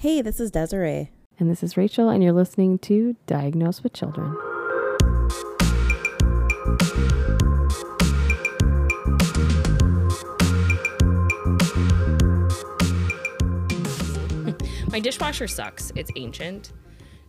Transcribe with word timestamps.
Hey, 0.00 0.22
this 0.22 0.38
is 0.38 0.52
Desiree. 0.52 1.10
And 1.40 1.50
this 1.50 1.64
is 1.64 1.76
Rachel, 1.76 2.08
and 2.08 2.22
you're 2.22 2.32
listening 2.32 2.78
to 2.78 3.16
Diagnosed 3.26 3.82
with 3.82 3.94
Children. 3.94 4.30
My 14.92 15.00
dishwasher 15.00 15.48
sucks. 15.48 15.90
It's 15.96 16.12
ancient. 16.14 16.72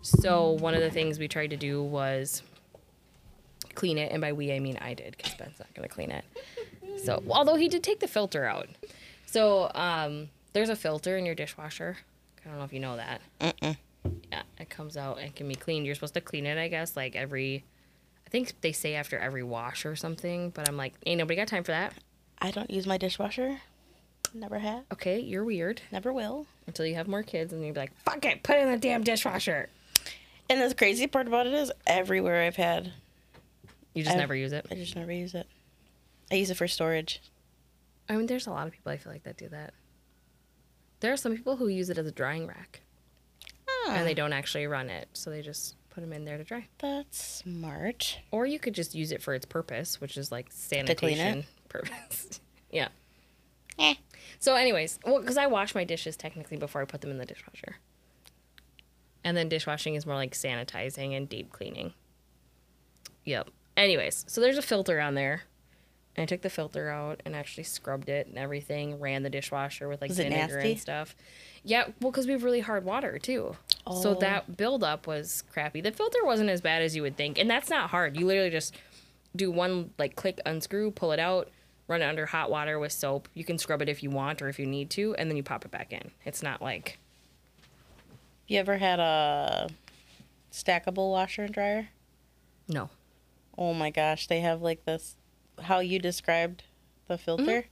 So 0.04 0.52
one 0.52 0.76
of 0.76 0.82
the 0.82 0.92
things 0.92 1.18
we 1.18 1.28
tried 1.28 1.50
to 1.50 1.58
do 1.58 1.82
was 1.82 2.44
clean 3.74 3.98
it, 3.98 4.12
and 4.12 4.22
by 4.22 4.32
we 4.32 4.54
I 4.54 4.60
mean 4.60 4.78
I 4.80 4.94
did 4.94 5.18
because 5.18 5.34
Ben's 5.34 5.58
not 5.58 5.74
gonna 5.74 5.88
clean 5.88 6.12
it. 6.12 6.24
So 7.04 7.24
although 7.30 7.56
he 7.56 7.68
did 7.68 7.82
take 7.82 8.00
the 8.00 8.08
filter 8.08 8.46
out, 8.46 8.68
so 9.26 9.72
um, 9.74 10.30
there's 10.54 10.70
a 10.70 10.76
filter 10.76 11.18
in 11.18 11.26
your 11.26 11.34
dishwasher. 11.34 11.98
I 12.50 12.54
don't 12.54 12.60
know 12.60 12.66
if 12.66 12.74
you 12.74 12.80
know 12.80 12.96
that. 12.98 13.22
Mm-mm. 13.40 13.78
Yeah, 14.32 14.42
it 14.60 14.70
comes 14.72 14.98
out 14.98 15.20
and 15.20 15.36
can 15.36 15.48
be 15.48 15.54
cleaned. 15.56 15.86
You're 15.86 15.94
supposed 15.94 16.16
to 16.16 16.22
clean 16.22 16.48
it, 16.48 16.58
I 16.58 16.68
guess, 16.68 16.96
like 16.98 17.16
every. 17.16 17.64
I 18.26 18.30
think 18.32 18.60
they 18.62 18.72
say 18.72 18.96
after 18.96 19.20
every 19.20 19.44
wash 19.44 19.86
or 19.86 19.96
something, 19.96 20.50
but 20.52 20.68
I'm 20.68 20.76
like, 20.78 20.94
ain't 21.06 21.20
nobody 21.20 21.36
got 21.36 21.48
time 21.48 21.64
for 21.64 21.72
that. 21.72 21.94
I 22.42 22.50
don't 22.52 22.70
use 22.72 22.88
my 22.88 22.98
dishwasher. 22.98 23.60
Never 24.34 24.58
have. 24.60 24.84
Okay, 24.94 25.20
you're 25.20 25.44
weird 25.44 25.82
Never 25.92 26.12
will. 26.14 26.46
until 26.68 26.86
you 26.86 26.96
have 26.96 27.08
more 27.08 27.24
kids, 27.24 27.54
and 27.54 27.64
you're 27.64 27.74
like, 27.74 27.92
fuck 28.04 28.24
it, 28.26 28.42
put 28.44 28.56
it 28.58 28.62
in 28.62 28.72
the 28.72 28.78
damn 28.78 29.04
dishwasher. 29.04 29.70
And 30.50 30.60
the 30.62 30.74
crazy 30.76 31.06
part 31.08 31.28
about 31.28 31.46
it 31.48 31.54
is, 31.54 31.72
everywhere 31.86 32.42
I've 32.44 32.56
had, 32.56 32.94
You 33.94 34.04
just 34.04 34.12
I've- 34.12 34.20
never 34.20 34.36
use 34.36 34.54
it. 34.54 34.66
I 34.72 34.76
just 34.76 34.96
never 34.96 35.12
use 35.12 35.34
it. 35.36 35.48
I 36.32 36.36
use 36.36 36.50
it 36.52 36.58
for 36.58 36.68
storage. 36.68 37.22
I 38.08 38.16
mean, 38.16 38.28
there's 38.28 38.48
a 38.48 38.52
lot 38.52 38.66
of 38.68 38.74
people 38.74 38.92
I 38.92 38.98
feel 38.98 39.12
like 39.12 39.24
that 39.24 39.38
do 39.38 39.50
that. 39.50 39.74
There 41.00 41.14
are 41.14 41.18
some 41.18 41.36
people 41.36 41.58
who 41.58 41.68
use 41.68 41.90
it 41.90 41.98
as 41.98 42.06
a 42.08 42.12
drying 42.12 42.48
rack, 42.48 42.82
and 43.90 44.06
they 44.06 44.14
don't 44.14 44.34
actually 44.34 44.68
run 44.68 44.90
it, 44.90 45.08
so 45.14 45.30
they 45.30 45.42
just 45.42 45.76
put 45.90 46.02
them 46.02 46.14
in 46.14 46.26
there 46.26 46.38
to 46.38 46.44
dry. 46.44 46.68
That's 46.80 47.42
smart. 47.44 48.20
Or 48.32 48.46
you 48.46 48.60
could 48.60 48.74
just 48.76 48.94
use 48.96 49.12
it 49.12 49.22
for 49.22 49.34
its 49.34 49.46
purpose, 49.46 50.02
which 50.02 50.18
is 50.18 50.32
like 50.32 50.48
sanitation 50.52 51.46
purpose. 51.70 52.42
yeah. 52.72 52.90
Eh. 53.78 53.96
So, 54.40 54.56
anyways, 54.56 55.00
well, 55.06 55.20
because 55.20 55.38
I 55.38 55.48
wash 55.48 55.74
my 55.74 55.84
dishes 55.84 56.16
technically 56.18 56.58
before 56.58 56.82
I 56.82 56.86
put 56.86 57.02
them 57.02 57.12
in 57.12 57.18
the 57.18 57.26
dishwasher, 57.26 57.78
and 59.24 59.36
then 59.36 59.50
dishwashing 59.50 59.96
is 59.96 60.06
more 60.06 60.16
like 60.16 60.34
sanitizing 60.34 61.16
and 61.16 61.28
deep 61.28 61.52
cleaning. 61.52 61.94
Yep. 63.26 63.50
Anyways, 63.78 64.26
so 64.28 64.42
there's 64.42 64.58
a 64.58 64.62
filter 64.62 65.00
on 65.00 65.16
there. 65.16 65.44
And 66.16 66.24
I 66.24 66.26
took 66.26 66.42
the 66.42 66.50
filter 66.50 66.90
out 66.90 67.22
and 67.26 67.36
actually 67.36 67.64
scrubbed 67.64 68.10
it 68.10 68.28
and 68.28 68.38
everything. 68.38 69.00
Ran 69.00 69.24
the 69.24 69.30
dishwasher 69.30 69.88
with 69.88 70.02
like 70.02 70.10
Was 70.10 70.18
vinegar 70.18 70.58
and 70.58 70.80
stuff. 70.80 71.16
Yeah, 71.64 71.86
well, 72.02 72.12
because 72.12 72.26
we 72.26 72.34
have 72.34 72.44
really 72.44 72.60
hard 72.62 72.84
water 72.84 73.18
too. 73.20 73.56
So 73.88 74.12
Oh. 74.12 74.14
that 74.16 74.58
buildup 74.58 75.08
was 75.08 75.44
crappy. 75.52 75.82
The 75.82 75.92
filter 75.92 76.24
wasn't 76.26 76.50
as 76.50 76.62
bad 76.62 76.82
as 76.82 76.96
you 76.96 77.02
would 77.04 77.16
think, 77.16 77.38
and 77.40 77.50
that's 77.50 77.70
not 77.70 77.90
hard. 77.92 78.18
You 78.18 78.26
literally 78.26 78.50
just 78.50 78.76
do 79.36 79.50
one 79.52 79.92
like 79.98 80.16
click, 80.16 80.40
unscrew, 80.46 80.92
pull 80.92 81.12
it 81.12 81.20
out, 81.20 81.50
run 81.88 82.02
it 82.02 82.06
under 82.06 82.26
hot 82.26 82.52
water 82.52 82.78
with 82.80 82.92
soap. 82.92 83.28
You 83.34 83.44
can 83.46 83.58
scrub 83.58 83.82
it 83.82 83.88
if 83.90 84.04
you 84.04 84.10
want 84.10 84.42
or 84.42 84.50
if 84.50 84.60
you 84.60 84.66
need 84.66 84.90
to, 84.92 85.16
and 85.16 85.30
then 85.30 85.38
you 85.38 85.44
pop 85.44 85.64
it 85.66 85.72
back 85.72 85.94
in. 85.94 86.12
It's 86.26 86.44
not 86.44 86.62
like 86.62 86.98
You 88.48 88.60
ever 88.60 88.78
had 88.78 89.00
a 89.00 89.70
stackable 90.52 91.12
washer 91.12 91.44
and 91.44 91.54
dryer? 91.54 91.90
no. 92.68 92.90
Oh 93.58 93.74
my 93.74 93.90
gosh, 93.90 94.28
they 94.28 94.40
have 94.42 94.62
like 94.62 94.86
this 94.86 95.16
how 95.64 95.80
you 95.80 96.00
described 96.00 96.64
the 97.08 97.16
mm-hmm. 97.16 97.24
filter 97.24 97.66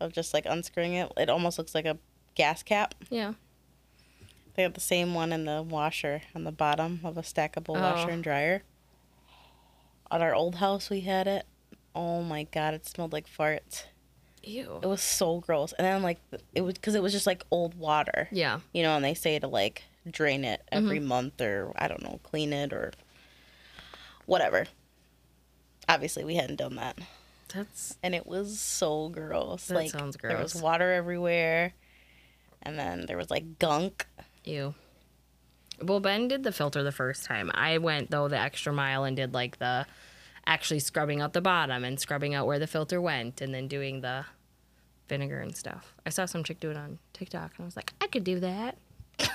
of 0.00 0.12
just 0.12 0.34
like 0.34 0.46
unscrewing 0.46 0.94
it. 0.94 1.12
It 1.16 1.30
almost 1.30 1.58
looks 1.58 1.74
like 1.74 1.86
a 1.86 1.98
gas 2.34 2.62
cap. 2.62 2.94
Yeah. 3.10 3.34
They 4.54 4.62
have 4.62 4.74
the 4.74 4.80
same 4.80 5.14
one 5.14 5.32
in 5.32 5.44
the 5.44 5.62
washer 5.62 6.22
on 6.34 6.44
the 6.44 6.52
bottom 6.52 7.00
of 7.04 7.18
a 7.18 7.22
stackable 7.22 7.76
oh. 7.76 7.80
washer 7.80 8.08
Oh. 8.10 8.12
and 8.12 8.24
dryer. 8.24 8.62
At 10.10 10.22
our 10.22 10.34
old 10.34 10.56
house, 10.56 10.88
we 10.88 11.00
had 11.00 11.26
it. 11.26 11.46
Oh 11.94 12.22
my 12.22 12.44
god, 12.44 12.74
it 12.74 12.86
smelled 12.86 13.12
like 13.12 13.26
farts. 13.26 13.84
Ew. 14.42 14.78
It 14.82 14.86
was 14.86 15.02
so 15.02 15.40
gross. 15.40 15.72
And 15.72 15.84
then 15.84 16.02
like 16.02 16.20
it 16.54 16.60
was 16.60 16.74
because 16.74 16.94
it 16.94 17.02
was 17.02 17.12
just 17.12 17.26
like 17.26 17.44
old 17.50 17.74
water, 17.74 18.28
Yeah. 18.30 18.60
you 18.72 18.82
know. 18.82 18.96
And 18.96 19.04
they 19.04 19.14
say 19.14 19.38
to 19.38 19.48
like 19.48 19.82
drain 20.08 20.44
it 20.44 20.62
every 20.70 20.98
mm-hmm. 20.98 21.08
month 21.08 21.40
or 21.40 21.72
I 21.76 21.88
don't 21.88 22.02
know, 22.02 22.20
clean 22.22 22.52
it 22.52 22.72
or 22.72 22.92
whatever. 24.26 24.66
Obviously, 25.88 26.24
we 26.24 26.36
hadn't 26.36 26.56
done 26.56 26.76
that, 26.76 26.98
That's 27.54 27.96
and 28.02 28.14
it 28.14 28.26
was 28.26 28.58
so 28.58 29.08
gross. 29.08 29.66
That 29.66 29.74
like 29.74 29.90
sounds 29.90 30.16
there 30.20 30.38
was 30.38 30.54
water 30.54 30.92
everywhere, 30.92 31.74
and 32.62 32.78
then 32.78 33.06
there 33.06 33.16
was 33.16 33.30
like 33.30 33.58
gunk. 33.58 34.06
ew. 34.44 34.74
Well, 35.82 36.00
Ben 36.00 36.26
did 36.28 36.42
the 36.42 36.52
filter 36.52 36.82
the 36.82 36.92
first 36.92 37.24
time. 37.24 37.50
I 37.54 37.78
went 37.78 38.10
though 38.10 38.28
the 38.28 38.38
extra 38.38 38.72
mile 38.72 39.04
and 39.04 39.16
did 39.16 39.34
like 39.34 39.58
the 39.58 39.86
actually 40.46 40.80
scrubbing 40.80 41.20
out 41.20 41.32
the 41.32 41.40
bottom 41.40 41.84
and 41.84 42.00
scrubbing 42.00 42.34
out 42.34 42.46
where 42.46 42.58
the 42.58 42.66
filter 42.66 43.00
went 43.00 43.40
and 43.40 43.52
then 43.52 43.68
doing 43.68 44.00
the 44.00 44.24
vinegar 45.08 45.40
and 45.40 45.56
stuff. 45.56 45.94
I 46.04 46.10
saw 46.10 46.24
some 46.24 46.44
chick 46.44 46.60
do 46.60 46.70
it 46.70 46.76
on 46.76 46.98
TikTok 47.12 47.52
and 47.56 47.64
I 47.64 47.66
was 47.66 47.76
like, 47.76 47.92
I 48.00 48.06
could 48.06 48.24
do 48.24 48.40
that. 48.40 48.78
I 49.20 49.26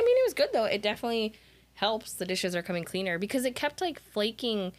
mean, 0.00 0.16
it 0.16 0.26
was 0.26 0.34
good 0.34 0.50
though. 0.52 0.64
It 0.64 0.82
definitely 0.82 1.34
helps. 1.78 2.12
The 2.12 2.26
dishes 2.26 2.54
are 2.54 2.62
coming 2.62 2.84
cleaner 2.84 3.18
because 3.18 3.44
it 3.44 3.54
kept 3.54 3.80
like 3.80 4.00
flaking, 4.00 4.72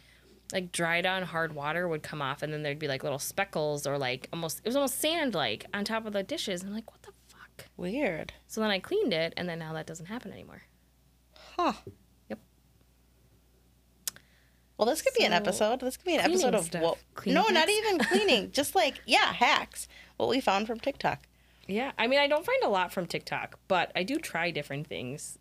like 0.52 0.70
dried 0.72 1.06
on 1.06 1.22
hard 1.22 1.54
water 1.54 1.88
would 1.88 2.02
come 2.02 2.20
off 2.22 2.42
and 2.42 2.52
then 2.52 2.62
there'd 2.62 2.78
be 2.78 2.88
like 2.88 3.02
little 3.02 3.18
speckles 3.18 3.86
or 3.86 3.98
like 3.98 4.28
almost, 4.32 4.60
it 4.60 4.66
was 4.68 4.76
almost 4.76 5.00
sand 5.00 5.34
like 5.34 5.66
on 5.72 5.84
top 5.84 6.06
of 6.06 6.12
the 6.12 6.22
dishes. 6.22 6.62
I'm 6.62 6.74
like, 6.74 6.90
what 6.90 7.02
the 7.02 7.12
fuck? 7.28 7.66
Weird. 7.76 8.32
So 8.46 8.60
then 8.60 8.70
I 8.70 8.78
cleaned 8.78 9.12
it 9.12 9.32
and 9.36 9.48
then 9.48 9.58
now 9.58 9.72
that 9.72 9.86
doesn't 9.86 10.06
happen 10.06 10.32
anymore. 10.32 10.62
Huh. 11.56 11.72
Yep. 12.28 12.38
Well, 14.76 14.86
this 14.86 15.02
could 15.02 15.14
be 15.18 15.24
an 15.24 15.32
episode. 15.32 15.80
This 15.80 15.96
could 15.96 16.06
be 16.06 16.16
an 16.16 16.20
episode 16.20 16.54
of 16.54 16.64
stuff. 16.64 16.82
what? 16.82 16.98
Cleaning 17.14 17.42
no, 17.42 17.48
not 17.48 17.68
even 17.68 17.98
cleaning. 18.10 18.50
just 18.52 18.74
like 18.74 19.00
yeah, 19.06 19.32
hacks. 19.32 19.88
What 20.16 20.28
we 20.28 20.40
found 20.40 20.66
from 20.66 20.80
TikTok. 20.80 21.26
Yeah, 21.66 21.92
I 21.98 22.08
mean, 22.08 22.18
I 22.18 22.26
don't 22.26 22.44
find 22.44 22.62
a 22.64 22.68
lot 22.68 22.92
from 22.92 23.06
TikTok, 23.06 23.58
but 23.68 23.92
I 23.94 24.02
do 24.02 24.16
try 24.18 24.50
different 24.50 24.86
things, 24.88 25.38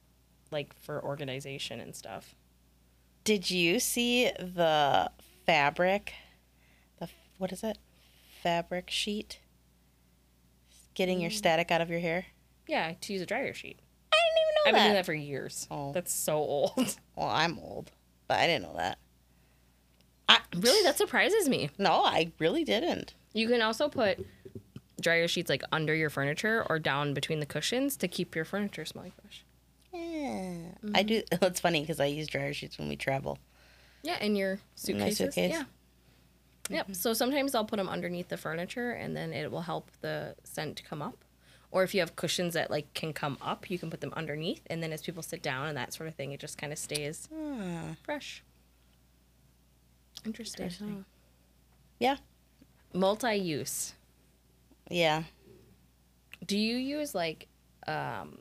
like 0.51 0.73
for 0.79 1.03
organization 1.03 1.79
and 1.79 1.95
stuff. 1.95 2.35
Did 3.23 3.49
you 3.51 3.79
see 3.79 4.31
the 4.39 5.11
fabric? 5.45 6.13
The 6.99 7.09
what 7.37 7.51
is 7.51 7.63
it? 7.63 7.77
Fabric 8.41 8.89
sheet. 8.89 9.39
Getting 10.95 11.19
Mm. 11.19 11.21
your 11.23 11.31
static 11.31 11.71
out 11.71 11.81
of 11.81 11.89
your 11.89 11.99
hair. 11.99 12.25
Yeah, 12.67 12.93
to 13.01 13.13
use 13.13 13.21
a 13.21 13.25
dryer 13.25 13.53
sheet. 13.53 13.79
I 14.11 14.15
didn't 14.15 14.37
even 14.41 14.53
know 14.55 14.61
I've 14.65 14.65
know 14.65 14.77
been 14.77 14.83
doing 14.83 14.93
that. 14.93 14.99
that 14.99 15.05
for 15.05 15.13
years. 15.13 15.67
Oh. 15.71 15.91
That's 15.93 16.13
so 16.13 16.37
old. 16.37 16.97
Well, 17.15 17.27
I'm 17.29 17.59
old, 17.59 17.91
but 18.27 18.39
I 18.39 18.47
didn't 18.47 18.63
know 18.63 18.75
that. 18.77 18.97
I, 20.29 20.39
really, 20.55 20.83
that 20.83 20.97
surprises 20.97 21.49
me. 21.49 21.69
No, 21.77 22.03
I 22.05 22.31
really 22.39 22.63
didn't. 22.63 23.13
You 23.33 23.47
can 23.49 23.61
also 23.61 23.89
put 23.89 24.25
dryer 25.01 25.27
sheets 25.27 25.49
like 25.49 25.63
under 25.71 25.93
your 25.95 26.09
furniture 26.09 26.65
or 26.69 26.79
down 26.79 27.13
between 27.13 27.39
the 27.39 27.45
cushions 27.45 27.97
to 27.97 28.07
keep 28.07 28.35
your 28.35 28.45
furniture 28.45 28.85
smelling 28.85 29.11
fresh. 29.21 29.43
Yeah. 29.93 29.99
Mm-hmm. 29.99 30.91
I 30.95 31.03
do. 31.03 31.23
It's 31.41 31.59
funny 31.59 31.81
because 31.81 31.99
I 31.99 32.05
use 32.05 32.27
dryer 32.27 32.53
sheets 32.53 32.77
when 32.77 32.87
we 32.89 32.95
travel. 32.95 33.37
Yeah, 34.03 34.17
in 34.23 34.35
your 34.35 34.59
In 34.87 34.99
my 34.99 35.09
suitcases. 35.09 35.17
suitcase. 35.17 35.51
Yeah. 35.51 35.63
Yep. 36.69 36.95
So 36.95 37.13
sometimes 37.13 37.55
I'll 37.55 37.65
put 37.65 37.77
them 37.77 37.89
underneath 37.89 38.29
the 38.29 38.37
furniture, 38.37 38.91
and 38.91 39.15
then 39.17 39.33
it 39.33 39.51
will 39.51 39.61
help 39.61 39.89
the 40.01 40.35
scent 40.43 40.75
to 40.77 40.83
come 40.83 41.01
up. 41.01 41.17
Or 41.71 41.83
if 41.83 41.93
you 41.93 41.99
have 41.99 42.15
cushions 42.15 42.53
that 42.53 42.69
like 42.71 42.93
can 42.93 43.13
come 43.13 43.37
up, 43.41 43.69
you 43.69 43.77
can 43.79 43.89
put 43.89 44.01
them 44.01 44.13
underneath, 44.15 44.61
and 44.69 44.81
then 44.81 44.91
as 44.93 45.01
people 45.01 45.21
sit 45.23 45.41
down 45.41 45.67
and 45.67 45.77
that 45.77 45.93
sort 45.93 46.07
of 46.07 46.15
thing, 46.15 46.31
it 46.31 46.39
just 46.39 46.57
kind 46.57 46.71
of 46.71 46.79
stays 46.79 47.27
Ah. 47.35 47.95
fresh. 48.03 48.43
Interesting. 50.25 50.65
Interesting. 50.65 51.05
Yeah. 51.99 52.17
Multi-use. 52.93 53.93
Yeah. 54.89 55.23
Do 56.45 56.57
you 56.57 56.75
use 56.77 57.13
like 57.13 57.47
um, 57.87 58.39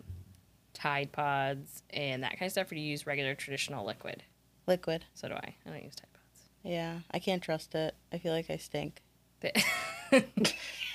Tide 0.78 1.10
Pods 1.12 1.82
and 1.90 2.22
that 2.22 2.38
kind 2.38 2.46
of 2.46 2.52
stuff, 2.52 2.70
or 2.70 2.74
do 2.74 2.80
you 2.80 2.90
use 2.90 3.06
regular 3.06 3.34
traditional 3.34 3.84
liquid? 3.84 4.22
Liquid. 4.66 5.04
So 5.14 5.28
do 5.28 5.34
I. 5.34 5.54
I 5.66 5.70
don't 5.70 5.82
use 5.82 5.94
Tide 5.96 6.06
Pods. 6.12 6.48
Yeah. 6.62 6.98
I 7.10 7.18
can't 7.18 7.42
trust 7.42 7.74
it. 7.74 7.94
I 8.12 8.18
feel 8.18 8.32
like 8.32 8.50
I 8.50 8.56
stink. 8.56 9.02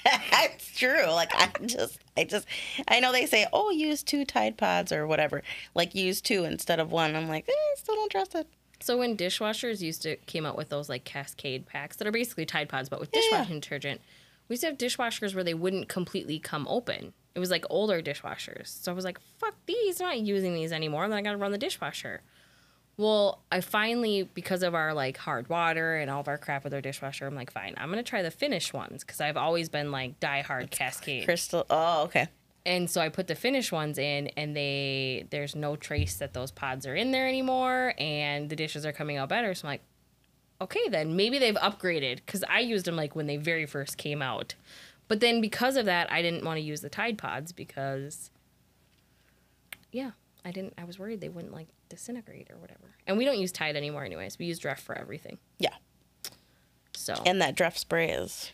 It's 0.05 0.77
true. 0.77 1.05
Like 1.07 1.31
I 1.33 1.49
just, 1.65 1.99
I 2.17 2.25
just, 2.25 2.45
I 2.89 2.99
know 2.99 3.11
they 3.13 3.25
say, 3.25 3.47
oh, 3.53 3.69
use 3.69 4.03
two 4.03 4.25
Tide 4.25 4.57
Pods 4.57 4.91
or 4.91 5.07
whatever. 5.07 5.43
Like 5.75 5.95
use 5.95 6.19
two 6.19 6.43
instead 6.43 6.79
of 6.81 6.91
one. 6.91 7.15
I'm 7.15 7.29
like, 7.29 7.47
eh, 7.47 7.75
still 7.77 7.95
don't 7.95 8.11
trust 8.11 8.35
it. 8.35 8.47
So 8.81 8.97
when 8.97 9.15
dishwashers 9.15 9.79
used 9.81 10.01
to 10.01 10.17
came 10.17 10.45
out 10.45 10.57
with 10.57 10.67
those 10.67 10.89
like 10.89 11.05
cascade 11.05 11.65
packs 11.65 11.95
that 11.97 12.07
are 12.07 12.11
basically 12.11 12.45
Tide 12.45 12.67
Pods 12.67 12.89
but 12.89 12.99
with 12.99 13.09
Yeah, 13.13 13.21
yeah. 13.21 13.37
dishwashing 13.37 13.59
detergent, 13.61 14.01
we 14.47 14.53
used 14.53 14.61
to 14.61 14.67
have 14.67 14.77
dishwashers 14.77 15.33
where 15.33 15.43
they 15.43 15.53
wouldn't 15.53 15.89
completely 15.89 16.39
come 16.39 16.67
open. 16.69 17.13
It 17.35 17.39
was 17.39 17.49
like 17.49 17.65
older 17.69 18.01
dishwashers. 18.01 18.67
So 18.67 18.91
I 18.91 18.95
was 18.95 19.05
like, 19.05 19.19
fuck 19.39 19.55
these, 19.65 19.99
I'm 19.99 20.07
not 20.07 20.19
using 20.19 20.53
these 20.53 20.71
anymore. 20.71 21.07
Then 21.07 21.17
I 21.17 21.21
gotta 21.21 21.37
run 21.37 21.51
the 21.51 21.57
dishwasher. 21.57 22.21
Well, 22.95 23.41
I 23.51 23.61
finally, 23.61 24.29
because 24.33 24.61
of 24.61 24.75
our 24.75 24.93
like 24.93 25.17
hard 25.17 25.49
water 25.49 25.95
and 25.95 26.11
all 26.11 26.19
of 26.19 26.27
our 26.27 26.37
crap 26.37 26.63
with 26.63 26.73
our 26.73 26.81
dishwasher, 26.81 27.25
I'm 27.25 27.35
like, 27.35 27.51
fine, 27.51 27.73
I'm 27.77 27.89
gonna 27.89 28.03
try 28.03 28.21
the 28.21 28.29
Finish 28.29 28.71
ones 28.71 29.03
because 29.03 29.19
I've 29.19 29.37
always 29.37 29.69
been 29.69 29.91
like 29.91 30.19
die 30.19 30.41
hard 30.41 30.69
Cascade. 30.69 31.25
Crystal. 31.25 31.65
Oh, 31.69 32.03
okay. 32.03 32.27
And 32.65 32.89
so 32.89 33.01
I 33.01 33.09
put 33.09 33.27
the 33.27 33.35
finished 33.35 33.71
ones 33.71 33.97
in, 33.97 34.27
and 34.37 34.55
they 34.55 35.27
there's 35.31 35.53
no 35.55 35.75
trace 35.75 36.17
that 36.17 36.33
those 36.33 36.51
pods 36.51 36.87
are 36.87 36.95
in 36.95 37.11
there 37.11 37.27
anymore, 37.27 37.93
and 37.97 38.49
the 38.49 38.55
dishes 38.55 38.85
are 38.85 38.93
coming 38.93 39.17
out 39.17 39.27
better. 39.27 39.53
So 39.53 39.67
I'm 39.67 39.73
like, 39.73 39.81
okay, 40.61 40.87
then 40.89 41.15
maybe 41.15 41.39
they've 41.39 41.55
upgraded 41.55 42.17
because 42.25 42.43
I 42.49 42.59
used 42.59 42.85
them 42.85 42.95
like 42.95 43.15
when 43.15 43.27
they 43.27 43.37
very 43.37 43.65
first 43.65 43.97
came 43.97 44.21
out, 44.21 44.55
but 45.07 45.19
then 45.19 45.41
because 45.41 45.75
of 45.75 45.85
that, 45.85 46.11
I 46.11 46.21
didn't 46.21 46.43
want 46.45 46.57
to 46.57 46.61
use 46.61 46.81
the 46.81 46.89
Tide 46.89 47.17
Pods 47.17 47.51
because, 47.51 48.29
yeah, 49.91 50.11
I 50.45 50.51
didn't. 50.51 50.73
I 50.77 50.83
was 50.85 50.97
worried 50.99 51.21
they 51.21 51.29
wouldn't 51.29 51.53
like 51.53 51.67
disintegrate 51.89 52.49
or 52.49 52.57
whatever. 52.57 52.95
And 53.07 53.17
we 53.17 53.25
don't 53.25 53.37
use 53.39 53.51
Tide 53.51 53.75
anymore, 53.75 54.03
anyways. 54.05 54.39
We 54.39 54.45
use 54.45 54.59
Dreft 54.59 54.79
for 54.79 54.97
everything. 54.97 55.37
Yeah. 55.59 55.75
So 56.95 57.21
And 57.25 57.41
that 57.41 57.55
Dreft 57.55 57.77
spray 57.77 58.09
is 58.11 58.51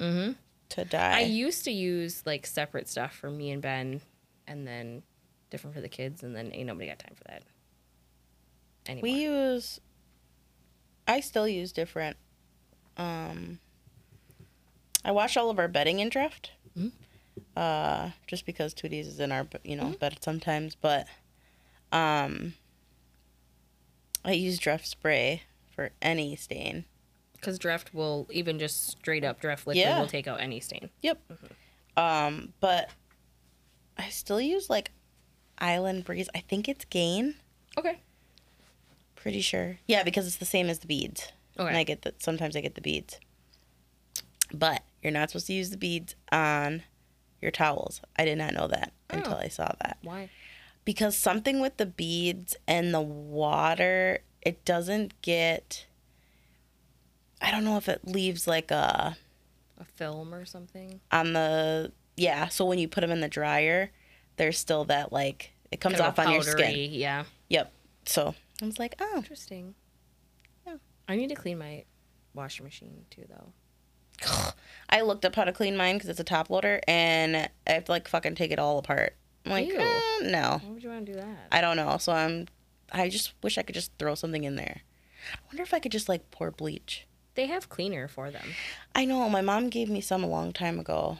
Mm 0.00 0.12
Mhm. 0.14 0.34
to 0.70 0.84
die. 0.84 1.18
I 1.18 1.20
used 1.22 1.64
to 1.64 1.70
use 1.70 2.22
like 2.26 2.46
separate 2.46 2.88
stuff 2.88 3.14
for 3.14 3.30
me 3.30 3.50
and 3.50 3.62
Ben, 3.62 4.00
and 4.46 4.66
then 4.66 5.02
different 5.50 5.74
for 5.74 5.80
the 5.80 5.88
kids, 5.88 6.22
and 6.22 6.34
then 6.34 6.50
ain't 6.52 6.66
nobody 6.66 6.88
got 6.88 6.98
time 6.98 7.14
for 7.14 7.24
that. 7.24 7.42
Anymore. 8.88 9.02
we 9.02 9.10
use 9.24 9.80
I 11.06 11.20
still 11.20 11.46
use 11.48 11.72
different 11.72 12.16
um 12.96 13.58
I 15.04 15.12
wash 15.12 15.36
all 15.36 15.50
of 15.50 15.58
our 15.58 15.68
bedding 15.68 16.00
in 16.00 16.10
Dreft. 16.10 16.50
Mhm. 16.76 16.92
Uh 17.56 18.10
just 18.26 18.44
because 18.46 18.74
Tooties 18.74 19.06
is 19.06 19.20
in 19.20 19.32
our 19.32 19.46
you 19.64 19.76
know 19.76 19.84
Mm-hmm. 19.84 19.92
bed 19.98 20.18
sometimes, 20.22 20.74
but 20.74 21.06
um 21.92 22.54
I 24.24 24.32
use 24.32 24.58
Dreft 24.58 24.86
spray 24.86 25.42
for 25.74 25.90
any 26.02 26.34
stain. 26.36 26.84
Because 27.34 27.58
Dreft 27.58 27.94
will 27.94 28.26
even 28.32 28.58
just 28.58 28.86
straight 28.88 29.22
up 29.24 29.40
Dreft 29.40 29.58
liquid 29.66 29.76
Yeah. 29.76 30.00
will 30.00 30.08
take 30.08 30.26
out 30.26 30.40
any 30.40 30.58
stain. 30.58 30.90
Yep. 31.02 31.20
Um, 31.96 32.52
but 32.60 32.90
I 33.96 34.08
still 34.08 34.40
use 34.40 34.68
like 34.68 34.90
Island 35.58 36.04
Breeze. 36.04 36.28
I 36.34 36.40
think 36.40 36.68
it's 36.68 36.84
Gain. 36.86 37.36
Okay. 37.78 38.00
Pretty 39.26 39.40
sure. 39.40 39.78
Yeah, 39.88 40.04
because 40.04 40.24
it's 40.28 40.36
the 40.36 40.44
same 40.44 40.68
as 40.68 40.78
the 40.78 40.86
beads. 40.86 41.32
Okay. 41.58 41.66
And 41.66 41.76
I 41.76 41.82
get 41.82 42.02
that 42.02 42.22
sometimes 42.22 42.54
I 42.54 42.60
get 42.60 42.76
the 42.76 42.80
beads. 42.80 43.18
But 44.54 44.82
you're 45.02 45.12
not 45.12 45.30
supposed 45.30 45.48
to 45.48 45.52
use 45.52 45.70
the 45.70 45.76
beads 45.76 46.14
on 46.30 46.84
your 47.42 47.50
towels. 47.50 48.00
I 48.16 48.24
did 48.24 48.38
not 48.38 48.54
know 48.54 48.68
that 48.68 48.92
oh. 49.10 49.16
until 49.16 49.34
Oh. 49.34 49.38
I 49.38 49.48
saw 49.48 49.72
that. 49.80 49.98
Why? 50.02 50.30
Because 50.84 51.16
something 51.16 51.58
with 51.60 51.76
the 51.76 51.86
beads 51.86 52.54
and 52.68 52.94
the 52.94 53.00
water, 53.00 54.20
it 54.42 54.64
doesn't 54.64 55.20
get 55.22 55.86
I 57.42 57.50
don't 57.50 57.64
know 57.64 57.78
if 57.78 57.88
it 57.88 58.06
leaves 58.06 58.46
like 58.46 58.70
a 58.70 59.16
A 59.80 59.84
film 59.96 60.32
or 60.32 60.44
something? 60.44 61.00
on 61.10 61.32
the 61.32 61.90
yeah 62.16 62.46
so 62.46 62.64
when 62.64 62.78
you 62.78 62.86
put 62.86 63.00
them 63.00 63.10
in 63.10 63.20
the 63.20 63.28
dryer 63.28 63.90
there's 64.36 64.56
still 64.56 64.84
that 64.84 65.12
like 65.12 65.50
it 65.72 65.80
comes 65.80 65.96
Kind 65.96 66.06
off 66.06 66.18
of 66.20 66.26
on 66.28 66.32
your 66.32 66.44
powdery, 66.44 66.62
skin 66.62 66.92
Yeah. 66.92 67.24
yep 67.48 67.72
so 68.06 68.36
i 68.62 68.66
was 68.66 68.78
like 68.78 68.94
oh 69.00 69.14
Interesting. 69.16 69.74
Yeah. 70.66 70.76
I 71.08 71.16
need 71.16 71.28
to 71.28 71.34
clean 71.36 71.58
my 71.58 71.84
washing 72.34 72.64
machine 72.64 73.04
too, 73.10 73.24
though. 73.28 73.52
i 74.90 75.00
looked 75.02 75.24
up 75.24 75.34
how 75.34 75.44
to 75.44 75.52
clean 75.52 75.76
mine 75.76 75.96
because 75.96 76.08
it's 76.08 76.20
a 76.20 76.24
top 76.24 76.48
loader 76.50 76.80
and 76.88 77.36
i 77.66 77.70
have 77.70 77.84
to 77.84 77.92
like 77.92 78.08
fucking 78.08 78.34
take 78.34 78.50
it 78.50 78.58
all 78.58 78.78
apart 78.78 79.14
i'm 79.44 79.52
like 79.52 79.68
Ew. 79.68 79.78
eh, 79.78 80.00
no 80.22 80.60
Why 80.62 80.70
would 80.70 80.82
you 80.82 80.88
want 80.90 81.04
to 81.06 81.12
do 81.12 81.18
that? 81.18 81.48
i 81.52 81.60
don't 81.60 81.76
know 81.76 81.98
so 81.98 82.12
i'm 82.12 82.46
i 82.92 83.08
just 83.10 83.34
wish 83.42 83.58
i 83.58 83.62
could 83.62 83.74
just 83.74 83.92
throw 83.98 84.14
something 84.14 84.44
in 84.44 84.56
there 84.56 84.80
i 85.34 85.38
wonder 85.48 85.62
if 85.62 85.74
i 85.74 85.78
could 85.78 85.92
just 85.92 86.08
like 86.08 86.30
pour 86.30 86.50
bleach 86.50 87.06
They 87.34 87.46
have 87.46 87.68
cleaner 87.68 88.08
for 88.08 88.30
them. 88.30 88.46
i 88.94 89.04
know 89.04 89.28
my 89.28 89.42
mom 89.42 89.68
gave 89.68 89.90
me 89.90 90.00
some 90.00 90.24
a 90.24 90.28
long 90.28 90.52
time 90.54 90.78
ago 90.78 91.18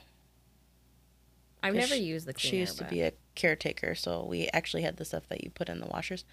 I've 1.62 1.74
never 1.74 1.94
she- 1.96 2.02
used 2.02 2.26
the 2.26 2.32
cleaner. 2.32 2.50
she 2.50 2.56
used 2.58 2.78
to 2.78 2.84
be 2.84 3.02
a 3.02 3.12
caretaker 3.34 3.94
so 3.94 4.24
we 4.24 4.48
actually 4.54 4.82
had 4.82 4.96
the 4.96 5.04
stuff 5.04 5.28
that 5.28 5.44
you 5.44 5.50
put 5.50 5.68
in 5.68 5.80
the 5.80 5.86
washers 5.86 6.24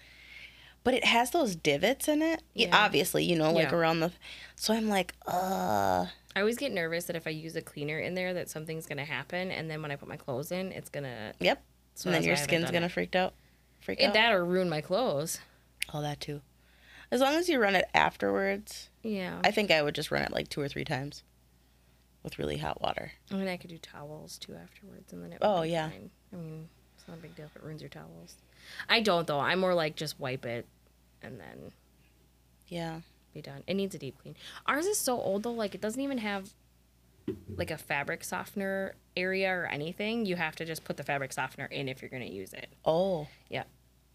but 0.84 0.94
it 0.94 1.04
has 1.04 1.30
those 1.32 1.56
divots 1.56 2.06
in 2.08 2.22
it 2.22 2.42
yeah. 2.54 2.68
Obviously 2.72 3.24
you 3.24 3.36
know 3.36 3.50
like 3.52 3.70
Yeah. 3.70 3.76
around 3.76 4.00
the 4.00 4.12
so 4.54 4.72
i'm 4.74 4.88
like 4.88 5.14
uh 5.26 6.06
I 6.36 6.40
always 6.40 6.56
get 6.56 6.72
nervous 6.72 7.04
that 7.04 7.14
if 7.14 7.28
I 7.28 7.30
use 7.30 7.54
a 7.54 7.62
cleaner 7.62 7.96
in 8.00 8.14
there, 8.14 8.34
that 8.34 8.50
something's 8.50 8.86
gonna 8.86 9.04
happen, 9.04 9.52
and 9.52 9.70
then 9.70 9.80
when 9.82 9.92
I 9.92 9.94
put 9.96 10.08
my 10.08 10.16
clothes 10.16 10.50
in, 10.50 10.72
it's 10.72 10.88
gonna. 10.90 11.32
yep 11.38 11.62
So 11.94 12.08
and 12.10 12.14
then 12.16 12.22
your 12.24 12.32
why 12.32 12.38
I 12.38 12.40
haven't 12.40 12.48
skin's 12.58 12.70
gonna 12.72 12.86
it. 12.86 12.90
freak 12.92 13.14
out 13.14 13.34
freak 13.80 14.00
It, 14.00 14.06
out 14.06 14.14
that 14.14 14.32
or 14.32 14.44
ruin 14.44 14.68
my 14.68 14.80
clothes. 14.80 15.38
All 15.92 16.02
that 16.02 16.18
too 16.20 16.40
as 17.12 17.20
long 17.20 17.34
as 17.36 17.48
you 17.48 17.60
run 17.60 17.76
it 17.76 17.84
afterwards 17.94 18.88
Yeah. 19.04 19.38
i 19.44 19.52
think 19.52 19.70
i 19.70 19.80
would 19.80 19.94
just 19.94 20.10
run 20.10 20.22
it 20.22 20.32
like 20.32 20.48
two 20.48 20.60
or 20.60 20.66
three 20.68 20.82
times 20.84 21.22
with 22.24 22.36
really 22.38 22.56
hot 22.56 22.80
water 22.82 23.12
I 23.30 23.34
mean, 23.36 23.46
I 23.46 23.56
could 23.56 23.70
do 23.70 23.78
towels 23.78 24.36
too 24.38 24.54
afterwards, 24.56 25.12
and 25.12 25.22
then 25.22 25.32
it. 25.34 25.38
Oh, 25.40 25.60
would 25.60 25.64
be 25.66 25.70
yeah. 25.70 25.90
Fine. 25.90 26.10
I 26.32 26.36
mean, 26.36 26.68
it's 27.04 27.08
not 27.08 27.18
a 27.18 27.20
big 27.20 27.34
deal 27.36 27.46
if 27.46 27.56
it 27.56 27.62
ruins 27.62 27.82
your 27.82 27.90
towels. 27.90 28.36
I 28.88 29.00
don't 29.00 29.26
though. 29.26 29.40
I'm 29.40 29.58
more 29.60 29.74
like 29.74 29.94
just 29.96 30.18
wipe 30.18 30.46
it, 30.46 30.66
and 31.22 31.38
then 31.38 31.72
yeah 32.68 33.00
be 33.34 33.42
done. 33.42 33.62
It 33.66 33.74
needs 33.74 33.94
a 33.94 33.98
deep 33.98 34.16
clean. 34.22 34.36
Ours 34.66 34.86
is 34.86 34.98
so 34.98 35.20
old 35.20 35.42
though, 35.42 35.52
like 35.52 35.74
it 35.74 35.80
doesn't 35.80 36.00
even 36.00 36.18
have 36.18 36.50
like 37.56 37.70
a 37.70 37.78
fabric 37.78 38.22
softener 38.24 38.94
area 39.16 39.50
or 39.50 39.66
anything. 39.66 40.24
You 40.26 40.36
have 40.36 40.56
to 40.56 40.64
just 40.64 40.84
put 40.84 40.96
the 40.96 41.02
fabric 41.04 41.32
softener 41.32 41.66
in 41.66 41.88
if 41.88 42.00
you're 42.00 42.10
gonna 42.10 42.24
use 42.26 42.52
it. 42.52 42.68
oh 42.84 43.26
Yeah. 43.50 43.64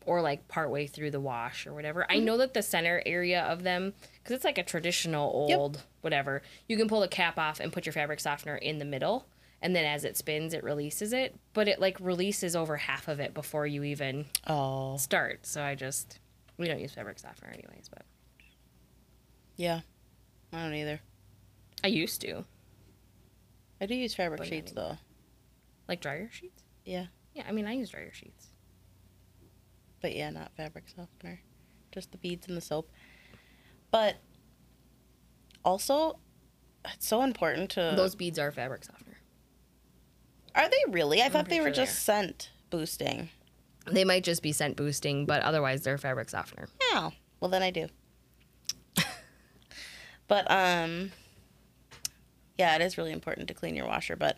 Or 0.05 0.21
like 0.21 0.47
partway 0.47 0.87
through 0.87 1.11
the 1.11 1.19
wash 1.19 1.67
or 1.67 1.73
whatever. 1.73 2.01
Mm-hmm. 2.01 2.11
I 2.11 2.19
know 2.19 2.37
that 2.37 2.53
the 2.53 2.61
center 2.63 3.03
area 3.05 3.41
of 3.43 3.63
them, 3.63 3.93
because 4.23 4.35
it's 4.35 4.45
like 4.45 4.57
a 4.57 4.63
traditional 4.63 5.47
Yep. 5.49 5.57
old 5.59 5.83
whatever, 6.01 6.41
you 6.67 6.77
can 6.77 6.87
pull 6.87 7.01
the 7.01 7.07
cap 7.07 7.37
off 7.37 7.59
and 7.59 7.73
put 7.73 7.85
your 7.85 7.93
fabric 7.93 8.19
softener 8.19 8.55
in 8.55 8.79
the 8.79 8.85
middle. 8.85 9.25
And 9.61 9.75
then 9.75 9.85
as 9.85 10.05
it 10.05 10.15
spins, 10.15 10.53
it 10.53 10.63
releases 10.63 11.11
it. 11.11 11.35
But 11.53 11.67
it 11.67 11.79
like 11.79 11.97
releases 11.99 12.55
over 12.55 12.77
half 12.77 13.07
of 13.07 13.19
it 13.19 13.33
before 13.33 13.67
you 13.67 13.83
even 13.83 14.25
oh 14.47 14.95
start. 14.97 15.45
So 15.45 15.61
I 15.61 15.75
just, 15.75 16.19
we 16.57 16.67
don't 16.67 16.79
use 16.79 16.93
fabric 16.93 17.19
softener 17.19 17.51
anyways, 17.51 17.89
but 17.89 18.03
yeah 19.57 19.81
i 20.53 20.63
don't 20.63 20.73
either 20.73 21.01
I 21.83 21.87
used 21.87 22.21
to. 22.21 22.45
i 23.81 23.85
do 23.85 23.93
use 23.93 24.13
fabric 24.13 24.37
But 24.39 24.47
sheets 24.47 24.71
though 24.71 24.97
Like 25.89 25.99
dryer 25.99 26.29
sheets? 26.31 26.63
yeah 26.85 27.07
Yeah, 27.33 27.43
I 27.47 27.51
mean, 27.51 27.65
I 27.67 27.73
use 27.73 27.89
dryer 27.89 28.11
sheets. 28.13 28.47
but 30.01 30.15
yeah, 30.15 30.29
not 30.29 30.53
fabric 30.55 30.85
softener, 30.87 31.41
just 31.91 32.11
the 32.13 32.17
beads 32.17 32.47
and 32.47 32.55
the 32.55 32.61
soap. 32.61 32.89
But 33.91 34.15
also, 35.65 36.19
it's 36.93 37.07
so 37.07 37.21
important 37.23 37.71
to. 37.71 37.93
Those 37.97 38.15
beads 38.15 38.39
are 38.39 38.51
fabric 38.51 38.85
softener. 38.85 39.08
Are 40.55 40.69
they 40.69 40.77
really? 40.91 41.21
I 41.21 41.29
thought 41.29 41.49
they 41.49 41.59
were 41.59 41.67
sure 41.67 41.85
just 41.85 42.03
scent 42.03 42.49
boosting. 42.69 43.29
They 43.85 44.03
might 44.03 44.23
just 44.23 44.43
be 44.43 44.51
scent 44.51 44.75
boosting, 44.75 45.25
but 45.25 45.41
otherwise 45.41 45.81
they're 45.83 45.97
fabric 45.97 46.29
softener. 46.29 46.67
Oh, 46.91 47.11
well 47.39 47.49
then 47.49 47.63
I 47.63 47.71
do. 47.71 47.87
but 50.27 50.49
um, 50.51 51.11
yeah, 52.57 52.75
it 52.75 52.81
is 52.81 52.97
really 52.97 53.11
important 53.11 53.47
to 53.47 53.53
clean 53.53 53.75
your 53.75 53.87
washer. 53.87 54.15
But 54.15 54.37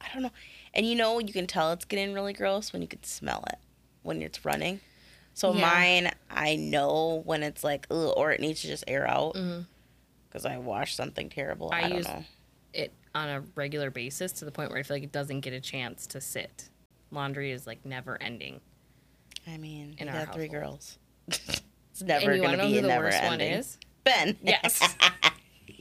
I 0.00 0.06
don't 0.12 0.22
know, 0.22 0.30
and 0.74 0.86
you 0.86 0.94
know 0.94 1.18
you 1.18 1.32
can 1.32 1.46
tell 1.46 1.72
it's 1.72 1.84
getting 1.84 2.12
really 2.14 2.32
gross 2.32 2.72
when 2.72 2.82
you 2.82 2.88
can 2.88 3.02
smell 3.02 3.44
it 3.48 3.58
when 4.02 4.22
it's 4.22 4.44
running. 4.44 4.80
So 5.34 5.52
Yeah. 5.54 5.60
mine, 5.62 6.10
I 6.30 6.56
know 6.56 7.22
when 7.24 7.42
it's 7.42 7.64
like, 7.64 7.86
ugh, 7.90 8.12
or 8.16 8.32
it 8.32 8.40
needs 8.40 8.60
to 8.62 8.66
just 8.66 8.84
air 8.86 9.08
out 9.08 9.34
because 10.28 10.44
I 10.44 10.58
washed 10.58 10.94
something 10.96 11.30
terrible. 11.30 11.70
I, 11.72 11.78
I 11.78 11.88
don't 11.88 11.96
use- 11.98 12.06
know. 12.08 12.24
It 12.74 12.92
on 13.14 13.28
a 13.28 13.42
regular 13.54 13.90
basis 13.90 14.32
to 14.32 14.44
the 14.44 14.50
point 14.52 14.70
where 14.70 14.78
I 14.78 14.82
feel 14.82 14.96
like 14.96 15.02
it 15.04 15.12
doesn't 15.12 15.40
get 15.40 15.52
a 15.52 15.60
chance 15.60 16.06
to 16.08 16.20
sit. 16.20 16.68
Laundry 17.10 17.50
is 17.50 17.66
like 17.66 17.84
never 17.84 18.20
ending. 18.20 18.60
I 19.46 19.56
mean, 19.58 19.94
in 19.98 20.06
you 20.08 20.12
our 20.12 20.26
got 20.26 20.34
three 20.34 20.46
household. 20.48 20.62
girls. 20.64 20.98
it's 21.28 22.02
never 22.02 22.38
gonna 22.38 22.56
know 22.56 22.66
be 22.68 22.80
the 22.80 22.88
never 22.88 23.04
worst 23.06 23.16
ending. 23.18 23.30
one 23.30 23.40
is? 23.58 23.78
Ben. 24.04 24.36
Yes. 24.42 24.96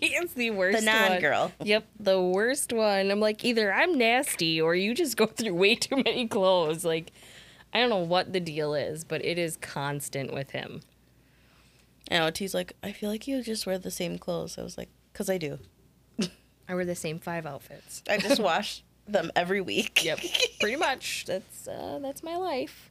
It's 0.03 0.33
the 0.33 0.50
worst 0.50 0.79
the 0.79 0.85
one. 0.91 1.09
non-girl. 1.09 1.51
Yep, 1.63 1.88
the 2.00 2.19
worst 2.19 2.73
one. 2.73 3.11
I'm 3.11 3.19
like, 3.19 3.45
either 3.45 3.71
I'm 3.71 3.97
nasty 4.00 4.59
or 4.59 4.73
you 4.73 4.95
just 4.95 5.15
go 5.15 5.25
through 5.27 5.53
way 5.53 5.75
too 5.75 5.97
many 5.97 6.27
clothes. 6.27 6.83
Like, 6.83 7.11
I 7.71 7.79
don't 7.79 7.89
know 7.91 7.97
what 7.97 8.33
the 8.33 8.39
deal 8.39 8.73
is, 8.73 9.03
but 9.03 9.23
it 9.23 9.38
is 9.38 9.57
constant 9.57 10.33
with 10.33 10.51
him. 10.51 10.81
And 12.07 12.33
T's 12.33 12.53
like, 12.55 12.73
I 12.81 12.91
feel 12.93 13.11
like 13.11 13.27
you 13.27 13.43
just 13.43 13.67
wear 13.67 13.77
the 13.77 13.91
same 13.91 14.17
clothes. 14.17 14.57
I 14.57 14.63
was 14.63 14.75
like, 14.77 14.89
because 15.13 15.29
I 15.29 15.38
do. 15.38 15.59
I 16.72 16.74
wear 16.75 16.86
the 16.86 16.96
same 16.96 17.20
five 17.20 17.46
outfits. 17.46 18.01
I 18.10 18.18
just 18.18 18.40
wash 18.42 18.82
them 19.06 19.30
every 19.36 19.60
week. 19.60 20.06
Yep, 20.06 20.20
pretty 20.62 20.78
much. 20.78 21.25
That's 21.28 21.68
uh, 21.68 22.00
that's 22.01 22.24
my 22.24 22.38
life. 22.38 22.90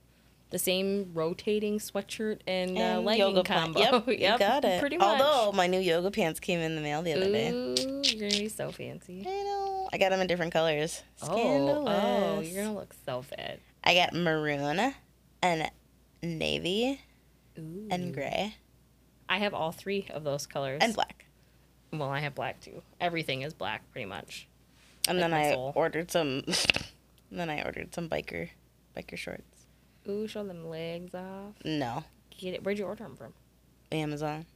The 0.51 0.59
same 0.59 1.13
rotating 1.15 1.79
sweatshirt 1.79 2.41
and, 2.47 2.77
uh, 2.77 3.01
legging 3.01 3.21
yoga 3.21 3.43
pant. 3.45 3.77
combo. 3.77 3.81
Yep, 4.07 4.09
you 4.09 4.39
got 4.39 4.65
it. 4.65 4.81
Pretty 4.81 4.99
much. 4.99 5.21
Although 5.21 5.53
my 5.57 5.67
new 5.67 5.79
yoga 5.79 6.11
pants 6.11 6.41
came 6.41 6.59
in 6.59 6.75
the 6.75 6.83
mail 6.83 7.01
the 7.03 7.13
other 7.15 7.31
day. 7.31 7.51
Ooh, 7.53 7.75
you're 8.05 8.29
gonna 8.29 8.41
be 8.41 8.49
so 8.49 8.71
fancy. 8.73 9.25
I 9.27 9.31
know. 9.45 9.89
I 9.93 9.97
got 9.99 10.11
them 10.11 10.21
in 10.21 10.27
different 10.27 10.53
colors. 10.53 11.03
Oh, 11.23 11.27
Scandalous. 11.27 12.03
oh, 12.05 12.41
you're 12.41 12.63
gonna 12.65 12.77
look 12.77 12.95
so 13.07 13.23
fit. 13.23 13.61
I 13.83 13.95
got 13.95 14.13
maroon 14.13 14.93
and 15.43 15.71
navy 16.23 17.01
Ooh. 17.59 17.89
and 17.91 18.13
gray 18.13 18.57
I 19.29 19.39
have 19.39 19.55
all 19.55 19.73
three 19.73 20.07
of 20.11 20.25
those 20.25 20.47
colors. 20.47 20.81
and 20.83 20.93
black. 20.93 21.25
Well, 21.93 22.09
I 22.11 22.21
have 22.21 22.35
black 22.35 22.61
too. 22.61 22.83
Everything 23.01 23.43
is 23.43 23.55
black, 23.55 23.83
pretty 23.93 24.07
much. 24.07 24.47
And 25.09 25.19
Like 25.19 25.31
then 25.31 25.35
I 25.35 25.53
soul. 25.53 25.73
ordered 25.75 26.11
some 26.11 26.43
And 26.47 26.87
then 27.39 27.51
I 27.51 27.63
ordered 27.63 27.95
some 27.95 28.09
biker 28.09 28.51
biker 28.97 29.17
shorts. 29.17 29.67
Ooh, 30.09 30.27
show 30.27 30.45
them 30.45 30.69
legs 30.69 31.15
off. 31.15 31.55
No, 31.65 32.05
Get 32.39 32.55
it. 32.55 32.65
Where'd 32.65 32.79
you 32.79 32.87
order 32.87 33.05
them 33.05 33.17
from? 33.17 33.33
Amazon. 33.93 34.47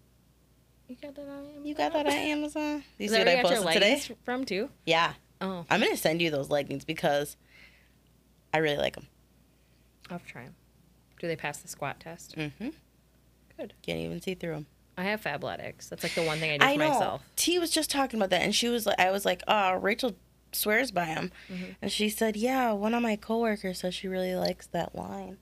You 0.88 0.96
got 1.00 1.14
that 1.14 1.22
on 1.22 1.38
Amazon? 1.44 1.64
You 1.64 1.74
got 1.74 1.92
that 1.94 2.06
on 2.06 2.12
Amazon? 2.12 2.84
You 2.98 3.08
see 3.08 3.18
what 3.18 3.28
I 3.28 3.42
posted 3.42 3.72
today? 3.72 3.90
leggings 3.90 4.10
from 4.24 4.44
too? 4.44 4.70
Yeah, 4.86 5.14
Oh, 5.40 5.64
I'm 5.70 5.80
gonna 5.80 5.96
send 5.96 6.22
you 6.22 6.30
those 6.30 6.48
leggings 6.50 6.84
because 6.84 7.36
I 8.52 8.58
really 8.58 8.76
like 8.76 8.94
them. 8.94 9.06
I'll 10.10 10.20
try 10.26 10.44
them. 10.44 10.54
Do 11.20 11.26
they 11.26 11.36
pass 11.36 11.58
the 11.58 11.68
squat 11.68 12.00
test? 12.00 12.36
Mm-hmm. 12.36 12.68
Good. 13.58 13.72
Can't 13.82 13.98
even 13.98 14.20
see 14.20 14.34
through 14.34 14.52
them. 14.54 14.66
I 14.96 15.04
have 15.04 15.22
Fabletics. 15.22 15.88
That's 15.88 16.02
like 16.02 16.14
the 16.14 16.22
one 16.22 16.38
thing 16.38 16.50
I 16.52 16.58
do 16.58 16.64
for 16.64 16.70
I 16.70 16.76
know. 16.76 16.88
myself. 16.92 17.22
T 17.36 17.58
was 17.58 17.70
just 17.70 17.90
talking 17.90 18.18
about 18.20 18.30
that, 18.30 18.42
and 18.42 18.54
she 18.54 18.68
was 18.68 18.86
like, 18.86 18.98
I 19.00 19.10
was 19.10 19.24
like, 19.24 19.42
oh, 19.48 19.74
Rachel 19.74 20.14
swears 20.52 20.90
by 20.92 21.06
them, 21.06 21.32
Mm-hmm. 21.52 21.64
and 21.82 21.90
she 21.92 22.08
said, 22.08 22.36
yeah, 22.36 22.70
one 22.72 22.94
of 22.94 23.02
my 23.02 23.16
coworkers 23.16 23.80
says 23.80 23.94
she 23.94 24.06
really 24.08 24.34
likes 24.36 24.66
that 24.68 24.94
line. 24.94 25.38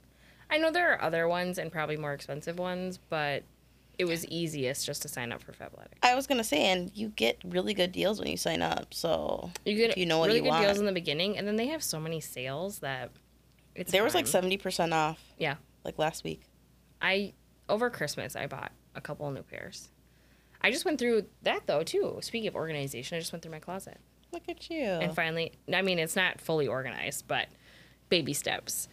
I 0.50 0.59
know 0.59 0.71
there 0.71 0.92
are 0.92 1.02
other 1.02 1.28
ones 1.28 1.59
and 1.59 1.71
probably 1.73 1.97
more 1.97 2.12
expensive 2.14 2.59
ones, 2.59 2.99
but 3.11 3.42
it 3.99 4.06
was 4.06 4.26
easiest 4.28 4.87
just 4.87 5.02
to 5.02 5.09
sign 5.09 5.32
up 5.32 5.42
for 5.42 5.52
Fabletics. 5.52 5.99
I 6.02 6.14
was 6.14 6.26
gonna 6.26 6.44
say, 6.44 6.64
and 6.73 6.90
you 6.94 7.09
get 7.09 7.38
really 7.44 7.75
good 7.75 7.92
deals 7.92 8.18
when 8.18 8.28
you 8.28 8.37
sign 8.38 8.62
up. 8.62 8.94
So 8.94 9.50
You 9.66 9.76
get 9.76 9.99
You 9.99 10.06
know 10.06 10.18
what 10.18 10.26
really 10.28 10.38
you 10.38 10.44
good 10.44 10.49
want. 10.50 10.64
deals 10.64 10.78
in 10.78 10.87
the 10.87 10.92
beginning, 10.92 11.37
and 11.37 11.47
then 11.47 11.56
they 11.56 11.66
have 11.68 11.82
so 11.82 12.00
many 12.00 12.21
sales 12.21 12.78
that 12.78 13.11
it's 13.75 13.92
there 13.92 14.02
was 14.04 14.14
like 14.14 14.26
seventy 14.26 14.56
percent 14.56 14.92
off. 14.94 15.23
Yeah. 15.38 15.56
like 15.85 15.99
last 15.99 16.25
week. 16.25 16.42
I 17.02 17.32
over 17.68 17.90
Christmas 17.90 18.35
I 18.37 18.47
bought 18.47 18.73
a 18.94 19.00
couple 19.00 19.26
of 19.26 19.34
new 19.34 19.42
pairs. 19.42 19.88
I 20.61 20.70
just 20.70 20.84
went 20.84 20.99
through 20.99 21.25
that 21.42 21.66
though 21.66 21.82
too. 21.82 22.18
Speaking 22.22 22.49
of 22.49 22.54
organization, 22.54 23.16
I 23.16 23.20
just 23.20 23.32
went 23.32 23.42
through 23.42 23.52
my 23.52 23.58
closet 23.58 23.99
Look 24.32 24.49
at 24.49 24.70
you. 24.70 24.84
and 24.84 25.14
finally, 25.14 25.52
I 25.72 25.82
mean, 25.82 25.99
it's 25.99 26.16
not 26.16 26.40
fully 26.40 26.66
organized, 26.66 27.28
but 27.28 27.49
baby 28.08 28.32
steps. 28.32 28.88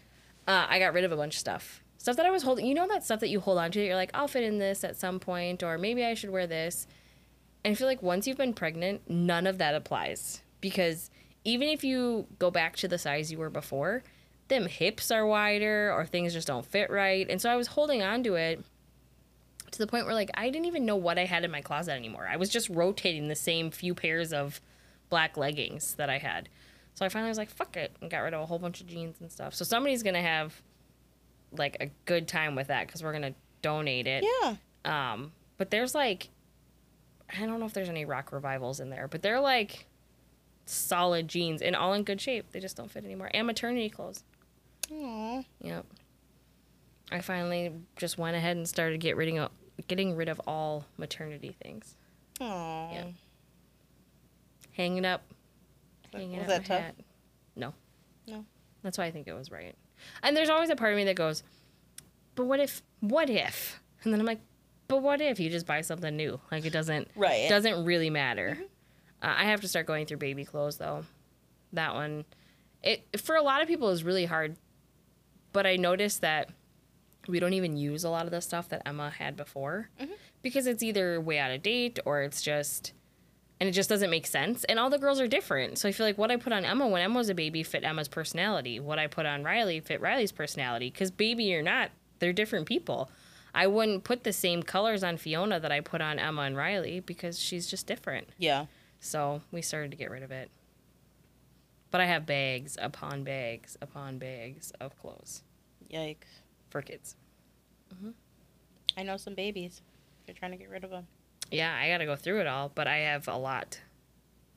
Uh, 0.48 0.66
I 0.68 0.80
got 0.80 0.94
rid 0.94 1.04
of 1.04 1.12
a 1.12 1.16
bunch 1.16 1.36
of 1.36 1.40
stuff. 1.40 1.84
Stuff 1.98 2.16
that 2.18 2.26
I 2.26 2.32
was 2.32 2.44
holding. 2.44 2.66
You 2.66 2.74
know 2.74 2.88
that 2.88 3.04
stuff 3.04 3.20
that 3.20 3.30
you 3.30 3.40
hold 3.40 3.58
on 3.58 3.72
to. 3.72 3.80
That 3.80 3.86
you're 3.86 3.96
like, 3.96 4.12
I'll 4.14 4.28
fit 4.28 4.44
in 4.44 4.58
this 4.58 4.84
at 4.84 4.96
some 4.98 5.20
point, 5.20 5.64
or 5.64 5.78
maybe 5.78 6.04
I 6.04 6.14
should 6.14 6.30
wear 6.30 6.48
this. 6.48 6.88
And 7.64 7.74
I 7.74 7.76
feel 7.76 7.88
like 7.88 8.02
once 8.02 8.26
you've 8.26 8.38
been 8.38 8.54
pregnant, 8.54 9.10
none 9.10 9.46
of 9.46 9.58
that 9.58 9.76
applies 9.76 10.42
because 10.62 11.10
even 11.44 11.68
if 11.68 11.84
you 11.84 12.28
go 12.38 12.52
back 12.52 12.76
to 12.78 12.88
the 12.88 12.98
size 12.98 13.32
you 13.32 13.38
were 13.38 13.50
before, 13.50 14.04
them 14.48 14.66
hips 14.66 15.12
are 15.12 15.26
wider 15.26 15.92
or 15.94 16.06
things 16.06 16.34
just 16.34 16.48
don't 16.48 16.66
fit 16.66 16.90
right. 16.90 17.28
And 17.30 17.42
so 17.42 17.50
I 17.50 17.56
was 17.56 17.68
holding 17.68 18.02
on 18.02 18.24
to 18.24 18.36
it 18.36 18.64
to 19.72 19.78
the 19.80 19.88
point 19.88 20.06
where 20.06 20.16
like 20.16 20.30
I 20.34 20.50
didn't 20.50 20.66
even 20.66 20.86
know 20.86 20.96
what 20.96 21.18
I 21.20 21.26
had 21.26 21.44
in 21.44 21.52
my 21.52 21.62
closet 21.62 21.92
anymore. 21.94 22.28
I 22.30 22.38
was 22.38 22.50
just 22.50 22.70
rotating 22.70 23.28
the 23.28 23.36
same 23.36 23.72
few 23.72 23.94
pairs 23.94 24.34
of 24.34 24.62
black 25.10 25.38
leggings 25.38 25.96
that 25.96 26.10
I 26.10 26.18
had. 26.18 26.50
So 26.96 27.06
I 27.06 27.10
finally 27.10 27.30
was 27.30 27.38
like, 27.38 27.50
fuck 27.50 27.78
it, 27.78 27.96
and 28.02 28.12
got 28.12 28.20
rid 28.20 28.34
of 28.34 28.42
a 28.42 28.46
whole 28.46 28.60
bunch 28.60 28.82
of 28.82 28.88
jeans 28.88 29.18
and 29.22 29.32
stuff. 29.32 29.54
So 29.54 29.64
somebody's 29.66 30.04
gonna 30.04 30.22
have 30.22 30.62
like 31.52 31.78
a 31.80 31.90
good 32.06 32.28
time 32.28 32.56
with 32.56 32.68
that 32.68 32.88
because 32.88 33.02
we're 33.04 33.14
gonna 33.14 33.34
donate 33.62 34.06
it. 34.08 34.24
yeah, 34.42 34.56
Um, 34.86 35.32
but 35.58 35.72
there's 35.72 35.96
like, 35.96 36.30
I 37.36 37.46
don't 37.46 37.60
know 37.60 37.66
if 37.66 37.74
there's 37.74 37.90
any 37.90 38.06
Rock 38.06 38.32
Revivals 38.32 38.80
in 38.80 38.90
there, 38.90 39.08
but 39.08 39.22
they're 39.22 39.40
like 39.40 39.86
solid 40.66 41.28
jeans 41.28 41.62
and 41.62 41.76
all 41.76 41.94
in 41.94 42.04
good 42.04 42.22
shape. 42.22 42.52
They 42.52 42.60
just 42.60 42.78
don't 42.78 42.90
fit 42.92 43.04
anymore. 43.04 43.30
And 43.34 43.48
maternity 43.48 43.90
clothes. 43.90 44.24
Aw. 44.92 45.44
Yep. 45.62 45.86
I 47.12 47.22
finally 47.22 47.72
just 47.96 48.18
went 48.18 48.36
ahead 48.36 48.56
and 48.58 48.68
started 48.68 49.00
get 49.00 49.18
rid 49.18 49.36
of 49.36 49.52
getting 49.88 50.16
rid 50.16 50.30
of 50.30 50.40
all 50.48 50.86
maternity 50.98 51.56
things. 51.64 51.96
Aw. 52.42 52.92
Yeah. 52.94 53.04
Hanging 54.72 55.06
up. 55.06 55.24
Hanging 56.14 56.40
was 56.40 56.42
up 56.44 56.48
that 56.48 56.66
tough? 56.66 56.82
hat. 56.82 56.96
No. 57.56 57.74
No. 58.28 58.46
That's 58.84 58.98
why 58.98 59.06
I 59.06 59.12
think 59.12 59.28
it 59.28 59.34
was 59.34 59.52
right. 59.52 59.76
And 60.24 60.36
there's 60.36 60.50
always 60.50 60.70
a 60.70 60.76
part 60.76 60.92
of 60.94 60.98
me 60.98 61.04
that 61.06 61.16
goes, 61.16 61.44
but 62.36 62.46
what 62.46 62.60
if? 62.60 62.82
What 63.02 63.30
if? 63.30 63.82
And 64.04 64.14
then 64.14 64.20
I'm 64.20 64.26
like, 64.26 64.40
but 64.88 65.02
what 65.02 65.22
if 65.22 65.40
you 65.40 65.50
just 65.50 65.66
buy 65.66 65.82
something 65.82 66.16
new? 66.16 66.40
Like 66.52 66.66
it 66.66 66.72
doesn't 66.74 67.10
Right. 67.16 67.42
Mm-hmm. 67.42 67.50
doesn't 67.50 67.86
really 67.86 68.10
matter. 68.10 68.58
Uh, 69.22 69.34
I 69.38 69.44
have 69.46 69.62
to 69.62 69.68
start 69.68 69.86
going 69.86 70.06
through 70.06 70.18
baby 70.18 70.46
clothes 70.46 70.78
though. 70.78 71.04
That 71.74 71.94
one, 71.94 72.26
it 72.82 73.20
for 73.20 73.36
a 73.36 73.42
lot 73.42 73.62
of 73.62 73.68
people 73.68 73.90
is 73.90 74.04
really 74.04 74.26
hard. 74.26 74.56
But 75.52 75.66
I 75.68 75.76
noticed 75.76 76.22
that 76.22 76.50
we 77.28 77.40
don't 77.40 77.54
even 77.54 77.78
use 77.78 78.04
a 78.04 78.10
lot 78.10 78.26
of 78.26 78.32
the 78.32 78.42
stuff 78.42 78.70
that 78.70 78.82
Emma 78.86 79.10
had 79.10 79.36
before 79.36 79.90
Mm-hmm. 80.00 80.14
because 80.42 80.66
it's 80.68 80.82
either 80.84 81.20
way 81.22 81.38
out 81.40 81.52
of 81.52 81.62
date 81.62 82.00
or 82.06 82.22
it's 82.22 82.42
just 82.42 82.94
and 83.60 83.68
it 83.68 83.74
just 83.74 83.90
doesn't 83.90 84.10
make 84.10 84.26
sense. 84.26 84.64
And 84.64 84.80
all 84.80 84.90
the 84.90 84.98
girls 84.98 85.20
are 85.20 85.28
different. 85.28 85.78
So 85.78 85.90
I 85.90 85.92
feel 85.92 86.06
like 86.06 86.18
what 86.18 86.32
I 86.32 86.38
put 86.38 86.54
on 86.54 86.64
Emma 86.64 86.88
when 86.88 87.02
Emma 87.02 87.16
was 87.18 87.28
a 87.30 87.36
baby 87.36 87.62
fit 87.62 87.84
Emma's 87.84 88.08
personality. 88.08 88.80
What 88.80 89.00
I 89.00 89.08
put 89.08 89.26
on 89.26 89.44
Riley 89.44 89.82
fit 89.82 90.00
Riley's 90.00 90.32
personality. 90.32 90.90
Because 90.90 91.12
baby 91.12 91.54
or 91.54 91.62
not, 91.62 91.92
they're 92.20 92.32
different 92.32 92.68
people. 92.68 93.12
I 93.54 93.68
wouldn't 93.68 94.06
put 94.06 94.24
the 94.24 94.32
same 94.32 94.64
colors 94.64 95.04
on 95.04 95.18
Fiona 95.18 95.60
that 95.60 95.74
I 95.74 95.82
put 95.82 96.00
on 96.00 96.20
Emma 96.20 96.44
and 96.44 96.56
Riley 96.56 97.02
because 97.02 97.38
she's 97.38 97.68
just 97.68 97.86
different. 97.86 98.30
Yeah. 98.38 98.68
So 99.02 99.42
we 99.52 99.62
started 99.62 99.92
to 99.92 99.98
get 99.98 100.10
rid 100.10 100.24
of 100.24 100.32
it. 100.32 100.50
But 101.92 102.00
I 102.00 102.06
have 102.06 102.26
bags 102.26 102.78
upon 102.82 103.24
bags 103.26 103.78
upon 103.82 104.20
bags 104.20 104.72
of 104.80 104.98
clothes 105.02 105.44
Yikes. 105.92 106.39
For 106.70 106.82
kids. 106.82 107.16
I 108.98 109.04
know 109.04 109.18
some 109.18 109.36
babies. 109.36 109.82
They're 110.26 110.36
trying 110.36 110.52
to 110.52 110.58
get 110.58 110.70
rid 110.70 110.84
of 110.84 110.90
them. 110.90 111.08
Yeah, 111.52 111.74
I 111.74 111.90
got 111.90 112.00
to 112.00 112.06
go 112.06 112.16
through 112.16 112.42
it 112.42 112.48
all, 112.48 112.70
but 112.74 112.88
I 112.88 112.98
have 112.98 113.28
a 113.28 113.38
lot 113.38 113.80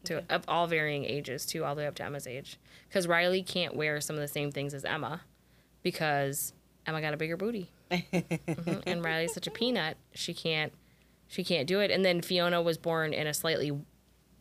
to 0.04 0.16
Okay. 0.16 0.26
of 0.31 0.45
all 0.49 0.66
varying 0.66 1.04
ages 1.04 1.47
too, 1.47 1.64
all 1.64 1.75
the 1.75 1.83
way 1.83 1.87
up 1.87 1.95
to 1.97 2.04
Emma's 2.04 2.26
age. 2.26 2.59
Because 2.88 3.07
Riley 3.07 3.42
can't 3.42 3.76
wear 3.76 4.00
some 4.00 4.16
of 4.16 4.21
the 4.23 4.28
same 4.28 4.50
things 4.50 4.75
as 4.75 4.85
Emma, 4.85 5.23
because 5.83 6.52
Emma 6.87 7.00
got 7.00 7.14
a 7.14 7.16
bigger 7.16 7.37
booty, 7.37 7.71
Mhm. 7.90 8.83
and 8.87 9.04
Riley's 9.04 9.33
such 9.33 9.47
a 9.47 9.50
peanut. 9.50 9.97
She 10.12 10.35
can't, 10.35 10.73
she 11.28 11.45
can't 11.45 11.69
do 11.69 11.78
it. 11.81 11.90
And 11.92 12.04
then 12.04 12.21
Fiona 12.21 12.61
was 12.61 12.78
born 12.78 13.14
in 13.14 13.26
a 13.28 13.35
slightly 13.35 13.71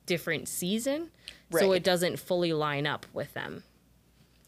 different 0.07 0.47
season, 0.47 1.11
so 1.51 1.71
it 1.73 1.83
doesn't 1.83 2.17
fully 2.17 2.53
line 2.53 2.87
up 2.87 3.05
with 3.13 3.33
them. 3.33 3.63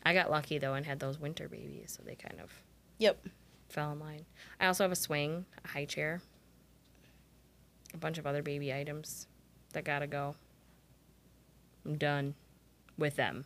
I 0.03 0.13
got 0.13 0.31
lucky 0.31 0.57
though 0.57 0.73
and 0.73 0.85
had 0.85 0.99
those 0.99 1.19
winter 1.19 1.47
babies, 1.47 1.93
so 1.95 2.03
they 2.03 2.15
kind 2.15 2.41
of 2.41 2.51
Yep. 2.99 3.27
fell 3.69 3.91
in 3.91 3.99
line. 3.99 4.25
I 4.59 4.67
also 4.67 4.83
have 4.83 4.91
a 4.91 4.95
swing, 4.95 5.45
a 5.65 5.67
high 5.69 5.85
chair, 5.85 6.21
a 7.93 7.97
bunch 7.97 8.17
of 8.17 8.27
other 8.27 8.41
baby 8.43 8.73
items 8.73 9.27
that 9.73 9.83
gotta 9.83 10.07
go. 10.07 10.35
I'm 11.85 11.97
done 11.97 12.35
with 12.97 13.15
them. 13.15 13.45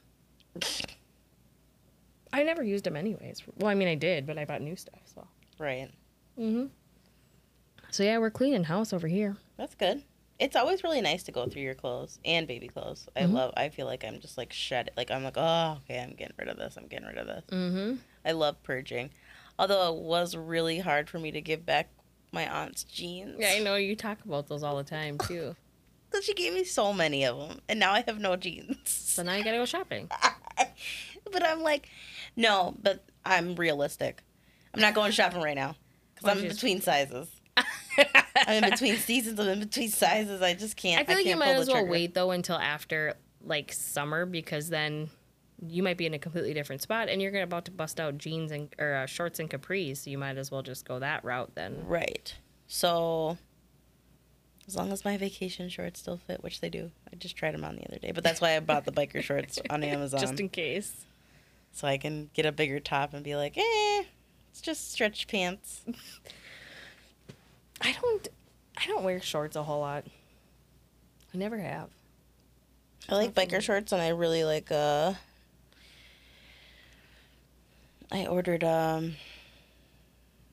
I 2.34 2.44
never 2.44 2.62
used 2.64 2.84
them 2.84 2.96
anyways. 2.98 3.42
Well, 3.58 3.70
I 3.72 3.74
mean, 3.76 3.88
I 3.88 3.96
did, 3.96 4.28
but 4.28 4.38
I 4.38 4.46
bought 4.46 4.62
new 4.62 4.76
stuff. 4.76 5.00
So. 5.16 5.26
Right. 5.58 5.90
Mm-hmm. 6.38 6.66
So 7.90 8.04
yeah, 8.04 8.18
we're 8.18 8.30
cleaning 8.30 8.66
house 8.66 8.92
over 8.94 9.08
here. 9.08 9.38
That's 9.58 9.76
good. 9.76 10.04
It's 10.40 10.56
always 10.56 10.84
really 10.84 11.02
nice 11.02 11.24
to 11.24 11.32
go 11.32 11.48
through 11.48 11.64
your 11.64 11.74
clothes 11.74 12.20
and 12.24 12.48
baby 12.48 12.68
clothes. 12.68 13.08
I 13.16 13.22
Mhm. 13.22 13.32
love. 13.34 13.54
I 13.58 13.70
feel 13.70 13.88
like 13.88 14.04
I'm 14.04 14.20
just 14.20 14.38
like 14.38 14.54
shed. 14.54 14.92
Like 14.96 15.10
I'm 15.10 15.24
like, 15.24 15.38
oh, 15.38 15.80
okay, 15.86 16.00
I'm 16.00 16.14
getting 16.14 16.36
rid 16.38 16.50
of 16.50 16.58
this. 16.58 16.76
I'm 16.78 16.86
getting 16.88 17.08
rid 17.08 17.18
of 17.18 17.26
this. 17.28 17.44
Mm-hmm. 17.50 17.96
I 18.26 18.32
love 18.34 18.62
purging. 18.62 19.10
Although 19.60 19.96
it 19.96 20.04
was 20.04 20.36
really 20.36 20.80
hard 20.80 21.10
for 21.10 21.20
me 21.20 21.32
to 21.32 21.42
give 21.42 21.66
back 21.66 21.90
my 22.32 22.48
aunt's 22.48 22.84
jeans. 22.84 23.38
Yeah, 23.40 23.54
I 23.56 23.60
know 23.60 23.76
you 23.76 23.96
talk 23.96 24.20
about 24.26 24.48
those 24.48 24.64
all 24.64 24.78
the 24.78 24.84
time 24.84 25.18
too. 25.28 25.56
Because 26.10 26.26
she 26.26 26.34
gave 26.34 26.54
me 26.54 26.64
so 26.64 26.94
many 26.94 27.26
of 27.26 27.38
them, 27.38 27.60
and 27.68 27.80
now 27.80 27.92
I 27.92 28.04
have 28.08 28.20
no 28.20 28.36
jeans. 28.36 28.78
So 28.90 29.24
now 29.24 29.34
you 29.34 29.44
gotta 29.44 29.58
go 29.58 29.66
shopping. 29.66 30.10
but 31.32 31.46
I'm 31.46 31.62
like, 31.62 31.90
no. 32.36 32.76
But 32.82 33.04
I'm 33.26 33.56
realistic. 33.56 34.24
I'm 34.74 34.80
not 34.80 34.94
going 34.94 35.12
shopping 35.12 35.42
right 35.42 35.56
now 35.56 35.76
because 36.16 36.30
I'm 36.30 36.44
in 36.44 36.50
between 36.50 36.82
sizes. 36.82 37.28
I'm 37.58 38.64
in 38.64 38.70
between 38.70 38.96
seasons. 38.98 39.40
I'm 39.40 39.48
in 39.48 39.60
between 39.60 39.90
sizes. 39.90 40.42
I 40.42 40.54
just 40.54 40.78
can't. 40.78 41.02
I 41.02 41.04
feel 41.04 41.16
like 41.16 41.26
you 41.26 41.32
can't 41.32 41.40
might 41.40 41.46
pull 41.48 41.56
the 41.56 41.62
as 41.62 41.68
well 41.68 41.78
trigger. 41.78 41.92
wait 41.92 42.14
though 42.14 42.32
until 42.32 42.58
after 42.58 43.16
like 43.44 43.74
summer 43.74 44.26
because 44.26 44.70
then 44.70 45.10
you 45.66 45.82
might 45.82 45.98
be 45.98 46.06
in 46.06 46.14
a 46.14 46.20
completely 46.20 46.54
different 46.54 46.82
spot 46.82 47.10
and 47.10 47.22
you're 47.22 47.32
gonna 47.32 47.44
about 47.44 47.66
to 47.66 47.72
bust 47.72 48.00
out 48.00 48.18
jeans 48.18 48.52
and 48.52 48.74
or 48.78 48.94
uh, 48.94 49.06
shorts 49.06 49.40
and 49.40 49.50
capris. 49.50 49.98
So 49.98 50.10
you 50.10 50.18
might 50.18 50.38
as 50.38 50.52
well 50.52 50.62
just 50.62 50.86
go 50.86 51.00
that 51.00 51.24
route 51.24 51.52
then. 51.56 51.84
Right. 51.88 52.36
So, 52.68 53.38
as 54.68 54.76
long 54.76 54.92
as 54.92 55.06
my 55.06 55.16
vacation 55.18 55.70
shorts 55.70 56.00
still 56.02 56.18
fit, 56.18 56.44
which 56.44 56.60
they 56.60 56.70
do, 56.70 56.92
I 57.12 57.16
just 57.16 57.36
tried 57.38 57.54
them 57.54 57.64
on 57.64 57.76
the 57.78 57.88
other 57.88 57.98
day. 57.98 58.12
But 58.12 58.24
that's 58.24 58.42
why 58.42 58.56
I 58.56 58.60
bought 58.60 58.86
the 58.86 58.92
biker 58.92 59.22
shorts 59.24 59.60
on 59.70 59.84
Amazon, 59.84 60.20
Just 60.20 60.40
in 60.40 60.50
case. 60.50 61.06
so 61.72 61.88
I 61.88 61.98
can 61.98 62.30
get 62.34 62.46
a 62.46 62.52
bigger 62.52 62.80
top 62.82 63.14
and 63.14 63.24
be 63.24 63.36
like, 63.36 63.58
eh, 63.58 64.04
it's 64.52 64.62
just 64.62 64.92
stretch 64.92 65.28
pants. 65.28 65.86
I 67.82 67.96
don't. 68.02 68.28
I 68.76 68.86
don't 68.88 69.04
wear 69.04 69.22
shorts 69.22 69.56
a 69.56 69.64
whole 69.64 69.80
lot. 69.80 70.04
I 71.34 71.38
never 71.38 71.58
have. 71.58 71.90
I 73.10 73.16
like 73.16 73.34
biker 73.34 73.62
shorts, 73.62 73.92
and 73.92 74.02
I 74.02 74.10
really 74.10 74.44
like. 74.44 74.72
uh 74.72 75.14
I 78.12 78.26
ordered 78.26 78.64
um. 78.64 79.16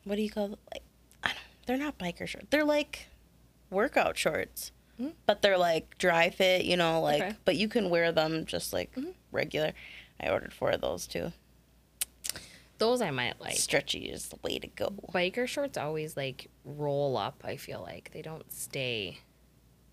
What 0.05 0.17
do 0.17 0.23
you 0.23 0.31
call 0.31 0.53
it? 0.53 0.59
Like, 0.73 0.83
I 1.23 1.29
don't. 1.29 1.39
They're 1.67 1.77
not 1.79 1.99
biker 1.99 2.27
shorts. 2.27 2.47
They're 2.51 2.65
like 2.65 3.07
workout 3.71 4.17
shorts, 4.19 4.71
Mhm. 5.01 5.13
but 5.27 5.41
they're 5.43 5.59
like 5.59 5.97
dry 5.99 6.31
fit. 6.31 6.65
You 6.65 6.77
know, 6.77 7.01
like, 7.01 7.23
Okay. 7.23 7.37
but 7.45 7.57
you 7.57 7.69
can 7.69 7.89
wear 7.91 8.13
them 8.13 8.45
just 8.45 8.73
like 8.73 8.95
Mhm. 8.95 9.15
regular. 9.33 9.73
I 10.21 10.29
ordered 10.31 10.53
four 10.53 10.71
of 10.71 10.81
those 10.81 11.07
too. 11.07 11.33
Those 12.79 13.01
I 13.01 13.11
might 13.11 13.41
like. 13.41 13.57
Stretchy 13.57 14.07
is 14.11 14.29
the 14.29 14.37
way 14.43 14.59
to 14.59 14.67
go. 14.67 14.91
Biker 15.13 15.47
shorts 15.47 15.79
always 15.79 16.17
like 16.17 16.49
roll 16.65 17.17
up. 17.17 17.43
I 17.45 17.57
feel 17.57 17.81
like 17.81 18.11
they 18.13 18.21
don't 18.21 18.53
stay 18.53 19.19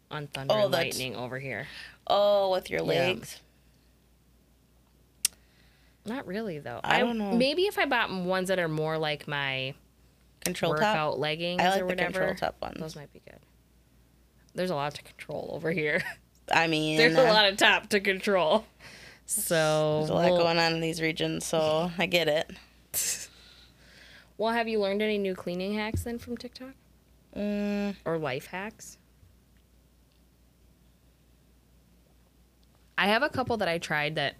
on 0.09 0.27
thunder 0.27 0.53
Oh, 0.55 0.63
and 0.63 0.71
lightning 0.73 1.15
over 1.15 1.39
here. 1.39 1.67
Oh, 2.07 2.51
with 2.51 2.69
your 2.69 2.81
Yeah. 2.83 3.13
Not 6.05 6.25
really 6.27 6.59
though. 6.59 6.79
I 6.83 6.99
don't 6.99 7.17
know. 7.17 7.33
Maybe 7.33 7.63
if 7.63 7.77
I 7.77 7.85
bought 7.85 8.11
ones 8.11 8.47
that 8.49 8.59
are 8.59 8.67
more 8.67 8.97
like 8.97 9.27
my 9.27 9.73
Control 10.43 10.71
workout 10.71 11.11
top. 11.13 11.19
leggings 11.19 11.61
I 11.61 11.65
like 11.69 11.75
or 11.75 11.79
the 11.79 11.85
whatever, 11.85 12.11
control 12.19 12.35
top 12.35 12.55
ones. 12.61 12.77
those 12.79 12.95
might 12.95 13.13
be 13.13 13.21
good. 13.23 13.37
There's 14.55 14.71
a 14.71 14.75
lot 14.75 14.95
to 14.95 15.03
control 15.03 15.51
over 15.53 15.71
here. 15.71 16.01
I 16.53 16.65
mean, 16.67 16.97
There's 16.97 17.15
uh, 17.15 17.21
a 17.21 17.31
lot 17.31 17.45
of 17.51 17.57
top 17.57 17.87
to 17.89 17.99
control. 17.99 18.65
So 19.27 19.99
There's 19.99 20.09
a 20.09 20.13
lot 20.15 20.25
we'll- 20.31 20.37
going 20.39 20.57
on 20.57 20.73
in 20.73 20.81
these 20.81 20.99
regions, 21.01 21.45
so 21.45 21.91
I 21.97 22.05
get 22.07 22.27
it. 22.27 22.51
Well, 24.37 24.51
have 24.53 24.67
you 24.67 24.79
learned 24.79 25.03
any 25.03 25.19
new 25.19 25.35
cleaning 25.35 25.75
hacks 25.75 26.01
then 26.01 26.17
from 26.17 26.35
TikTok 26.35 26.73
Mm, 27.37 27.95
or 28.05 28.17
life 28.17 28.47
hacks? 28.47 28.97
I 32.97 33.05
have 33.07 33.21
a 33.23 33.29
couple 33.29 33.57
that 33.57 33.67
I 33.67 33.77
tried 33.77 34.15
that 34.15 34.35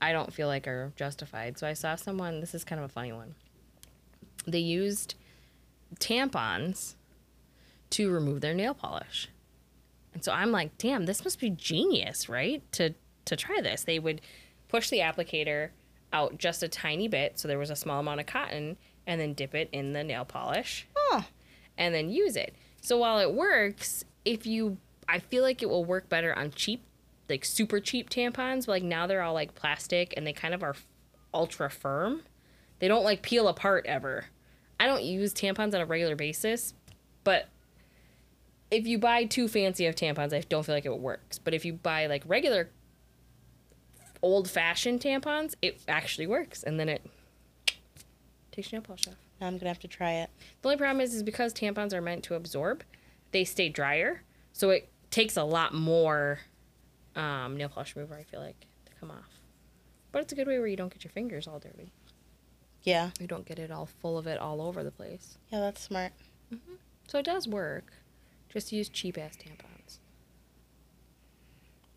I 0.00 0.12
don't 0.12 0.32
feel 0.32 0.48
like 0.48 0.66
are 0.66 0.92
justified. 0.96 1.58
So 1.58 1.66
I 1.66 1.74
saw 1.74 1.96
someone, 1.96 2.40
this 2.40 2.54
is 2.54 2.64
kind 2.64 2.80
of 2.80 2.88
a 2.88 2.92
funny 2.92 3.12
one. 3.12 3.34
They 4.46 4.58
used 4.58 5.14
tampons 5.98 6.94
to 7.90 8.10
remove 8.10 8.40
their 8.40 8.54
nail 8.54 8.74
polish. 8.74 9.28
And 10.14 10.24
so 10.24 10.32
I'm 10.32 10.50
like, 10.50 10.76
damn, 10.78 11.06
this 11.06 11.24
must 11.24 11.40
be 11.40 11.50
genius, 11.50 12.28
right? 12.28 12.62
To 12.72 12.94
to 13.26 13.36
try 13.36 13.60
this. 13.60 13.84
They 13.84 13.98
would 13.98 14.20
push 14.68 14.88
the 14.88 14.98
applicator 14.98 15.70
out 16.12 16.38
just 16.38 16.62
a 16.62 16.68
tiny 16.68 17.06
bit, 17.06 17.38
so 17.38 17.46
there 17.46 17.58
was 17.58 17.70
a 17.70 17.76
small 17.76 18.00
amount 18.00 18.18
of 18.18 18.26
cotton, 18.26 18.76
and 19.06 19.20
then 19.20 19.34
dip 19.34 19.54
it 19.54 19.68
in 19.72 19.92
the 19.92 20.02
nail 20.02 20.24
polish 20.24 20.86
oh, 20.96 21.24
and 21.78 21.94
then 21.94 22.10
use 22.10 22.34
it. 22.34 22.54
So 22.80 22.98
while 22.98 23.18
it 23.18 23.32
works, 23.32 24.04
if 24.24 24.46
you 24.46 24.78
I 25.08 25.18
feel 25.18 25.42
like 25.42 25.62
it 25.62 25.68
will 25.68 25.84
work 25.84 26.08
better 26.08 26.36
on 26.36 26.50
cheap 26.52 26.82
like 27.30 27.44
super 27.44 27.80
cheap 27.80 28.10
tampons, 28.10 28.66
but 28.66 28.72
like 28.72 28.82
now 28.82 29.06
they're 29.06 29.22
all 29.22 29.34
like 29.34 29.54
plastic 29.54 30.14
and 30.16 30.26
they 30.26 30.32
kind 30.32 30.54
of 30.54 30.62
are 30.62 30.70
f- 30.70 30.86
ultra 31.32 31.70
firm. 31.70 32.22
They 32.78 32.88
don't 32.88 33.04
like 33.04 33.22
peel 33.22 33.48
apart 33.48 33.86
ever. 33.86 34.26
I 34.78 34.86
don't 34.86 35.02
use 35.02 35.32
tampons 35.32 35.74
on 35.74 35.80
a 35.80 35.86
regular 35.86 36.16
basis, 36.16 36.74
but 37.24 37.48
if 38.70 38.86
you 38.86 38.98
buy 38.98 39.24
too 39.24 39.48
fancy 39.48 39.86
of 39.86 39.94
tampons, 39.94 40.32
I 40.32 40.40
don't 40.48 40.64
feel 40.64 40.74
like 40.74 40.86
it 40.86 40.98
works. 40.98 41.38
But 41.38 41.54
if 41.54 41.64
you 41.64 41.74
buy 41.74 42.06
like 42.06 42.22
regular 42.26 42.70
old 44.22 44.48
fashioned 44.48 45.00
tampons, 45.00 45.54
it 45.62 45.80
actually 45.88 46.26
works 46.26 46.62
and 46.62 46.78
then 46.78 46.88
it 46.88 47.02
takes 48.52 48.72
your 48.72 48.80
nail 48.80 48.86
polish 48.86 49.08
off. 49.08 49.14
now 49.40 49.46
I'm 49.46 49.58
gonna 49.58 49.68
have 49.68 49.78
to 49.80 49.88
try 49.88 50.12
it. 50.12 50.30
The 50.62 50.68
only 50.68 50.78
problem 50.78 51.00
is, 51.00 51.14
is 51.14 51.22
because 51.22 51.52
tampons 51.52 51.92
are 51.92 52.00
meant 52.00 52.24
to 52.24 52.34
absorb, 52.34 52.82
they 53.32 53.44
stay 53.44 53.68
drier, 53.68 54.22
so 54.52 54.70
it 54.70 54.88
takes 55.10 55.36
a 55.36 55.44
lot 55.44 55.74
more 55.74 56.40
um, 57.20 57.56
nail 57.56 57.68
polish 57.68 57.94
remover. 57.96 58.16
I 58.16 58.24
feel 58.24 58.40
like 58.40 58.60
to 58.86 58.92
come 58.98 59.10
off, 59.10 59.28
but 60.12 60.22
it's 60.22 60.32
a 60.32 60.36
good 60.36 60.46
way 60.46 60.58
where 60.58 60.68
you 60.68 60.76
don't 60.76 60.92
get 60.92 61.04
your 61.04 61.10
fingers 61.12 61.46
all 61.46 61.58
dirty. 61.58 61.92
Yeah, 62.82 63.10
You 63.20 63.26
don't 63.26 63.44
get 63.44 63.58
it 63.58 63.70
all 63.70 63.84
full 63.86 64.16
of 64.16 64.26
it 64.26 64.38
all 64.38 64.62
over 64.62 64.82
the 64.82 64.90
place. 64.90 65.36
yeah, 65.52 65.60
that's 65.60 65.82
smart. 65.82 66.12
So 67.08 67.18
it 67.18 67.24
does 67.26 67.46
work. 67.46 67.92
Just 68.48 68.72
use 68.72 68.88
cheap 68.88 69.18
ass 69.18 69.36
tampons. 69.36 69.98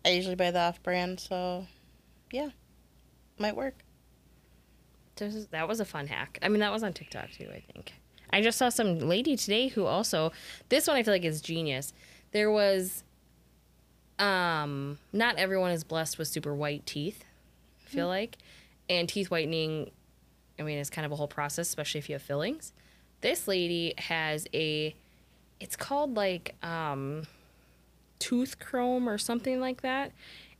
I 0.04 0.10
usually 0.10 0.34
buy 0.34 0.50
the 0.50 0.58
off-brand, 0.60 1.18
so 1.20 1.66
yeah, 2.30 2.50
might 3.38 3.56
work. 3.56 3.76
This 5.16 5.34
is, 5.34 5.46
that 5.48 5.68
was 5.68 5.80
a 5.80 5.84
fun 5.84 6.06
hack. 6.08 6.38
I 6.42 6.48
mean, 6.48 6.60
that 6.60 6.72
was 6.72 6.82
on 6.82 6.92
TikTok 6.92 7.30
too. 7.30 7.48
I 7.50 7.62
think. 7.72 7.94
I 8.30 8.42
just 8.42 8.58
saw 8.58 8.68
some 8.68 8.98
lady 8.98 9.36
today 9.36 9.68
who 9.68 9.86
also 9.86 10.32
this 10.68 10.86
one 10.88 10.96
I 10.96 11.02
feel 11.04 11.14
like 11.14 11.24
is 11.24 11.40
genius. 11.40 11.92
There 12.32 12.50
was 12.50 13.03
um 14.18 14.98
not 15.12 15.36
everyone 15.36 15.72
is 15.72 15.84
blessed 15.84 16.18
with 16.18 16.28
super 16.28 16.54
white 16.54 16.86
teeth. 16.86 17.24
I 17.86 17.90
feel 17.90 18.08
like, 18.08 18.38
and 18.88 19.08
teeth 19.08 19.30
whitening. 19.30 19.90
I 20.58 20.62
mean, 20.62 20.78
it's 20.78 20.90
kind 20.90 21.04
of 21.04 21.12
a 21.12 21.16
whole 21.16 21.28
process, 21.28 21.68
especially 21.68 21.98
if 21.98 22.08
you 22.08 22.14
have 22.14 22.22
fillings. 22.22 22.72
This 23.20 23.48
lady 23.48 23.94
has 23.98 24.46
a. 24.54 24.94
It's 25.60 25.76
called 25.76 26.16
like 26.16 26.54
um, 26.62 27.26
tooth 28.18 28.58
chrome 28.58 29.08
or 29.08 29.18
something 29.18 29.60
like 29.60 29.82
that. 29.82 30.12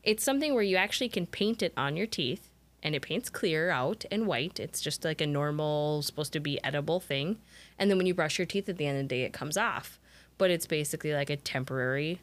It's 0.02 0.22
something 0.22 0.54
where 0.54 0.62
you 0.62 0.76
actually 0.76 1.08
can 1.08 1.26
paint 1.26 1.62
it 1.62 1.72
on 1.76 1.96
your 1.96 2.06
teeth 2.06 2.50
and 2.82 2.94
it 2.94 3.00
paints 3.00 3.30
clear 3.30 3.70
out 3.70 4.04
and 4.10 4.26
white. 4.26 4.60
It's 4.60 4.82
just 4.82 5.04
like 5.04 5.22
a 5.22 5.26
normal, 5.26 6.02
supposed 6.02 6.34
to 6.34 6.40
be 6.40 6.62
edible 6.62 7.00
thing. 7.00 7.38
And 7.78 7.90
then 7.90 7.96
when 7.96 8.06
you 8.06 8.14
brush 8.14 8.38
your 8.38 8.46
teeth 8.46 8.68
at 8.68 8.76
the 8.76 8.86
end 8.86 8.98
of 8.98 9.04
the 9.04 9.08
day, 9.08 9.22
it 9.22 9.32
comes 9.32 9.56
off. 9.56 9.98
But 10.36 10.50
it's 10.50 10.66
basically 10.66 11.14
like 11.14 11.30
a 11.30 11.36
temporary 11.36 12.20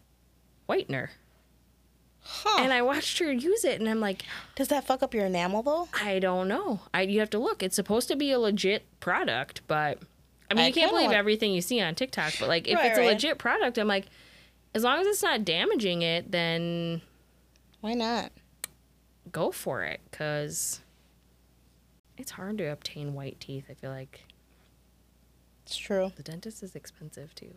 whitener. 0.70 1.10
Huh? 2.24 2.62
And 2.64 2.72
I 2.72 2.82
watched 2.84 3.18
her 3.20 3.32
use 3.32 3.66
it 3.66 3.80
and 3.80 3.90
I'm 3.90 4.00
like, 4.00 4.24
Does 4.56 4.68
that 4.70 4.86
fuck 4.86 5.02
up 5.02 5.14
your 5.14 5.26
enamel 5.26 5.64
though? 5.64 5.88
I 6.02 6.20
don't 6.20 6.48
know. 6.48 6.82
I 6.94 7.02
you 7.02 7.20
have 7.20 7.30
to 7.32 7.40
look. 7.40 7.64
It's 7.64 7.76
supposed 7.76 8.08
to 8.10 8.16
be 8.16 8.32
a 8.32 8.40
legit 8.40 8.84
product, 9.00 9.62
but 9.68 10.00
I 10.50 10.54
mean, 10.54 10.66
I 10.66 10.68
you 10.68 10.74
can't 10.74 10.92
believe 10.92 11.06
want- 11.08 11.18
everything 11.18 11.52
you 11.54 11.62
see 11.62 11.82
on 11.82 11.96
TikTok. 11.96 12.34
But 12.40 12.48
like, 12.48 12.68
if 12.68 12.76
Right, 12.76 12.92
it's 12.92 13.00
a 13.00 13.06
legit 13.06 13.38
product, 13.38 13.78
I'm 13.78 13.88
like, 13.88 14.06
as 14.76 14.84
long 14.84 15.00
as 15.00 15.08
it's 15.08 15.24
not 15.24 15.44
damaging 15.44 16.02
it, 16.04 16.32
then 16.32 17.02
Why 17.82 17.94
not? 17.94 18.32
go 19.32 19.52
for 19.52 19.84
it. 19.84 20.00
Cause 20.12 20.82
it's 22.18 22.32
hard 22.32 22.58
to 22.60 22.66
obtain 22.66 23.14
white 23.16 23.40
teeth. 23.40 23.66
I 23.70 23.74
feel 23.74 23.90
like 23.90 24.22
It's 25.66 25.76
true. 25.76 26.12
the 26.16 26.24
dentist 26.24 26.62
is 26.64 26.76
expensive 26.76 27.34
too. 27.34 27.56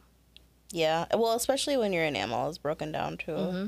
Yeah, 0.70 1.04
well, 1.14 1.34
especially 1.34 1.76
when 1.76 1.92
your 1.92 2.04
enamel 2.04 2.48
is 2.48 2.58
broken 2.58 2.90
down 2.92 3.18
too. 3.18 3.32
Mm-hmm. 3.32 3.66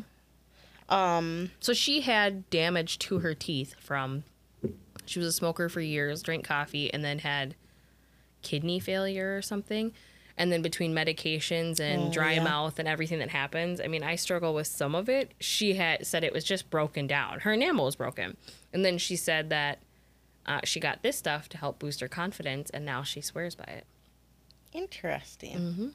Um, 0.89 1.51
So 1.61 1.73
she 1.73 2.03
had 2.03 2.49
damage 2.51 2.99
to 3.01 3.19
her 3.21 3.35
teeth 3.35 3.75
from 3.81 4.25
she 5.05 5.19
was 5.21 5.29
a 5.29 5.33
smoker 5.33 5.69
for 5.69 5.81
years, 5.81 6.23
drank 6.23 6.45
coffee, 6.45 6.93
and 6.93 7.05
then 7.05 7.21
had 7.21 7.55
kidney 8.43 8.81
failure 8.81 9.37
or 9.37 9.43
something. 9.43 9.93
And 10.39 10.53
then 10.53 10.63
between 10.63 10.93
medications 10.95 11.81
and 11.81 12.09
Oh, 12.09 12.11
dry 12.13 12.35
yeah. 12.35 12.43
mouth 12.45 12.79
and 12.79 12.87
everything 12.89 13.21
that 13.21 13.31
happens, 13.31 13.81
I 13.81 13.87
mean, 13.87 14.03
I 14.03 14.17
struggle 14.17 14.53
with 14.53 14.67
some 14.67 14.95
of 14.95 15.09
it. 15.09 15.33
She 15.41 15.75
had 15.75 16.07
said 16.07 16.25
it 16.25 16.33
was 16.33 16.45
just 16.45 16.69
broken 16.71 17.07
down. 17.07 17.41
Her 17.41 17.53
enamel 17.55 17.87
was 17.87 17.97
broken. 17.97 18.37
And 18.73 18.85
then 18.85 18.99
she 18.99 19.17
said 19.17 19.49
that 19.51 19.79
uh, 20.45 20.61
she 20.65 20.79
got 20.79 21.03
this 21.03 21.17
stuff 21.17 21.49
to 21.51 21.59
help 21.59 21.79
boost 21.79 22.01
her 22.01 22.09
confidence, 22.09 22.69
and 22.71 22.85
now 22.85 23.03
she 23.03 23.21
swears 23.21 23.55
by 23.55 23.65
it. 23.65 23.87
interesting. 24.73 25.59
Mm-hmm. 25.59 25.89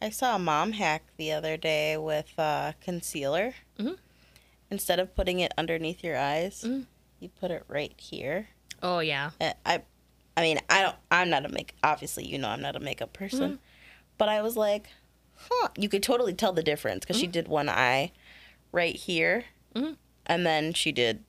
I 0.00 0.10
saw 0.10 0.36
a 0.36 0.38
mom 0.38 0.72
hack 0.72 1.04
the 1.16 1.32
other 1.32 1.56
day 1.56 1.96
with 1.96 2.32
uh, 2.38 2.72
concealer. 2.80 3.54
Mhm. 3.78 3.98
Instead 4.70 5.00
of 5.00 5.14
putting 5.14 5.40
it 5.40 5.52
underneath 5.58 6.04
your 6.04 6.16
eyes, 6.16 6.62
Mhm. 6.64 6.86
you 7.20 7.28
put 7.30 7.50
it 7.50 7.64
right 7.68 7.94
here. 7.98 8.48
Oh, 8.82 9.00
yeah. 9.00 9.30
And 9.40 9.54
I, 9.66 9.82
I 10.36 10.42
mean, 10.42 10.60
I 10.70 10.82
don't. 10.82 10.96
I'm 11.10 11.30
not 11.30 11.44
a 11.44 11.48
make. 11.48 11.74
Obviously, 11.82 12.26
you 12.26 12.38
know, 12.38 12.48
I'm 12.48 12.60
not 12.62 12.76
a 12.76 12.80
makeup 12.80 13.12
person. 13.12 13.52
Mm-hmm. 13.52 13.62
But 14.18 14.28
I 14.28 14.42
was 14.42 14.56
like, 14.56 14.88
huh. 15.34 15.68
You 15.76 15.88
could 15.88 16.02
totally 16.02 16.34
tell 16.34 16.52
the 16.52 16.62
difference 16.62 17.00
because 17.00 17.18
she 17.18 17.26
did 17.26 17.48
one 17.48 17.68
eye 17.68 18.12
right 18.70 18.94
here, 18.94 19.46
Mhm. 19.74 19.96
and 20.26 20.46
then 20.46 20.74
she 20.74 20.92
did 20.92 21.24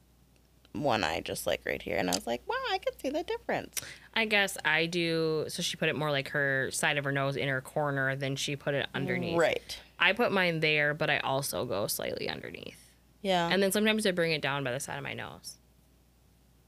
one 0.74 1.04
eye 1.04 1.22
just 1.22 1.48
like 1.48 1.62
right 1.66 1.82
here, 1.82 1.98
and 1.98 2.10
I 2.10 2.16
was 2.16 2.28
like, 2.28 2.42
wow, 2.48 2.56
I 2.72 2.78
can 2.78 2.98
see 3.00 3.10
the 3.10 3.24
difference. 3.24 3.82
I 4.14 4.26
guess 4.26 4.58
I 4.64 4.86
do. 4.86 5.46
So 5.48 5.62
she 5.62 5.78
put 5.78 5.90
it 5.90 5.96
more 5.96 6.12
like 6.12 6.30
her 6.30 6.70
side 6.72 6.98
of 6.98 7.04
her 7.06 7.12
nose 7.12 7.36
in 7.36 7.48
her 7.48 7.62
corner, 7.62 8.16
then 8.16 8.36
she 8.36 8.56
put 8.56 8.74
it 8.74 8.88
underneath. 8.94 9.38
Right. 9.38 9.78
I 10.00 10.14
put 10.14 10.32
mine 10.32 10.60
there, 10.60 10.94
but 10.94 11.10
I 11.10 11.20
also 11.20 11.66
go 11.66 11.88
slightly 11.88 12.30
underneath. 12.30 12.92
Yeah. 13.22 13.50
And 13.52 13.62
then 13.62 13.72
sometimes 13.72 14.06
I 14.06 14.12
bring 14.12 14.32
it 14.32 14.42
down 14.42 14.64
by 14.64 14.72
the 14.72 14.80
side 14.80 14.98
of 14.98 15.04
my 15.04 15.14
nose. 15.14 15.58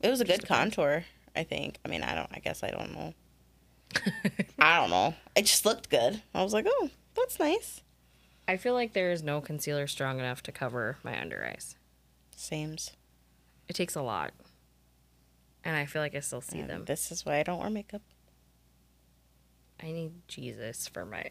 It 0.01 0.09
was 0.09 0.19
a 0.19 0.25
good 0.25 0.31
Just 0.31 0.41
depends. 0.41 0.75
contour, 0.75 1.05
I 1.35 1.43
think. 1.43 1.77
I 1.85 1.87
mean, 1.87 2.03
I 2.03 2.15
don't. 2.15 2.29
I 2.33 2.39
guess 2.39 2.63
I 2.63 2.71
don't 2.71 2.93
know. 2.93 3.13
I 4.59 4.77
don't 4.79 4.89
know. 4.89 5.13
It 5.35 5.43
just 5.43 5.65
looked 5.65 5.89
good. 5.89 6.21
I 6.33 6.43
was 6.43 6.53
like, 6.53 6.65
oh, 6.67 6.89
that's 7.15 7.39
nice. 7.39 7.81
I 8.47 8.57
feel 8.57 8.73
like 8.73 8.93
there 8.93 9.11
is 9.11 9.21
no 9.21 9.41
concealer 9.41 9.85
strong 9.87 10.19
enough 10.19 10.41
to 10.43 10.51
cover 10.51 10.97
my 11.03 11.19
under 11.19 11.45
eyes. 11.45 11.75
Sames. 12.35 12.91
It 13.71 13.75
takes 13.75 13.95
a 13.95 14.01
lot. 14.01 14.33
And 15.63 15.77
I 15.77 15.85
feel 15.85 16.01
like 16.01 16.13
I 16.13 16.19
still 16.19 16.41
see 16.41 16.59
And 16.59 16.69
them. 16.69 16.83
This 16.83 17.09
is 17.09 17.25
why 17.25 17.39
I 17.39 17.43
don't 17.43 17.57
wear 17.57 17.69
makeup. 17.69 18.01
I 19.81 19.93
need 19.93 20.11
Jesus 20.27 20.89
for 20.89 21.05
my 21.05 21.23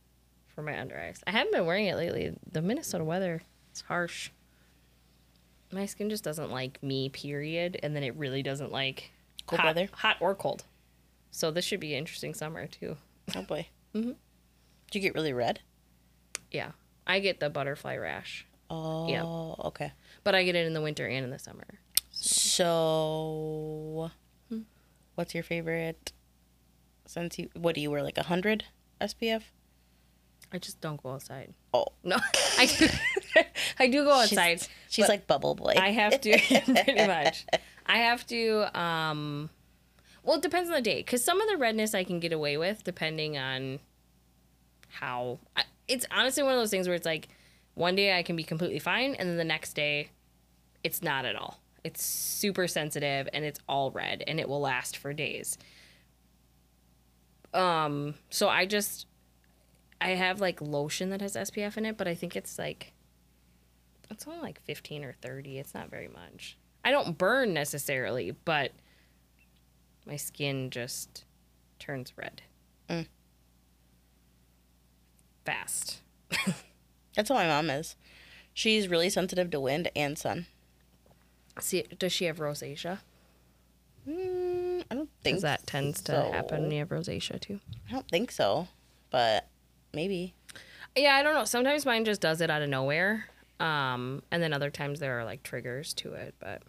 for 0.54 0.60
my 0.60 0.78
under 0.78 0.98
eyes. 0.98 1.22
I 1.26 1.30
haven't 1.30 1.54
been 1.54 1.64
wearing 1.64 1.86
it 1.86 1.96
lately. 1.96 2.36
The 2.52 2.60
Minnesota 2.60 3.04
weather 3.04 3.40
is 3.72 3.80
harsh. 3.80 4.28
My 5.72 5.86
skin 5.86 6.10
just 6.10 6.24
doesn't 6.24 6.50
like 6.50 6.82
me, 6.82 7.08
period. 7.08 7.80
And 7.82 7.96
then 7.96 8.02
it 8.02 8.14
really 8.16 8.42
doesn't 8.42 8.70
like 8.70 9.10
Cold 9.46 9.60
hot, 9.60 9.66
weather? 9.68 9.88
hot 9.94 10.18
or 10.20 10.34
cold. 10.34 10.64
So 11.30 11.50
this 11.50 11.64
should 11.64 11.80
be 11.80 11.94
an 11.94 12.00
interesting 12.00 12.34
summer 12.34 12.66
too. 12.66 12.98
Oh 13.34 13.40
boy. 13.40 13.66
mm-hmm. 13.94 14.10
Do 14.10 14.98
you 14.98 15.00
get 15.00 15.14
really 15.14 15.32
red? 15.32 15.60
Yeah, 16.50 16.72
I 17.06 17.20
get 17.20 17.40
the 17.40 17.48
butterfly 17.48 17.96
rash. 17.96 18.44
Oh. 18.68 19.08
Yeah. 19.08 19.22
Okay. 19.68 19.92
But 20.28 20.34
I 20.34 20.44
get 20.44 20.54
it 20.54 20.66
in 20.66 20.74
the 20.74 20.82
winter 20.82 21.06
and 21.06 21.24
in 21.24 21.30
the 21.30 21.38
summer. 21.38 21.64
So, 22.10 24.10
what's 25.14 25.32
your 25.32 25.42
favorite? 25.42 26.12
Since 27.06 27.38
you, 27.38 27.48
what 27.54 27.74
do 27.74 27.80
you 27.80 27.90
wear? 27.90 28.02
Like 28.02 28.18
a 28.18 28.24
hundred 28.24 28.64
SPF? 29.00 29.44
I 30.52 30.58
just 30.58 30.82
don't 30.82 31.02
go 31.02 31.12
outside. 31.12 31.54
Oh, 31.72 31.86
No, 32.04 32.18
I 32.58 32.66
do, 32.66 32.88
I 33.78 33.86
do 33.86 34.04
go 34.04 34.12
outside. 34.12 34.60
she's, 34.60 34.68
she's 34.90 35.08
like 35.08 35.26
bubble 35.26 35.54
boy. 35.54 35.76
I 35.78 35.92
have 35.92 36.20
to 36.20 36.38
pretty 36.84 37.06
much. 37.06 37.46
I 37.86 37.96
have 37.96 38.26
to. 38.26 38.78
um 38.78 39.48
Well, 40.24 40.36
it 40.36 40.42
depends 40.42 40.68
on 40.68 40.74
the 40.74 40.82
day 40.82 40.98
because 40.98 41.24
some 41.24 41.40
of 41.40 41.48
the 41.48 41.56
redness 41.56 41.94
I 41.94 42.04
can 42.04 42.20
get 42.20 42.34
away 42.34 42.58
with 42.58 42.84
depending 42.84 43.38
on 43.38 43.78
how. 44.90 45.38
I, 45.56 45.62
it's 45.86 46.04
honestly 46.10 46.42
one 46.42 46.52
of 46.52 46.58
those 46.58 46.68
things 46.70 46.86
where 46.86 46.96
it's 46.96 47.06
like 47.06 47.28
one 47.72 47.96
day 47.96 48.18
I 48.18 48.22
can 48.22 48.36
be 48.36 48.44
completely 48.44 48.78
fine, 48.78 49.14
and 49.14 49.26
then 49.26 49.38
the 49.38 49.44
next 49.44 49.72
day, 49.74 50.10
it's 50.88 51.02
not 51.02 51.26
at 51.26 51.36
all. 51.36 51.60
It's 51.84 52.02
super 52.02 52.66
sensitive 52.66 53.28
and 53.34 53.44
it's 53.44 53.60
all 53.68 53.90
red, 53.90 54.24
and 54.26 54.40
it 54.40 54.48
will 54.48 54.60
last 54.60 54.96
for 54.96 55.12
days. 55.12 55.58
Um. 57.52 58.14
So 58.30 58.48
I 58.48 58.64
just. 58.64 59.06
I 60.00 60.10
have 60.10 60.40
like 60.40 60.62
lotion 60.62 61.10
that 61.10 61.20
has 61.20 61.34
SPF 61.34 61.76
in 61.76 61.84
it, 61.84 61.98
but 61.98 62.08
I 62.08 62.14
think 62.14 62.36
it's 62.36 62.58
like 62.58 62.92
it's 64.10 64.26
only 64.26 64.40
like 64.40 64.62
15 64.62 65.04
or 65.04 65.12
30. 65.20 65.58
It's 65.58 65.74
not 65.74 65.90
very 65.90 66.08
much. 66.08 66.56
I 66.84 66.90
don't 66.90 67.18
burn 67.18 67.52
necessarily, 67.52 68.30
but 68.30 68.72
my 70.06 70.16
skin 70.16 70.70
just 70.70 71.24
turns 71.78 72.14
red. 72.16 72.40
Mm. 72.88 73.08
Fast. 75.44 76.00
That's 77.14 77.28
how 77.28 77.34
my 77.34 77.46
mom 77.46 77.68
is. 77.68 77.96
She's 78.54 78.88
really 78.88 79.10
sensitive 79.10 79.50
to 79.50 79.60
wind 79.60 79.90
and 79.94 80.16
sun. 80.16 80.46
See, 81.60 81.84
does 81.98 82.12
she 82.12 82.26
have 82.26 82.38
rosacea? 82.38 82.98
Mm, 84.08 84.84
I 84.90 84.94
don't 84.94 85.10
think 85.22 85.40
that 85.40 85.66
tends 85.66 86.00
to 86.02 86.12
so. 86.12 86.32
happen 86.32 86.62
when 86.62 86.70
you 86.70 86.78
have 86.78 86.88
rosacea 86.88 87.40
too. 87.40 87.60
I 87.88 87.92
don't 87.92 88.08
think 88.08 88.30
so, 88.30 88.68
but 89.10 89.46
maybe. 89.92 90.34
Yeah, 90.96 91.14
I 91.16 91.22
don't 91.22 91.34
know. 91.34 91.44
Sometimes 91.44 91.84
mine 91.84 92.04
just 92.04 92.20
does 92.20 92.40
it 92.40 92.50
out 92.50 92.62
of 92.62 92.68
nowhere. 92.68 93.26
Um, 93.60 94.22
and 94.30 94.42
then 94.42 94.52
other 94.52 94.70
times 94.70 95.00
there 95.00 95.18
are 95.18 95.24
like 95.24 95.42
triggers 95.42 95.92
to 95.94 96.12
it, 96.14 96.34
but 96.38 96.62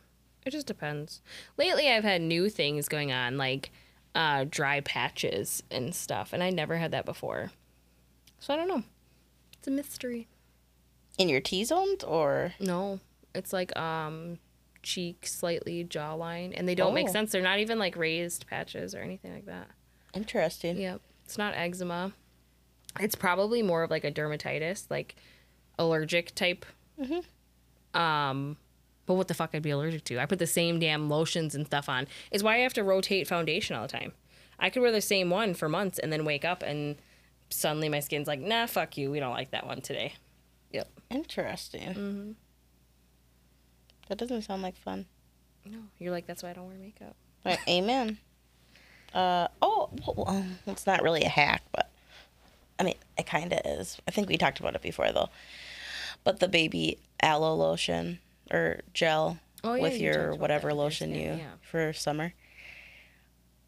it 0.45 0.51
just 0.51 0.67
depends. 0.67 1.21
Lately 1.57 1.89
I've 1.89 2.03
had 2.03 2.21
new 2.21 2.49
things 2.49 2.87
going 2.87 3.11
on, 3.11 3.37
like 3.37 3.71
uh, 4.15 4.45
dry 4.49 4.81
patches 4.81 5.63
and 5.69 5.93
stuff, 5.93 6.33
and 6.33 6.43
I 6.43 6.49
never 6.49 6.77
had 6.77 6.91
that 6.91 7.05
before. 7.05 7.51
So 8.39 8.53
I 8.53 8.57
don't 8.57 8.67
know. 8.67 8.83
It's 9.53 9.67
a 9.67 9.71
mystery. 9.71 10.27
In 11.17 11.29
your 11.29 11.41
T 11.41 11.63
zones 11.63 12.03
or 12.03 12.53
No, 12.59 12.99
it's 13.35 13.53
like 13.53 13.77
um 13.77 14.39
cheek, 14.83 15.25
slightly 15.27 15.83
jawline, 15.85 16.53
and 16.55 16.67
they 16.67 16.75
don't 16.75 16.93
make 16.93 17.09
Oh. 17.09 17.11
sense. 17.11 17.31
They're 17.31 17.41
not 17.41 17.59
even 17.59 17.79
like 17.79 17.95
raised 17.95 18.47
patches 18.47 18.93
or 18.95 18.99
anything 18.99 19.33
like 19.33 19.45
that. 19.45 19.67
interesting. 20.13 20.77
Yep. 20.77 21.01
It's 21.25 21.37
not 21.37 21.53
eczema. 21.55 22.13
It's 22.99 23.13
probably 23.15 23.61
more 23.61 23.83
of 23.83 23.91
like 23.91 24.03
a 24.03 24.11
dermatitis, 24.11 24.87
like 24.89 25.15
allergic 25.77 26.33
type. 26.33 26.65
Um, 27.93 28.57
but 29.05 29.15
what 29.15 29.27
the 29.27 29.33
fuck 29.33 29.51
I'd 29.53 29.61
be 29.61 29.69
allergic 29.71 30.03
to? 30.05 30.19
I 30.19 30.25
put 30.25 30.39
the 30.39 30.47
same 30.47 30.79
damn 30.79 31.09
lotions 31.09 31.55
and 31.55 31.65
stuff 31.65 31.89
on. 31.89 32.07
Is 32.31 32.43
why 32.43 32.55
I 32.55 32.59
have 32.59 32.73
to 32.73 32.83
rotate 32.83 33.27
foundation 33.27 33.75
all 33.75 33.83
the 33.83 33.87
time. 33.91 34.13
I 34.59 34.69
could 34.69 34.81
wear 34.81 34.91
the 34.91 35.01
same 35.01 35.29
one 35.29 35.53
for 35.53 35.69
months 35.69 35.99
and 35.99 36.11
then 36.11 36.25
wake 36.25 36.43
up 36.45 36.63
and 36.63 36.97
suddenly 37.49 37.89
my 37.89 37.99
skin's 37.99 38.27
like, 38.27 38.39
nah, 38.39 38.65
fuck 38.65 38.97
you. 38.97 39.09
We 39.09 39.19
don't 39.19 39.31
like 39.33 39.51
that 39.51 39.65
one 39.65 39.81
today. 39.81 40.13
Yep. 40.71 40.87
Interesting. 41.09 41.81
Mm-hmm. 41.89 42.31
That 44.09 44.17
doesn't 44.17 44.41
sound 44.41 44.61
like 44.61 44.75
fun. 44.75 45.05
No, 45.65 45.79
you're 45.97 46.11
like, 46.11 46.25
that's 46.27 46.43
why 46.43 46.49
I 46.49 46.53
don't 46.53 46.67
wear 46.67 46.77
makeup. 46.77 47.15
Right, 47.45 47.59
amen. 47.69 48.17
Uh 49.13 49.47
oh, 49.61 49.89
well, 50.05 50.25
um, 50.27 50.57
it's 50.67 50.85
not 50.85 51.01
really 51.01 51.23
a 51.23 51.29
hack, 51.29 51.63
but 51.71 51.89
I 52.77 52.83
mean, 52.83 52.95
it 53.17 53.25
kind 53.25 53.51
of 53.53 53.59
is. 53.65 53.97
I 54.07 54.11
think 54.11 54.29
we 54.29 54.37
talked 54.37 54.59
about 54.59 54.75
it 54.75 54.81
before 54.81 55.11
though. 55.11 55.29
But 56.23 56.39
the 56.39 56.47
baby 56.47 56.99
aloe 57.21 57.55
lotion 57.55 58.19
or 58.51 58.81
gel 58.93 59.39
Oh, 59.63 59.73
yeah, 59.73 59.81
with 59.81 59.93
you 59.99 60.11
your 60.11 60.35
whatever 60.35 60.67
that 60.69 60.75
with 60.75 60.77
your 60.77 60.83
lotion 60.83 61.13
you 61.15 61.37
yeah. 61.37 61.51
for 61.61 61.91
summer. 61.93 62.33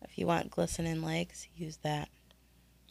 If 0.04 0.17
you 0.17 0.25
want 0.25 0.51
glistening 0.51 1.01
legs, 1.01 1.47
use 1.56 1.77
that. 1.77 2.10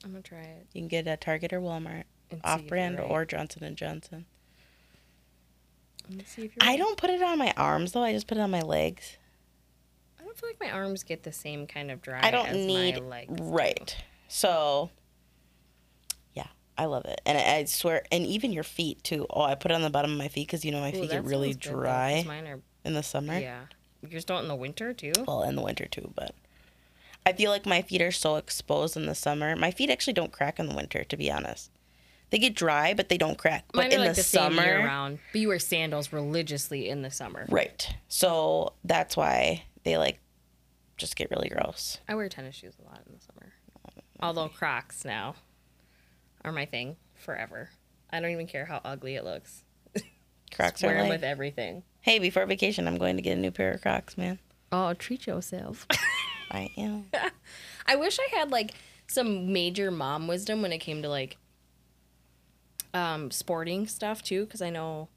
I'm 0.04 0.10
gonna 0.10 0.22
try 0.22 0.38
it. 0.40 0.66
You 0.72 0.82
can 0.82 0.88
get 0.88 1.06
it 1.06 1.10
at 1.10 1.20
Target 1.20 1.52
or 1.52 1.60
Walmart, 1.60 2.04
And 2.30 2.32
see 2.32 2.36
if 2.36 2.44
you're 2.44 2.52
off-brand 2.52 2.98
right. 2.98 3.10
or 3.10 3.24
Johnson 3.24 3.64
and 3.64 3.76
Johnson. 3.76 4.16
Let 4.18 4.22
me 4.22 4.26
see 4.26 4.26
if 4.26 5.88
you're 5.88 5.89
I 6.60 6.76
don't 6.76 6.96
put 6.96 7.10
it 7.10 7.22
on 7.22 7.38
my 7.38 7.52
arms 7.56 7.92
though. 7.92 8.02
I 8.02 8.12
just 8.12 8.26
put 8.26 8.38
it 8.38 8.40
on 8.40 8.50
my 8.50 8.62
legs. 8.62 9.16
I 10.18 10.24
don't 10.24 10.36
feel 10.36 10.48
like 10.48 10.60
my 10.60 10.70
arms 10.70 11.02
get 11.02 11.22
the 11.22 11.32
same 11.32 11.66
kind 11.66 11.90
of 11.90 12.02
dry. 12.02 12.20
I 12.22 12.30
don't 12.30 12.48
as 12.48 12.66
need 12.66 12.96
my 12.96 13.00
legs. 13.00 13.34
do. 13.34 13.44
right. 13.44 13.96
So, 14.28 14.90
yeah, 16.34 16.46
I 16.78 16.84
love 16.84 17.04
it, 17.04 17.20
and 17.26 17.36
I, 17.36 17.56
I 17.56 17.64
swear, 17.64 18.04
and 18.12 18.24
even 18.24 18.52
your 18.52 18.62
feet 18.62 19.02
too. 19.02 19.26
Oh, 19.28 19.42
I 19.42 19.56
put 19.56 19.72
it 19.72 19.74
on 19.74 19.82
the 19.82 19.90
bottom 19.90 20.12
of 20.12 20.18
my 20.18 20.28
feet 20.28 20.46
because 20.46 20.64
you 20.64 20.70
know 20.70 20.80
my 20.80 20.90
Ooh, 20.90 21.00
feet 21.00 21.10
get 21.10 21.24
really 21.24 21.54
dry 21.54 22.22
mine 22.26 22.46
are. 22.46 22.60
in 22.84 22.94
the 22.94 23.02
summer. 23.02 23.38
Yeah, 23.38 23.62
yours 24.08 24.24
don't 24.24 24.42
in 24.42 24.48
the 24.48 24.54
winter 24.56 24.92
too. 24.92 25.12
Well, 25.26 25.42
in 25.42 25.56
the 25.56 25.62
winter 25.62 25.86
too, 25.86 26.12
but 26.14 26.34
I 27.26 27.32
feel 27.32 27.50
like 27.50 27.66
my 27.66 27.82
feet 27.82 28.00
are 28.00 28.12
so 28.12 28.36
exposed 28.36 28.96
in 28.96 29.06
the 29.06 29.14
summer. 29.14 29.54
My 29.56 29.70
feet 29.70 29.90
actually 29.90 30.14
don't 30.14 30.32
crack 30.32 30.58
in 30.58 30.68
the 30.68 30.74
winter, 30.74 31.04
to 31.04 31.16
be 31.16 31.30
honest. 31.30 31.70
They 32.30 32.38
get 32.38 32.54
dry, 32.54 32.94
but 32.94 33.08
they 33.08 33.18
don't 33.18 33.36
crack. 33.36 33.64
But 33.72 33.84
Mine 33.84 33.92
in 33.92 34.00
like 34.00 34.10
the, 34.10 34.14
the, 34.16 34.22
same 34.22 34.52
summer, 34.52 34.62
year 34.62 34.84
round. 34.84 35.18
But 35.32 35.40
you 35.40 35.48
wear 35.48 35.58
sandals 35.58 36.12
religiously 36.12 36.88
in 36.88 37.02
the 37.02 37.10
summer. 37.10 37.46
right? 37.48 37.94
So 38.08 38.74
that's 38.84 39.16
why 39.16 39.64
they 39.84 39.98
like 39.98 40.20
just 40.96 41.16
get 41.16 41.30
really 41.30 41.48
gross. 41.48 41.98
I 42.08 42.14
wear 42.14 42.28
tennis 42.28 42.54
shoes 42.54 42.74
a 42.80 42.88
lot 42.88 43.00
in 43.06 43.14
the 43.14 43.20
summer. 43.20 43.52
Although 44.20 44.48
Crocs 44.48 45.04
now 45.04 45.34
are 46.44 46.52
my 46.52 46.66
thing 46.66 46.96
forever. 47.16 47.70
I 48.10 48.20
don't 48.20 48.30
even 48.30 48.46
care 48.46 48.66
how 48.66 48.80
ugly 48.84 49.14
it 49.16 49.24
looks. 49.24 49.64
Crocs 50.54 50.82
wear 50.82 50.92
are 50.92 50.98
them 50.98 51.08
like, 51.08 51.20
with 51.20 51.24
everything. 51.24 51.82
hey, 52.00 52.18
before 52.18 52.44
vacation, 52.46 52.86
I'm 52.86 52.98
going 52.98 53.16
to 53.16 53.22
get 53.22 53.38
a 53.38 53.40
new 53.40 53.50
pair 53.50 53.72
of 53.72 53.80
Crocs, 53.80 54.18
man. 54.18 54.38
Oh, 54.70 54.94
treat 54.94 55.26
yourself. 55.26 55.86
I 56.50 56.70
am. 56.76 57.06
I 57.86 57.96
wish 57.96 58.18
I 58.18 58.36
had 58.38 58.50
like 58.50 58.72
some 59.06 59.52
major 59.52 59.90
mom 59.90 60.28
wisdom 60.28 60.62
when 60.62 60.72
it 60.72 60.78
came 60.78 61.02
to 61.02 61.08
like 61.08 61.36
um 62.94 63.30
sporting 63.30 63.86
stuff 63.86 64.22
too 64.22 64.44
because 64.44 64.62
I 64.62 64.70
know 64.70 65.08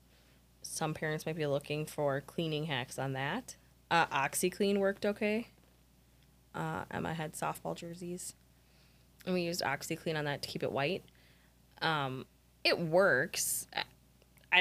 some 0.62 0.94
parents 0.94 1.26
might 1.26 1.36
be 1.36 1.46
looking 1.46 1.86
for 1.86 2.22
cleaning 2.22 2.66
hacks 2.66 2.98
on 3.00 3.14
that. 3.14 3.56
Uh 3.92 4.06
OxiClean 4.08 4.78
worked 4.80 5.06
okay. 5.06 5.48
Uh 6.54 6.84
Emma 6.92 7.14
had 7.14 7.34
softball 7.34 7.76
jerseys. 7.76 8.34
And 9.26 9.34
we 9.34 9.42
used 9.42 9.62
OxiClean 9.62 10.18
on 10.18 10.26
that 10.26 10.42
to 10.44 10.50
keep 10.50 10.64
it 10.64 10.72
white. 10.72 11.04
Um 11.82 12.26
it 12.64 12.80
works. 12.80 13.68
I- 13.76 13.84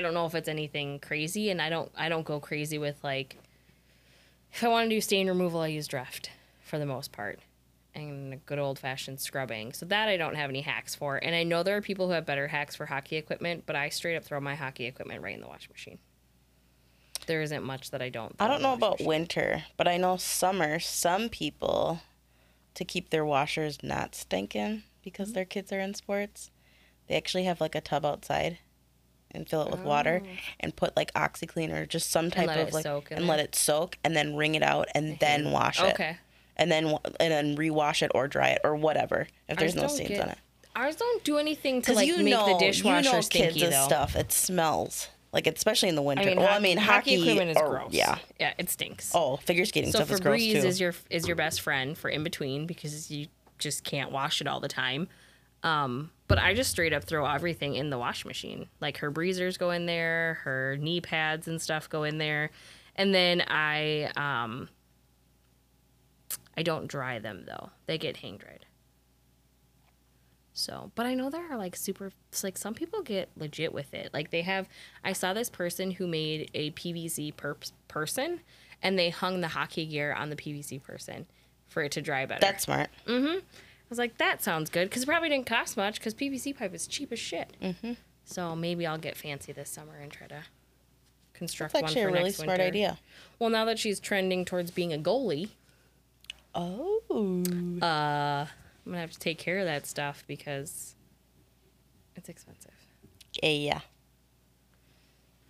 don't 0.01 0.15
know 0.15 0.27
if 0.27 0.35
it's 0.35 0.49
anything 0.49 0.99
crazy 1.01 1.51
and 1.51 1.61
I 1.61 1.69
don't 1.69 1.93
I 1.97 2.09
don't 2.09 2.25
go 2.25 2.41
crazy 2.41 2.79
with 2.79 2.97
like 3.05 3.37
if 4.53 4.65
I 4.65 4.69
want 4.69 4.89
to 4.89 4.97
do 4.97 5.01
stain 5.03 5.29
removal 5.29 5.61
I 5.61 5.67
use 5.69 5.87
Dreft 5.87 6.29
for 6.63 6.79
the 6.79 6.87
most 6.87 7.13
part 7.13 7.41
and 7.95 8.33
a 8.33 8.37
good 8.37 8.59
old 8.59 8.79
fashioned 8.79 9.21
scrubbing. 9.21 9.73
So 9.73 9.85
that 9.87 10.09
I 10.09 10.17
don't 10.17 10.35
have 10.35 10.49
any 10.51 10.63
hacks 10.63 10.95
for. 10.95 11.17
And 11.17 11.35
I 11.35 11.43
know 11.43 11.63
there 11.63 11.77
are 11.77 11.83
people 11.83 12.07
who 12.07 12.13
have 12.15 12.25
better 12.27 12.49
hacks 12.49 12.75
for 12.75 12.87
hockey 12.87 13.17
equipment, 13.17 13.65
but 13.67 13.77
I 13.77 13.89
straight 13.91 14.17
up 14.17 14.25
throw 14.25 14.41
my 14.41 14.55
hockey 14.55 14.87
equipment 14.87 15.23
right 15.23 15.35
in 15.35 15.41
the 15.41 15.49
washing 15.49 15.73
machine. 15.73 15.99
There 17.27 17.43
isn't 17.43 17.63
much 17.63 17.91
that 17.91 18.03
I 18.03 18.09
don't. 18.09 18.35
I 18.41 18.49
don't 18.49 18.63
know 18.63 18.73
about 18.73 18.93
machine. 18.95 19.07
winter, 19.07 19.65
but 19.77 19.87
I 19.87 19.97
know 19.97 20.17
summer, 20.17 20.81
some 20.81 21.29
people, 21.29 22.01
to 22.75 22.85
keep 22.85 23.11
their 23.11 23.25
washers 23.25 23.79
not 23.83 24.15
stinking 24.15 24.83
because 25.03 25.29
Mm-hmm. 25.29 25.35
their 25.35 25.45
kids 25.45 25.73
are 25.73 25.81
in 25.81 25.95
sports, 25.95 26.51
they 27.09 27.17
actually 27.17 27.45
have 27.45 27.61
like 27.61 27.75
a 27.75 27.81
tub 27.81 28.05
outside 28.05 28.59
and 29.31 29.49
fill 29.49 29.63
it 29.63 29.71
with 29.71 29.81
water 29.81 30.23
and 30.61 30.75
put 30.77 30.97
like 30.97 31.13
OxiClean 31.15 31.73
or 31.73 31.87
just 31.87 32.11
some 32.11 32.31
type 32.31 32.49
of 32.57 32.73
like 32.73 32.87
and 33.11 33.27
let 33.27 33.41
it 33.41 33.55
soak 33.55 33.99
and 34.05 34.15
then 34.17 34.37
wring 34.37 34.55
it 34.55 34.63
out 34.63 34.89
and 34.95 35.19
then 35.21 35.51
wash 35.53 35.81
it. 35.81 35.95
Okay. 35.95 36.17
And 36.63 36.71
then 36.71 36.97
and 37.21 37.33
then 37.33 37.57
rewash 37.57 38.03
it 38.03 38.11
or 38.15 38.29
dry 38.29 38.49
it 38.51 38.61
or 38.65 38.77
whatever 38.77 39.27
if 39.49 39.59
there's 39.59 39.77
Ours 39.77 39.83
no 39.83 39.89
stains 39.89 40.09
get- 40.11 40.21
on 40.23 40.29
it. 40.31 40.39
Ours 40.75 40.97
don't 40.97 41.23
do 41.25 41.37
anything 41.37 41.83
to 41.83 41.93
like 41.93 42.07
you 42.09 42.17
make 42.19 42.33
know, 42.33 42.47
the 42.59 42.65
dishwasher 42.65 43.07
you 43.09 43.13
know 43.13 43.21
stinky 43.21 43.61
kids' 43.61 43.73
though. 43.77 43.85
stuff. 43.85 44.17
It 44.17 44.33
smells 44.33 45.09
like 45.33 45.47
especially 45.47 45.91
in 45.91 45.97
the 45.97 46.03
winter. 46.03 46.23
I 46.23 46.27
mean, 46.27 46.37
well, 46.39 46.47
hockey, 46.47 46.57
I 46.57 46.61
mean, 46.61 46.79
hockey, 46.79 47.11
hockey, 47.17 47.23
equipment 47.23 47.51
is 47.51 47.57
or- 47.59 47.69
gross. 47.69 47.93
Yeah. 47.93 48.19
Yeah, 48.41 48.55
it 48.57 48.71
stinks. 48.71 49.13
Oh, 49.15 49.37
figure 49.39 49.65
skating 49.67 49.91
so 49.93 49.99
stuff 49.99 50.11
is 50.13 50.21
gross 50.21 50.41
too. 50.41 50.59
is 50.59 50.81
your 50.81 50.95
is 51.11 51.27
your 51.27 51.37
best 51.37 51.61
friend 51.61 51.97
for 51.99 52.09
in 52.09 52.25
between 52.25 52.67
because 52.67 53.11
you 53.11 53.27
just 53.59 53.85
can't 53.85 54.13
wash 54.13 54.41
it 54.41 54.47
all 54.47 54.61
the 54.61 54.69
time. 54.69 55.09
Um, 55.63 56.11
but 56.27 56.39
I 56.39 56.55
just 56.55 56.71
straight 56.71 56.93
up 56.93 57.05
throw 57.05 57.25
everything 57.27 57.75
in 57.77 57.91
the 57.91 57.99
wash 57.99 58.25
machine. 58.25 58.67
Like 58.81 58.97
her 58.99 59.11
breezers 59.11 59.59
go 59.59 59.71
in 59.73 59.87
there, 59.87 60.41
her 60.45 60.77
knee 60.81 61.01
pads 61.01 61.47
and 61.49 61.61
stuff 61.61 61.89
go 61.89 62.03
in 62.05 62.17
there, 62.19 62.51
and 62.97 63.15
then 63.15 63.43
I 63.47 64.11
um, 64.17 64.69
I 66.57 66.63
don't 66.63 66.87
dry 66.87 67.19
them 67.19 67.45
though. 67.47 67.71
They 67.87 67.99
get 67.99 68.19
hang 68.19 68.37
dried. 68.37 68.67
So, 70.55 70.91
but 70.95 71.07
I 71.07 71.15
know 71.15 71.31
there 71.31 71.51
are 71.51 71.57
like 71.57 71.75
super, 71.77 72.13
like 72.43 72.59
some 72.59 72.75
people 72.75 73.03
get 73.03 73.31
legit 73.37 73.73
with 73.73 73.95
it. 73.95 74.11
Like 74.13 74.31
they 74.31 74.43
have, 74.43 74.69
I 75.03 75.15
saw 75.15 75.33
this 75.33 75.49
person 75.49 75.93
who 75.93 76.07
made 76.07 76.51
a 76.53 76.71
PVC 76.73 77.35
perp- 77.35 77.73
person 77.89 78.41
and 78.83 78.99
they 78.99 79.09
hung 79.11 79.41
the 79.41 79.49
hockey 79.49 79.87
gear 79.87 80.13
on 80.13 80.29
the 80.29 80.37
PVC 80.37 80.83
person 80.83 81.27
for 81.69 81.83
it 81.83 81.93
to 81.93 82.03
dry 82.03 82.27
better. 82.27 82.41
That's 82.41 82.65
smart. 82.65 82.91
Mhm. 83.07 83.39
I 83.39 83.43
was 83.89 83.99
like, 83.99 84.19
that 84.19 84.43
sounds 84.43 84.69
good 84.69 84.91
because 84.91 85.05
it 85.05 85.07
probably 85.07 85.31
didn't 85.31 85.47
cost 85.47 85.77
much 85.77 85.99
because 85.99 86.13
PVC 86.15 86.55
pipe 86.57 86.75
is 86.75 86.87
cheap 86.87 87.13
as 87.13 87.19
shit. 87.19 87.57
Mm-hmm. 87.63 87.93
So 88.25 88.55
maybe 88.55 88.87
I'll 88.87 88.99
get 88.99 89.17
fancy 89.17 89.53
this 89.53 89.71
summer 89.71 89.95
and 90.01 90.13
try 90.13 90.27
to 90.27 90.43
construct 91.33 91.73
That's 91.73 91.83
one 91.83 91.91
actually 91.91 92.03
for 92.03 92.09
a 92.09 92.13
really 92.13 92.25
next 92.25 92.37
smart 92.37 92.49
winter. 92.59 92.65
idea. 92.65 92.99
Well, 93.39 93.49
now 93.51 93.65
that 93.65 93.79
she's 93.79 94.01
trending 94.01 94.45
towards 94.45 94.71
being 94.71 94.93
a 94.93 94.99
goalie, 94.99 95.49
Oh. 96.55 97.01
uh, 97.83 98.47
I'm 98.47 98.93
gonna 98.93 98.99
have 99.01 99.13
to 99.13 99.19
take 99.19 99.39
care 99.39 99.59
of 99.59 99.67
that 99.67 99.87
stuff 99.87 100.25
because 100.27 100.95
it's 102.17 102.29
expensive. 102.29 102.73
yeah. 103.43 103.81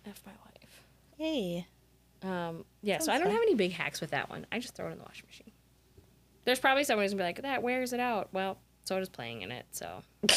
F 0.05 0.21
my 0.25 0.31
life. 0.31 0.83
Hey. 1.17 1.67
Um, 2.21 2.65
yeah, 2.81 2.99
so 2.99 3.11
I 3.11 3.15
don't 3.15 3.25
fun. 3.27 3.33
have 3.33 3.41
any 3.41 3.55
big 3.55 3.71
hacks 3.73 3.99
with 4.01 4.11
that 4.11 4.29
one. 4.29 4.45
I 4.51 4.59
just 4.59 4.75
throw 4.75 4.87
it 4.87 4.91
in 4.91 4.97
the 4.97 5.03
washing 5.03 5.25
machine. 5.27 5.51
There's 6.45 6.59
probably 6.59 6.83
someone 6.83 7.03
who's 7.03 7.13
gonna 7.13 7.23
be 7.23 7.27
like, 7.27 7.41
"That 7.41 7.63
wears 7.63 7.93
it 7.93 7.99
out." 7.99 8.29
Well, 8.33 8.57
so 8.85 8.99
does 8.99 9.09
playing 9.09 9.41
in 9.41 9.51
it. 9.51 9.65
So 9.71 10.03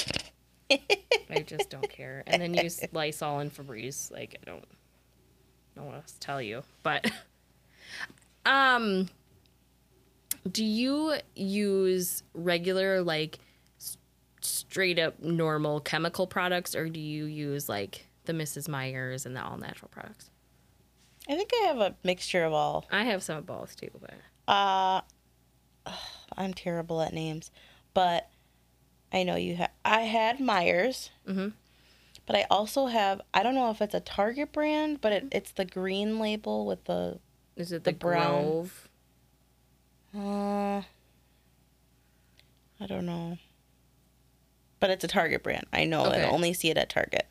I 0.70 1.44
just 1.46 1.70
don't 1.70 1.88
care. 1.88 2.22
And 2.26 2.40
then 2.40 2.54
use 2.54 2.80
Lysol 2.92 3.40
and 3.40 3.54
Febreze. 3.54 4.10
Like 4.10 4.36
I 4.40 4.50
don't 4.50 4.64
know 5.76 5.84
what 5.84 5.94
else 5.96 6.12
to 6.12 6.20
tell 6.20 6.40
you. 6.40 6.62
But 6.82 7.10
um, 8.46 9.08
do 10.50 10.64
you 10.64 11.16
use 11.34 12.22
regular 12.34 13.02
like 13.02 13.38
s- 13.80 13.96
straight 14.40 14.98
up 14.98 15.20
normal 15.22 15.80
chemical 15.80 16.26
products, 16.26 16.74
or 16.74 16.88
do 16.88 17.00
you 17.00 17.24
use 17.24 17.68
like 17.68 18.06
the 18.24 18.32
Mrs. 18.32 18.68
Meyer's 18.68 19.26
and 19.26 19.36
the 19.36 19.42
all 19.44 19.56
natural 19.58 19.88
products? 19.88 20.30
I 21.28 21.34
think 21.36 21.50
I 21.62 21.66
have 21.66 21.78
a 21.78 21.94
mixture 22.04 22.44
of 22.44 22.52
all. 22.52 22.84
I 22.90 23.04
have 23.04 23.22
some 23.22 23.38
of 23.38 23.46
both 23.46 23.76
too, 23.76 23.90
but 24.00 24.14
Uh, 24.46 25.00
I'm 26.36 26.54
terrible 26.54 27.00
at 27.02 27.12
names, 27.12 27.50
but 27.94 28.28
I 29.12 29.22
know 29.22 29.36
you 29.36 29.56
have. 29.56 29.70
I 29.84 30.02
had 30.02 30.40
Meyer's, 30.40 31.10
Mhm. 31.26 31.52
but 32.26 32.36
I 32.36 32.44
also 32.50 32.86
have. 32.86 33.20
I 33.32 33.42
don't 33.42 33.54
know 33.54 33.70
if 33.70 33.80
it's 33.80 33.94
a 33.94 34.00
Target 34.00 34.52
brand, 34.52 35.00
but 35.00 35.12
it, 35.12 35.24
it's 35.32 35.52
the 35.52 35.64
green 35.64 36.18
label 36.18 36.66
with 36.66 36.84
the. 36.84 37.18
is 37.56 37.72
it 37.72 37.84
The 37.84 37.92
the, 37.92 37.96
brown. 37.96 38.42
Grove? 38.42 38.88
Uh, 40.14 40.82
I 42.80 42.86
don't 42.86 43.06
know. 43.06 43.38
But 44.80 44.90
it's 44.90 45.04
a 45.04 45.08
Target 45.08 45.42
brand. 45.42 45.66
I 45.72 45.84
know. 45.84 46.06
Okay. 46.06 46.22
I 46.22 46.28
only 46.28 46.52
see 46.52 46.70
it 46.70 46.76
at 46.76 46.88
Target. 46.90 47.26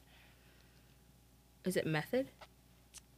Is 1.64 1.78
it 1.78 1.86
Method? 1.86 2.28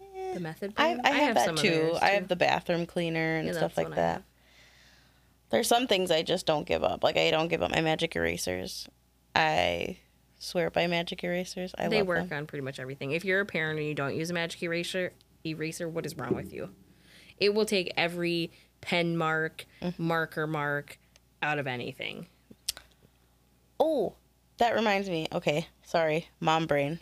Eh, 0.02 0.34
The 0.34 0.40
Method 0.40 0.74
I, 0.78 0.94
brand? 0.96 1.02
I 1.08 1.12
have 1.12 1.36
that 1.36 1.46
some 1.46 1.56
of 1.56 1.62
too. 1.62 1.96
I 2.02 2.10
have 2.10 2.28
the 2.28 2.36
bathroom 2.36 2.86
cleaner 2.86 3.38
and 3.38 3.48
Yeah, 3.48 3.54
stuff 3.54 3.78
like 3.78 3.96
that. 3.96 4.24
There's 5.50 5.68
some 5.68 5.88
things 5.88 6.12
I 6.12 6.24
just 6.24 6.46
don't 6.46 6.68
give 6.68 6.84
up. 6.84 7.04
Like 7.04 7.16
I 7.18 7.32
don't 7.32 7.48
give 7.48 7.62
up 7.62 7.72
my 7.72 7.82
magic 7.82 8.16
erasers. 8.16 8.88
I 9.34 9.98
swear 10.40 10.70
by 10.70 10.88
magic 10.88 11.24
erasers. 11.24 11.74
I 11.78 11.88
they 11.88 12.02
work 12.04 12.30
them. 12.30 12.38
on 12.40 12.48
pretty 12.48 12.64
much 12.64 12.80
everything. 12.80 13.12
If 13.12 13.24
you're 13.24 13.40
a 13.42 13.46
parent 13.46 13.80
and 13.80 13.88
you 13.88 13.94
don't 13.94 14.16
use 14.16 14.30
a 14.30 14.34
magic 14.34 14.62
eraser, 14.62 15.14
eraser, 15.46 15.88
what 15.88 16.06
is 16.06 16.18
wrong 16.18 16.36
with 16.36 16.52
you? 16.54 16.70
It 17.38 17.54
will 17.54 17.66
take 17.66 17.94
every 17.96 18.52
pen 18.82 19.18
mark, 19.18 19.66
Mm-hmm. 19.82 20.04
marker 20.08 20.48
mark 20.48 20.98
out 21.42 21.60
of 21.60 21.68
anything. 21.68 22.28
Oh, 23.80 24.16
that 24.58 24.76
reminds 24.76 25.10
me. 25.10 25.28
Okay, 25.32 25.68
sorry, 25.84 26.30
mom 26.40 26.66
brain. 26.66 27.00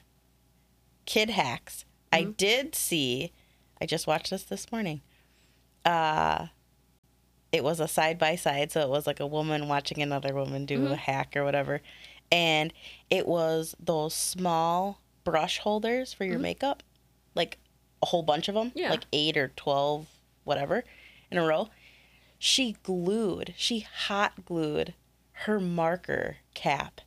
Kid 1.06 1.30
hacks. 1.30 1.86
I 2.12 2.22
Mm-hmm. 2.24 2.32
did 2.32 2.76
see. 2.76 3.32
I 3.82 3.86
just 3.86 4.08
watched 4.08 4.30
this 4.30 4.44
this 4.44 4.72
morning. 4.72 5.02
Uh 5.84 6.48
it 7.52 7.64
was 7.64 7.80
a 7.80 7.88
side 7.88 8.18
by 8.20 8.36
side, 8.36 8.72
so 8.72 8.82
it 8.82 8.90
was 8.90 9.08
like 9.08 9.22
a 9.22 9.28
woman 9.28 9.70
watching 9.70 10.02
another 10.02 10.34
woman 10.34 10.66
do 10.66 10.80
Mm-hmm. 10.80 10.94
a 10.94 10.96
hack 10.98 11.36
or 11.38 11.44
whatever. 11.46 11.82
And 12.32 12.74
it 13.10 13.28
was 13.28 13.76
those 13.80 14.14
small 14.14 15.00
brush 15.24 15.60
holders 15.60 16.12
for 16.12 16.26
your 16.26 16.40
makeup, 16.40 16.84
like 17.36 17.58
a 18.02 18.08
whole 18.08 18.24
bunch 18.24 18.50
of 18.50 18.56
them, 18.56 18.70
Mm-hmm. 18.72 18.80
Yeah. 18.80 18.90
like 18.90 19.06
eight 19.14 19.38
or 19.38 19.50
12, 19.56 20.08
whatever, 20.44 20.84
in 21.32 21.38
a 21.38 21.46
row. 21.46 21.70
She 22.38 22.76
glued, 22.84 23.54
she 23.58 23.80
hot 23.80 24.46
glued 24.46 24.94
her 25.40 25.60
marker 25.60 26.38
cap 26.54 27.02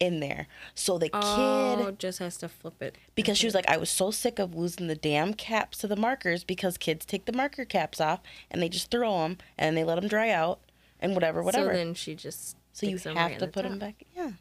in 0.00 0.20
there. 0.20 0.46
So 0.74 0.96
the 0.98 1.10
Oh, 1.12 1.84
kid, 1.86 1.98
just 1.98 2.20
has 2.20 2.36
to 2.38 2.48
flip 2.48 2.80
it. 2.82 2.96
because 3.14 3.36
she 3.36 3.46
was 3.46 3.54
like, 3.54 3.68
I 3.68 3.76
was 3.76 3.90
so 3.90 4.10
sick 4.10 4.38
of 4.38 4.54
losing 4.54 4.86
the 4.86 4.94
damn 4.94 5.34
caps 5.34 5.78
to 5.78 5.86
the 5.88 5.96
markers 5.96 6.44
because 6.44 6.78
kids 6.78 7.04
take 7.04 7.24
the 7.26 7.32
marker 7.32 7.64
caps 7.64 8.00
off 8.00 8.20
and 8.50 8.62
they 8.62 8.68
just 8.68 8.90
throw 8.90 9.22
them 9.22 9.38
and 9.58 9.76
they 9.76 9.82
let 9.84 9.96
them 9.96 10.08
dry 10.08 10.30
out 10.30 10.60
and 11.00 11.14
whatever, 11.14 11.42
whatever. 11.42 11.70
So 11.70 11.76
then 11.76 11.94
she 11.94 12.14
just. 12.14 12.56
So 12.72 12.86
you 12.86 12.96
have 12.98 13.16
right 13.16 13.38
to 13.40 13.46
the 13.46 13.52
put 13.52 13.64
them 13.64 13.78
back. 13.80 14.04
Yeah. 14.16 14.32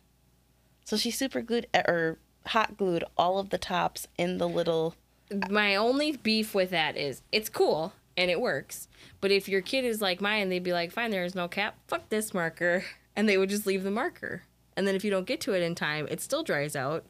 So 0.86 0.96
she 0.96 1.10
super 1.10 1.42
glued 1.42 1.66
eh, 1.74 1.82
or 1.88 2.20
hot 2.48 2.78
glued 2.78 3.04
all 3.18 3.40
of 3.40 3.50
the 3.50 3.58
tops 3.58 4.08
in 4.18 4.38
the 4.38 4.48
little. 4.48 4.94
My 5.50 5.76
only 5.76 6.12
beef 6.16 6.54
with 6.54 6.70
that 6.70 6.96
is 6.96 7.24
it's 7.32 7.50
cool 7.50 7.94
and 8.18 8.30
it 8.32 8.42
works. 8.42 8.88
But 9.22 9.32
if 9.32 9.48
your 9.48 9.62
kid 9.62 9.86
is 9.86 10.02
like 10.02 10.20
mine, 10.20 10.50
they'd 10.50 10.64
be 10.64 10.74
like, 10.74 10.92
fine, 10.92 11.12
there 11.12 11.24
is 11.24 11.36
no 11.36 11.48
cap. 11.48 11.78
Fuck 11.88 12.10
this 12.10 12.34
marker. 12.34 12.84
And 13.16 13.28
they 13.28 13.40
would 13.40 13.50
just 13.50 13.66
leave 13.66 13.82
the 13.82 13.90
marker. 13.90 14.44
And 14.76 14.88
then 14.88 14.94
if 14.94 15.04
you 15.04 15.10
don't 15.10 15.26
get 15.26 15.42
to 15.42 15.54
it 15.56 15.64
in 15.64 15.74
time, 15.74 16.08
it 16.12 16.22
still 16.22 16.44
dries 16.44 16.76
out. 16.76 17.04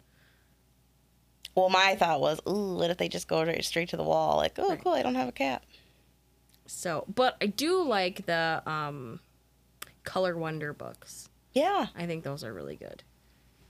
Well, 1.54 1.68
my 1.68 1.96
thought 1.96 2.22
was, 2.22 2.40
ooh, 2.48 2.78
what 2.78 2.90
if 2.90 2.96
they 2.96 3.10
just 3.10 3.28
go 3.28 3.44
right 3.44 3.62
straight 3.66 3.90
to 3.90 3.98
the 3.98 4.04
wall? 4.06 4.38
Like, 4.38 4.54
oh, 4.58 4.70
Right. 4.70 4.82
cool, 4.82 4.94
I 4.94 5.04
don't 5.04 5.16
have 5.16 5.28
a 5.28 5.34
cap. 5.34 5.66
So, 6.66 7.04
but 7.14 7.36
I 7.42 7.48
do 7.48 7.84
like 7.84 8.26
the 8.26 8.64
um, 8.66 9.20
Color 10.06 10.38
Wonder 10.38 10.72
books. 10.72 11.28
Yeah. 11.52 11.88
I 11.94 12.06
think 12.06 12.24
those 12.24 12.42
are 12.46 12.54
really 12.54 12.78
good. 12.78 13.04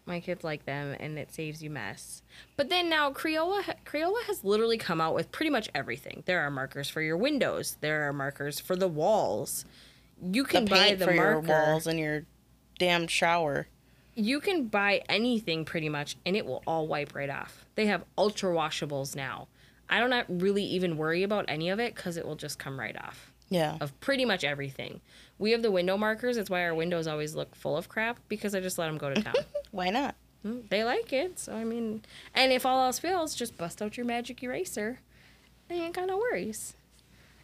My 0.08 0.20
kids 0.22 0.43
like 0.43 0.65
them, 0.65 0.96
and 1.00 1.20
it 1.20 1.34
saves 1.34 1.62
you 1.62 1.70
mess. 1.70 2.22
But 2.56 2.70
then 2.70 2.89
now 2.89 3.12
Crayola, 3.12 3.62
Crayola 3.86 4.24
has 4.28 4.43
literally 4.43 4.78
come 4.78 5.02
out 5.02 5.13
with 5.13 5.32
pretty 5.32 5.50
much 5.50 5.70
everything. 5.76 6.24
There 6.26 6.39
are 6.39 6.50
markers 6.50 6.89
for 6.89 7.02
your 7.02 7.17
windows. 7.17 7.78
There 7.82 8.08
are 8.08 8.13
markers 8.13 8.60
for 8.60 8.76
the 8.76 8.88
walls. 8.88 9.65
You 10.22 10.43
The 10.43 10.50
can 10.50 10.65
buy 10.65 10.78
paint 10.88 11.00
the 11.00 11.06
for 11.06 11.13
marker. 11.13 11.32
your 11.32 11.39
walls 11.41 11.88
and 11.88 12.00
your 12.00 12.24
damn 12.80 13.08
shower. 13.08 13.67
You 14.15 14.39
can 14.39 14.65
buy 14.67 15.02
anything 15.10 15.65
pretty 15.65 15.89
much, 15.89 16.15
and 16.26 16.36
it 16.36 16.46
will 16.46 16.63
all 16.65 16.88
wipe 16.88 17.13
right 17.13 17.30
off. 17.30 17.65
They 17.76 17.86
have 17.88 18.04
ultra 18.17 18.52
washables 18.54 19.15
now. 19.15 19.48
I 19.89 20.00
don't 20.00 20.10
not 20.10 20.26
really 20.30 20.63
even 20.63 20.98
worry 20.98 21.22
about 21.24 21.46
any 21.50 21.70
of 21.70 21.80
it 21.80 21.96
because 21.96 22.17
it 22.17 22.26
will 22.26 22.36
just 22.36 22.58
come 22.60 22.80
right 22.80 22.96
off. 22.98 23.32
Yeah. 23.50 23.78
of 23.80 23.98
pretty 24.02 24.26
much 24.26 24.43
everything. 24.43 25.00
We 25.39 25.52
have 25.52 25.62
the 25.62 25.72
window 25.72 25.96
markers. 25.96 26.36
That's 26.36 26.50
why 26.50 26.63
our 26.63 26.76
windows 26.76 27.08
always 27.08 27.34
look 27.34 27.56
full 27.56 27.78
of 27.78 27.88
crap 27.88 28.20
because 28.28 28.54
I 28.54 28.60
just 28.60 28.78
let 28.78 28.88
them 28.88 28.98
go 28.98 29.13
to 29.13 29.22
town. 29.22 29.36
Why 29.78 29.92
not? 29.92 30.16
Mm, 30.44 30.68
they 30.70 30.84
like 30.84 31.13
it, 31.13 31.38
so 31.38 31.54
I 31.54 31.63
mean, 31.63 32.02
and 32.34 32.52
if 32.52 32.66
all 32.66 32.84
else 32.86 32.98
fails, 32.98 33.36
just 33.36 33.58
bust 33.58 33.80
out 33.82 33.96
your 33.96 34.06
magic 34.08 34.42
eraser. 34.42 35.00
And 35.70 35.78
you 35.78 35.86
ain't 35.86 35.96
got 35.96 36.08
no 36.08 36.18
worries. 36.18 36.74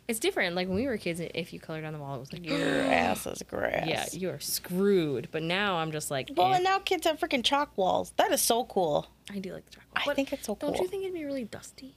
It's 0.07 0.19
different. 0.19 0.55
Like 0.55 0.67
when 0.67 0.75
we 0.77 0.87
were 0.87 0.97
kids, 0.97 1.19
if 1.21 1.53
you 1.53 1.59
colored 1.59 1.85
on 1.85 1.93
the 1.93 1.99
wall, 1.99 2.15
it 2.15 2.19
was 2.19 2.33
like, 2.33 2.43
Your 2.45 2.57
ass 2.59 3.27
is 3.27 3.43
grass. 3.47 3.85
yeah, 3.87 4.05
you're 4.13 4.39
screwed. 4.39 5.27
But 5.31 5.43
now 5.43 5.75
I'm 5.77 5.91
just 5.91 6.09
like, 6.09 6.31
Well, 6.35 6.53
eh. 6.53 6.55
and 6.55 6.63
now 6.63 6.79
kids 6.79 7.05
have 7.05 7.19
freaking 7.19 7.43
chalk 7.43 7.77
walls. 7.77 8.13
That 8.17 8.31
is 8.31 8.41
so 8.41 8.63
cool. 8.65 9.05
I 9.31 9.39
do 9.39 9.53
like 9.53 9.65
the 9.65 9.71
chocolate. 9.75 9.91
I 9.95 10.03
But 10.05 10.15
think 10.15 10.33
it's 10.33 10.45
so 10.47 10.55
cool. 10.55 10.71
Don't 10.71 10.81
you 10.81 10.87
think 10.87 11.03
it'd 11.03 11.13
be 11.13 11.23
really 11.23 11.45
dusty? 11.45 11.95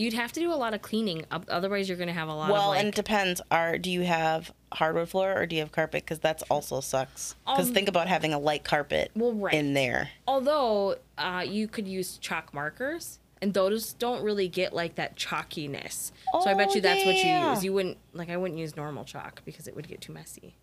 You'd 0.00 0.14
have 0.14 0.32
to 0.32 0.40
do 0.40 0.50
a 0.52 0.56
lot 0.56 0.72
of 0.72 0.80
cleaning, 0.82 1.26
otherwise 1.30 1.88
you're 1.88 1.98
gonna 1.98 2.12
have 2.12 2.28
a 2.28 2.34
lot 2.34 2.50
Well, 2.50 2.62
of 2.62 2.68
like. 2.70 2.78
and 2.80 2.88
it 2.88 2.94
depends. 2.94 3.40
Are 3.50 3.76
do 3.76 3.90
you 3.90 4.00
have 4.02 4.50
hardwood 4.72 5.08
floor 5.10 5.34
or 5.36 5.46
do 5.46 5.56
you 5.56 5.60
have 5.62 5.72
carpet? 5.72 6.04
Because 6.04 6.20
that's 6.20 6.42
also 6.44 6.80
sucks. 6.80 7.34
Because 7.44 7.68
Um, 7.68 7.74
think 7.74 7.88
about 7.88 8.08
having 8.08 8.32
a 8.32 8.38
light 8.38 8.64
carpet 8.64 9.10
well, 9.14 9.32
right. 9.34 9.52
in 9.52 9.74
there. 9.74 10.10
although 10.26 10.96
uh, 11.18 11.44
you 11.46 11.68
could 11.68 11.86
use 11.86 12.16
chalk 12.18 12.54
markers 12.54 13.18
and 13.42 13.52
those 13.52 13.92
don't 13.94 14.22
really 14.22 14.48
get 14.48 14.72
like 14.72 14.94
that 14.94 15.16
chalkiness 15.16 16.12
Oh, 16.34 16.44
so 16.44 16.50
i 16.50 16.54
bet 16.54 16.68
Oh, 16.70 16.74
you 16.76 16.80
that's 16.82 17.04
what 17.06 17.16
you 17.16 17.30
use 17.30 17.64
you 17.64 17.72
wouldn't 17.72 17.96
like 18.12 18.28
i 18.30 18.36
wouldn't 18.36 18.58
use 18.60 18.76
normal 18.76 19.04
chalk 19.04 19.42
because 19.46 19.66
it 19.66 19.74
would 19.74 19.88
get 19.88 20.00
too 20.02 20.12
messy 20.12 20.56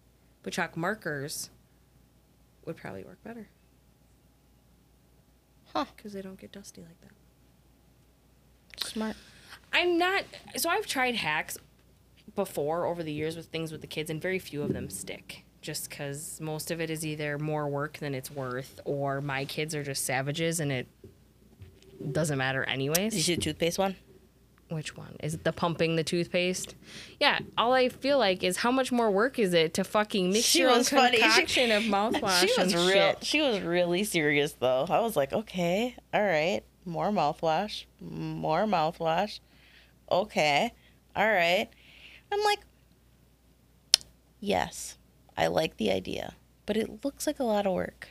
but 0.43 0.53
chalk 0.53 0.77
markers 0.77 1.49
would 2.65 2.75
probably 2.77 3.03
work 3.03 3.23
better 3.23 3.49
Huh. 5.73 5.85
because 5.95 6.13
they 6.13 6.21
don't 6.21 6.39
get 6.39 6.51
dusty 6.51 6.81
like 6.81 6.99
that 7.01 7.11
Smart. 8.77 9.15
i'm 9.73 9.97
not 9.97 10.23
so 10.55 10.69
i've 10.69 10.85
tried 10.87 11.15
hacks 11.15 11.57
before 12.35 12.85
over 12.85 13.03
the 13.03 13.11
years 13.11 13.35
with 13.35 13.47
things 13.47 13.71
with 13.71 13.81
the 13.81 13.87
kids 13.87 14.09
and 14.09 14.21
very 14.21 14.39
few 14.39 14.61
of 14.61 14.73
them 14.73 14.89
stick 14.89 15.43
just 15.61 15.89
because 15.89 16.39
most 16.39 16.69
of 16.71 16.79
it 16.79 16.89
is 16.89 17.05
either 17.05 17.37
more 17.39 17.67
work 17.67 17.97
than 17.97 18.13
it's 18.13 18.29
worth 18.31 18.79
or 18.85 19.19
my 19.21 19.43
kids 19.45 19.73
are 19.75 19.83
just 19.83 20.05
savages 20.05 20.59
and 20.59 20.71
it 20.71 20.87
doesn't 22.11 22.37
matter 22.37 22.63
anyways 22.65 23.11
Did 23.13 23.17
you 23.17 23.23
see 23.23 23.35
the 23.35 23.41
toothpaste 23.41 23.79
one? 23.79 23.95
which 24.69 24.97
one 24.97 25.15
is 25.23 25.33
it 25.33 25.45
the 25.45 25.53
pumping 25.53 25.95
the 25.95 26.03
toothpaste 26.03 26.75
yeah 27.21 27.39
all 27.57 27.71
i 27.73 27.87
feel 27.87 28.19
like 28.19 28.43
is 28.43 28.57
how 28.57 28.69
much 28.69 28.91
more 28.91 29.09
work 29.09 29.39
is 29.39 29.53
it 29.53 29.73
to 29.73 29.83
fucking 29.83 30.29
mix 30.31 30.43
She 30.45 30.59
your 30.59 30.69
own 30.71 30.79
was 30.79 30.89
funny. 30.89 31.15
She- 31.17 31.23
concoction 31.23 31.71
of 31.71 31.83
mouthwash 31.83 32.39
She 32.55 32.61
was 32.61 32.73
and 32.73 32.85
real. 32.85 32.89
shit 32.91 33.23
She 33.23 33.41
was 33.41 33.61
really 33.61 34.03
serious 34.03 34.51
though. 34.59 34.85
I 34.89 34.99
was 34.99 35.15
like, 35.15 35.31
okay, 35.31 35.95
all 36.13 36.21
right, 36.21 36.63
more 36.87 37.09
mouthwash, 37.11 37.85
more 38.01 38.65
mouthwash. 38.65 39.39
Okay, 40.11 40.73
all 41.15 41.27
right. 41.27 41.67
I'm 42.31 42.43
like, 42.43 42.59
yes, 44.39 44.97
I 45.37 45.47
like 45.47 45.77
the 45.77 45.91
idea, 45.91 46.35
but 46.65 46.77
it 46.77 47.03
looks 47.03 47.27
like 47.27 47.39
a 47.39 47.43
lot 47.43 47.65
of 47.65 47.73
work. 47.73 48.09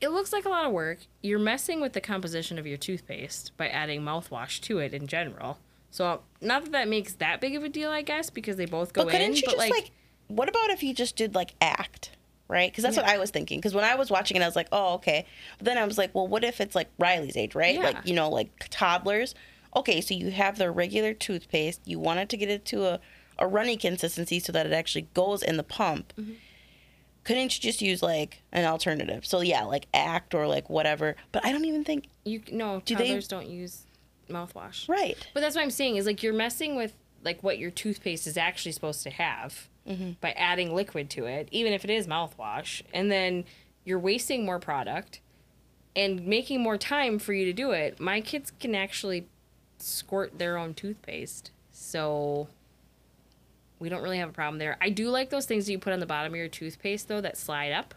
it 0.00 0.08
looks 0.10 0.32
like 0.32 0.44
a 0.44 0.48
lot 0.48 0.64
of 0.64 0.72
work 0.72 0.98
you're 1.22 1.38
messing 1.40 1.80
with 1.80 1.92
the 1.92 2.00
composition 2.00 2.58
of 2.58 2.66
your 2.66 2.76
toothpaste 2.78 3.56
by 3.56 3.68
adding 3.68 4.00
mouthwash 4.02 4.60
to 4.60 4.78
it 4.78 4.94
in 4.94 5.06
general 5.08 5.58
so 5.90 6.20
not 6.40 6.62
that 6.62 6.70
that 6.72 6.86
makes 6.88 7.14
that 7.14 7.40
big 7.40 7.56
of 7.56 7.64
a 7.64 7.68
deal 7.68 7.90
i 7.90 8.00
guess 8.02 8.30
because 8.30 8.56
they 8.56 8.64
both 8.66 8.92
go 8.92 9.02
But 9.04 9.10
couldn't 9.10 9.30
in 9.30 9.34
you 9.36 9.42
but 9.44 9.56
just 9.56 9.70
like, 9.70 9.90
what 10.28 10.48
about 10.48 10.70
if 10.70 10.82
you 10.84 10.94
just 10.94 11.16
did 11.16 11.34
like 11.34 11.54
act, 11.60 12.10
right? 12.48 12.70
Because 12.70 12.82
that's 12.82 12.96
what 12.96 13.06
I 13.06 13.18
was 13.18 13.30
thinking. 13.30 13.58
Because 13.58 13.74
when 13.74 13.84
I 13.84 13.94
was 13.94 14.10
watching 14.10 14.36
it, 14.36 14.42
I 14.42 14.46
was 14.46 14.56
like, 14.56 14.68
oh, 14.72 14.94
okay. 14.94 15.26
But 15.58 15.66
then 15.66 15.78
I 15.78 15.84
was 15.84 15.98
like, 15.98 16.14
well, 16.14 16.26
what 16.26 16.44
if 16.44 16.60
it's 16.60 16.74
like 16.74 16.88
Riley's 16.98 17.36
age, 17.36 17.54
right? 17.54 17.74
Yeah. 17.74 17.82
Like 17.82 18.06
you 18.06 18.14
know, 18.14 18.28
like 18.30 18.50
toddlers. 18.70 19.34
Okay, 19.76 20.00
so 20.00 20.14
you 20.14 20.30
have 20.30 20.58
the 20.58 20.70
regular 20.70 21.12
toothpaste. 21.14 21.80
You 21.84 21.98
wanted 21.98 22.28
to 22.30 22.36
get 22.36 22.48
it 22.48 22.64
to 22.66 22.86
a 22.86 23.00
a 23.38 23.46
runny 23.46 23.76
consistency 23.76 24.40
so 24.40 24.50
that 24.52 24.66
it 24.66 24.72
actually 24.72 25.06
goes 25.14 25.42
in 25.42 25.56
the 25.56 25.62
pump. 25.62 26.12
Mm-hmm. 26.18 26.32
Couldn't 27.24 27.54
you 27.56 27.60
just 27.60 27.82
use 27.82 28.02
like 28.02 28.42
an 28.52 28.64
alternative? 28.64 29.26
So 29.26 29.42
yeah, 29.42 29.64
like 29.64 29.86
act 29.92 30.34
or 30.34 30.46
like 30.46 30.70
whatever. 30.70 31.14
But 31.30 31.44
I 31.44 31.52
don't 31.52 31.66
even 31.66 31.84
think 31.84 32.06
you 32.24 32.42
no 32.50 32.80
Do 32.84 32.96
they- 32.96 33.04
toddlers 33.08 33.28
don't 33.28 33.48
use 33.48 33.84
mouthwash 34.30 34.88
right. 34.88 35.16
But 35.34 35.40
that's 35.40 35.54
what 35.56 35.62
I'm 35.62 35.70
saying 35.70 35.96
is 35.96 36.04
like 36.06 36.22
you're 36.22 36.34
messing 36.34 36.76
with 36.76 36.94
like 37.24 37.42
what 37.42 37.58
your 37.58 37.70
toothpaste 37.70 38.26
is 38.26 38.36
actually 38.36 38.72
supposed 38.72 39.02
to 39.02 39.10
have 39.10 39.68
mm-hmm. 39.86 40.12
by 40.20 40.32
adding 40.32 40.74
liquid 40.74 41.10
to 41.10 41.26
it, 41.26 41.48
even 41.50 41.72
if 41.72 41.84
it 41.84 41.90
is 41.90 42.06
mouthwash, 42.06 42.82
and 42.92 43.10
then 43.10 43.44
you're 43.84 43.98
wasting 43.98 44.44
more 44.44 44.58
product 44.58 45.20
and 45.96 46.26
making 46.26 46.60
more 46.60 46.76
time 46.78 47.18
for 47.18 47.32
you 47.32 47.44
to 47.46 47.52
do 47.52 47.72
it. 47.72 47.98
My 47.98 48.20
kids 48.20 48.52
can 48.60 48.74
actually 48.74 49.26
squirt 49.78 50.38
their 50.38 50.56
own 50.56 50.74
toothpaste, 50.74 51.50
so 51.72 52.48
we 53.78 53.88
don't 53.88 54.02
really 54.02 54.18
have 54.18 54.28
a 54.28 54.32
problem 54.32 54.58
there. 54.58 54.76
I 54.80 54.90
do 54.90 55.10
like 55.10 55.30
those 55.30 55.46
things 55.46 55.66
that 55.66 55.72
you 55.72 55.78
put 55.78 55.92
on 55.92 56.00
the 56.00 56.06
bottom 56.06 56.32
of 56.32 56.36
your 56.36 56.48
toothpaste 56.48 57.08
though 57.08 57.20
that 57.20 57.36
slide 57.36 57.72
up 57.72 57.94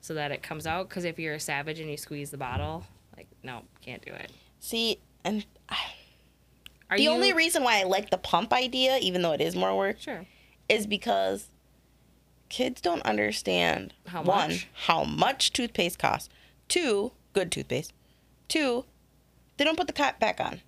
so 0.00 0.14
that 0.14 0.30
it 0.30 0.42
comes 0.42 0.66
out. 0.66 0.88
Because 0.88 1.04
if 1.04 1.18
you're 1.18 1.34
a 1.34 1.40
savage 1.40 1.80
and 1.80 1.90
you 1.90 1.96
squeeze 1.96 2.30
the 2.30 2.36
bottle, 2.36 2.84
like 3.16 3.28
no, 3.42 3.62
can't 3.80 4.04
do 4.04 4.12
it. 4.12 4.30
See, 4.60 4.98
and 5.24 5.44
ah, 5.68 5.92
Are 6.94 6.96
the 6.96 7.02
you 7.04 7.10
only 7.10 7.32
reason 7.32 7.62
why 7.64 7.80
I 7.80 7.84
like 7.84 8.10
the 8.10 8.18
pump 8.18 8.52
idea, 8.52 8.98
even 8.98 9.22
though 9.22 9.32
it 9.32 9.40
is 9.40 9.54
more 9.56 9.76
work, 9.76 10.00
sure? 10.00 10.26
is 10.68 10.86
because 10.86 11.48
kids 12.48 12.80
don't 12.80 13.02
understand 13.02 13.94
How 14.06 14.22
one 14.22 14.50
much? 14.50 14.68
how 14.86 15.04
much 15.04 15.52
toothpaste 15.52 15.98
costs. 15.98 16.28
Two, 16.68 17.12
good 17.32 17.50
toothpaste. 17.50 17.92
Two, 18.48 18.84
they 19.56 19.64
don't 19.64 19.76
put 19.76 19.86
the 19.86 19.92
cap 19.92 20.20
back 20.20 20.40
on. 20.40 20.60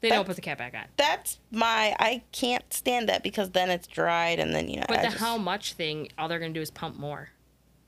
They 0.00 0.08
That- 0.10 0.16
don't 0.16 0.26
put 0.26 0.36
the 0.36 0.42
cap 0.42 0.58
back 0.58 0.74
on. 0.74 0.84
That's 0.96 1.38
my 1.50 1.94
I 1.98 2.22
can't 2.32 2.72
stand 2.72 3.08
that 3.08 3.22
because 3.22 3.50
then 3.50 3.68
it's 3.70 3.86
dried 3.86 4.38
and 4.38 4.54
then 4.54 4.68
you 4.68 4.76
know. 4.76 4.84
But 4.88 4.98
I 4.98 5.02
the 5.02 5.08
just- 5.08 5.18
how 5.18 5.36
much 5.38 5.72
thing, 5.74 6.08
all 6.18 6.28
they're 6.28 6.38
gonna 6.38 6.52
do 6.52 6.60
is 6.60 6.70
pump 6.70 6.96
more. 6.96 7.30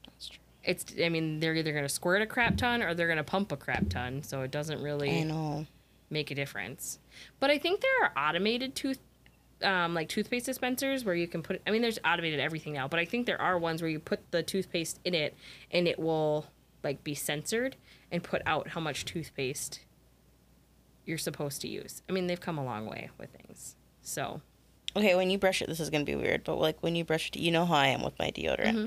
That's 0.05 0.29
true. 0.29 0.41
It's, 0.65 0.85
I 1.03 1.09
mean, 1.09 1.41
they're 1.41 1.55
either 1.55 1.73
gonna 1.73 1.89
squirt 1.89 2.21
a 2.23 2.27
crap 2.27 2.57
ton 2.57 2.83
or 2.83 2.95
they're 2.95 3.09
gonna 3.09 3.25
pump 3.25 3.53
a 3.53 3.57
crap 3.57 3.89
ton, 3.89 4.23
so 4.23 4.43
it 4.43 4.51
doesn't 4.51 4.83
really. 4.83 5.21
I 5.21 5.23
know. 5.25 5.67
Make 6.11 6.31
a 6.31 6.35
difference. 6.35 6.99
But 7.39 7.51
I 7.51 7.59
think 7.59 7.81
there 7.81 8.05
are 8.05 8.29
automated 8.29 8.75
tooth, 8.75 8.99
um, 9.63 9.95
like 9.95 10.09
toothpaste 10.09 10.47
dispensers 10.47 11.05
where 11.05 11.15
you 11.15 11.29
can 11.29 11.43
put. 11.43 11.61
I 11.67 11.71
mean, 11.71 11.83
there's 11.83 11.99
automated 12.05 12.41
everything 12.41 12.73
now, 12.73 12.89
but 12.89 13.01
I 13.01 13.05
think 13.05 13.27
there 13.27 13.41
are 13.41 13.59
ones 13.59 13.83
where 13.83 13.91
you 13.91 13.99
put 13.99 14.31
the 14.31 14.43
toothpaste 14.43 15.01
in 15.05 15.15
it 15.15 15.35
and 15.71 15.87
it 15.87 15.99
will 15.99 16.47
like 16.83 17.05
be 17.05 17.15
censored 17.15 17.77
and 18.11 18.23
put 18.23 18.43
out 18.47 18.69
how 18.69 18.81
much 18.81 19.05
toothpaste 19.05 19.81
you're 21.05 21.19
supposed 21.19 21.61
to 21.63 21.69
use. 21.69 22.03
I 22.09 22.13
mean, 22.13 22.27
they've 22.27 22.41
come 22.41 22.59
a 22.59 22.65
long 22.65 22.87
way 22.87 23.11
with 23.19 23.31
things. 23.31 23.77
So 24.03 24.41
Okay, 24.97 25.15
when 25.15 25.31
you 25.31 25.39
brush 25.39 25.63
it, 25.63 25.69
this 25.69 25.81
is 25.81 25.91
gonna 25.91 26.05
be 26.05 26.17
weird, 26.17 26.45
but 26.45 26.59
like 26.59 26.83
when 26.83 26.97
you 26.97 27.05
brush 27.05 27.29
it, 27.29 27.37
you 27.37 27.51
know 27.51 27.65
how 27.65 27.77
I 27.77 27.89
am 27.89 28.03
with 28.03 28.19
my 28.19 28.31
deodorant. 28.31 28.75
Mm-hmm. 28.75 28.87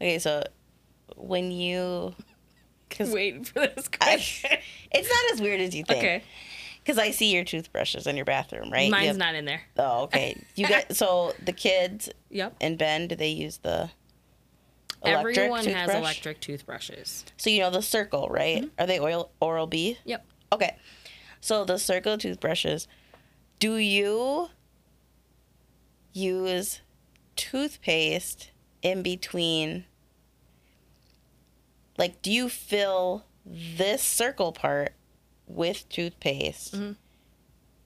Okay, 0.00 0.18
so 0.18 0.44
when 1.16 1.50
you, 1.50 2.14
waiting 3.00 3.44
for 3.44 3.60
this 3.60 3.88
I, 4.00 4.14
it's 4.92 5.08
not 5.08 5.32
as 5.32 5.40
weird 5.40 5.60
as 5.60 5.74
you 5.74 5.84
think. 5.84 5.98
okay, 5.98 6.22
Because 6.82 6.98
I 6.98 7.10
see 7.10 7.32
your 7.34 7.44
toothbrushes 7.44 8.06
in 8.06 8.16
your 8.16 8.24
bathroom, 8.24 8.70
right? 8.70 8.90
Mine's 8.90 9.08
have- 9.08 9.16
not 9.16 9.34
in 9.34 9.44
there. 9.44 9.62
Oh, 9.76 10.02
okay. 10.04 10.40
You 10.54 10.68
got 10.68 10.94
so 10.94 11.34
the 11.44 11.52
kids 11.52 12.08
Yep. 12.30 12.56
and 12.60 12.78
Ben, 12.78 13.08
do 13.08 13.16
they 13.16 13.30
use 13.30 13.58
the 13.58 13.90
electric 15.04 15.36
Everyone 15.38 15.64
has 15.66 15.90
electric 15.90 16.40
toothbrushes. 16.40 17.24
So 17.36 17.50
you 17.50 17.60
know 17.60 17.70
the 17.70 17.82
circle, 17.82 18.28
right? 18.28 18.62
Mm-hmm. 18.62 18.80
Are 18.82 18.86
they 18.86 19.00
oil 19.00 19.30
Oral 19.40 19.66
B? 19.66 19.98
Yep. 20.04 20.24
Okay. 20.52 20.76
So 21.40 21.64
the 21.64 21.78
circle 21.78 22.16
toothbrushes, 22.16 22.88
do 23.58 23.76
you 23.76 24.48
use 26.12 26.80
toothpaste 27.36 28.50
in 28.82 29.02
between 29.02 29.84
like 31.98 32.20
do 32.22 32.30
you 32.32 32.48
fill 32.48 33.24
this 33.46 34.02
circle 34.02 34.52
part 34.52 34.92
with 35.46 35.88
toothpaste 35.88 36.74
Mhm. 36.74 36.96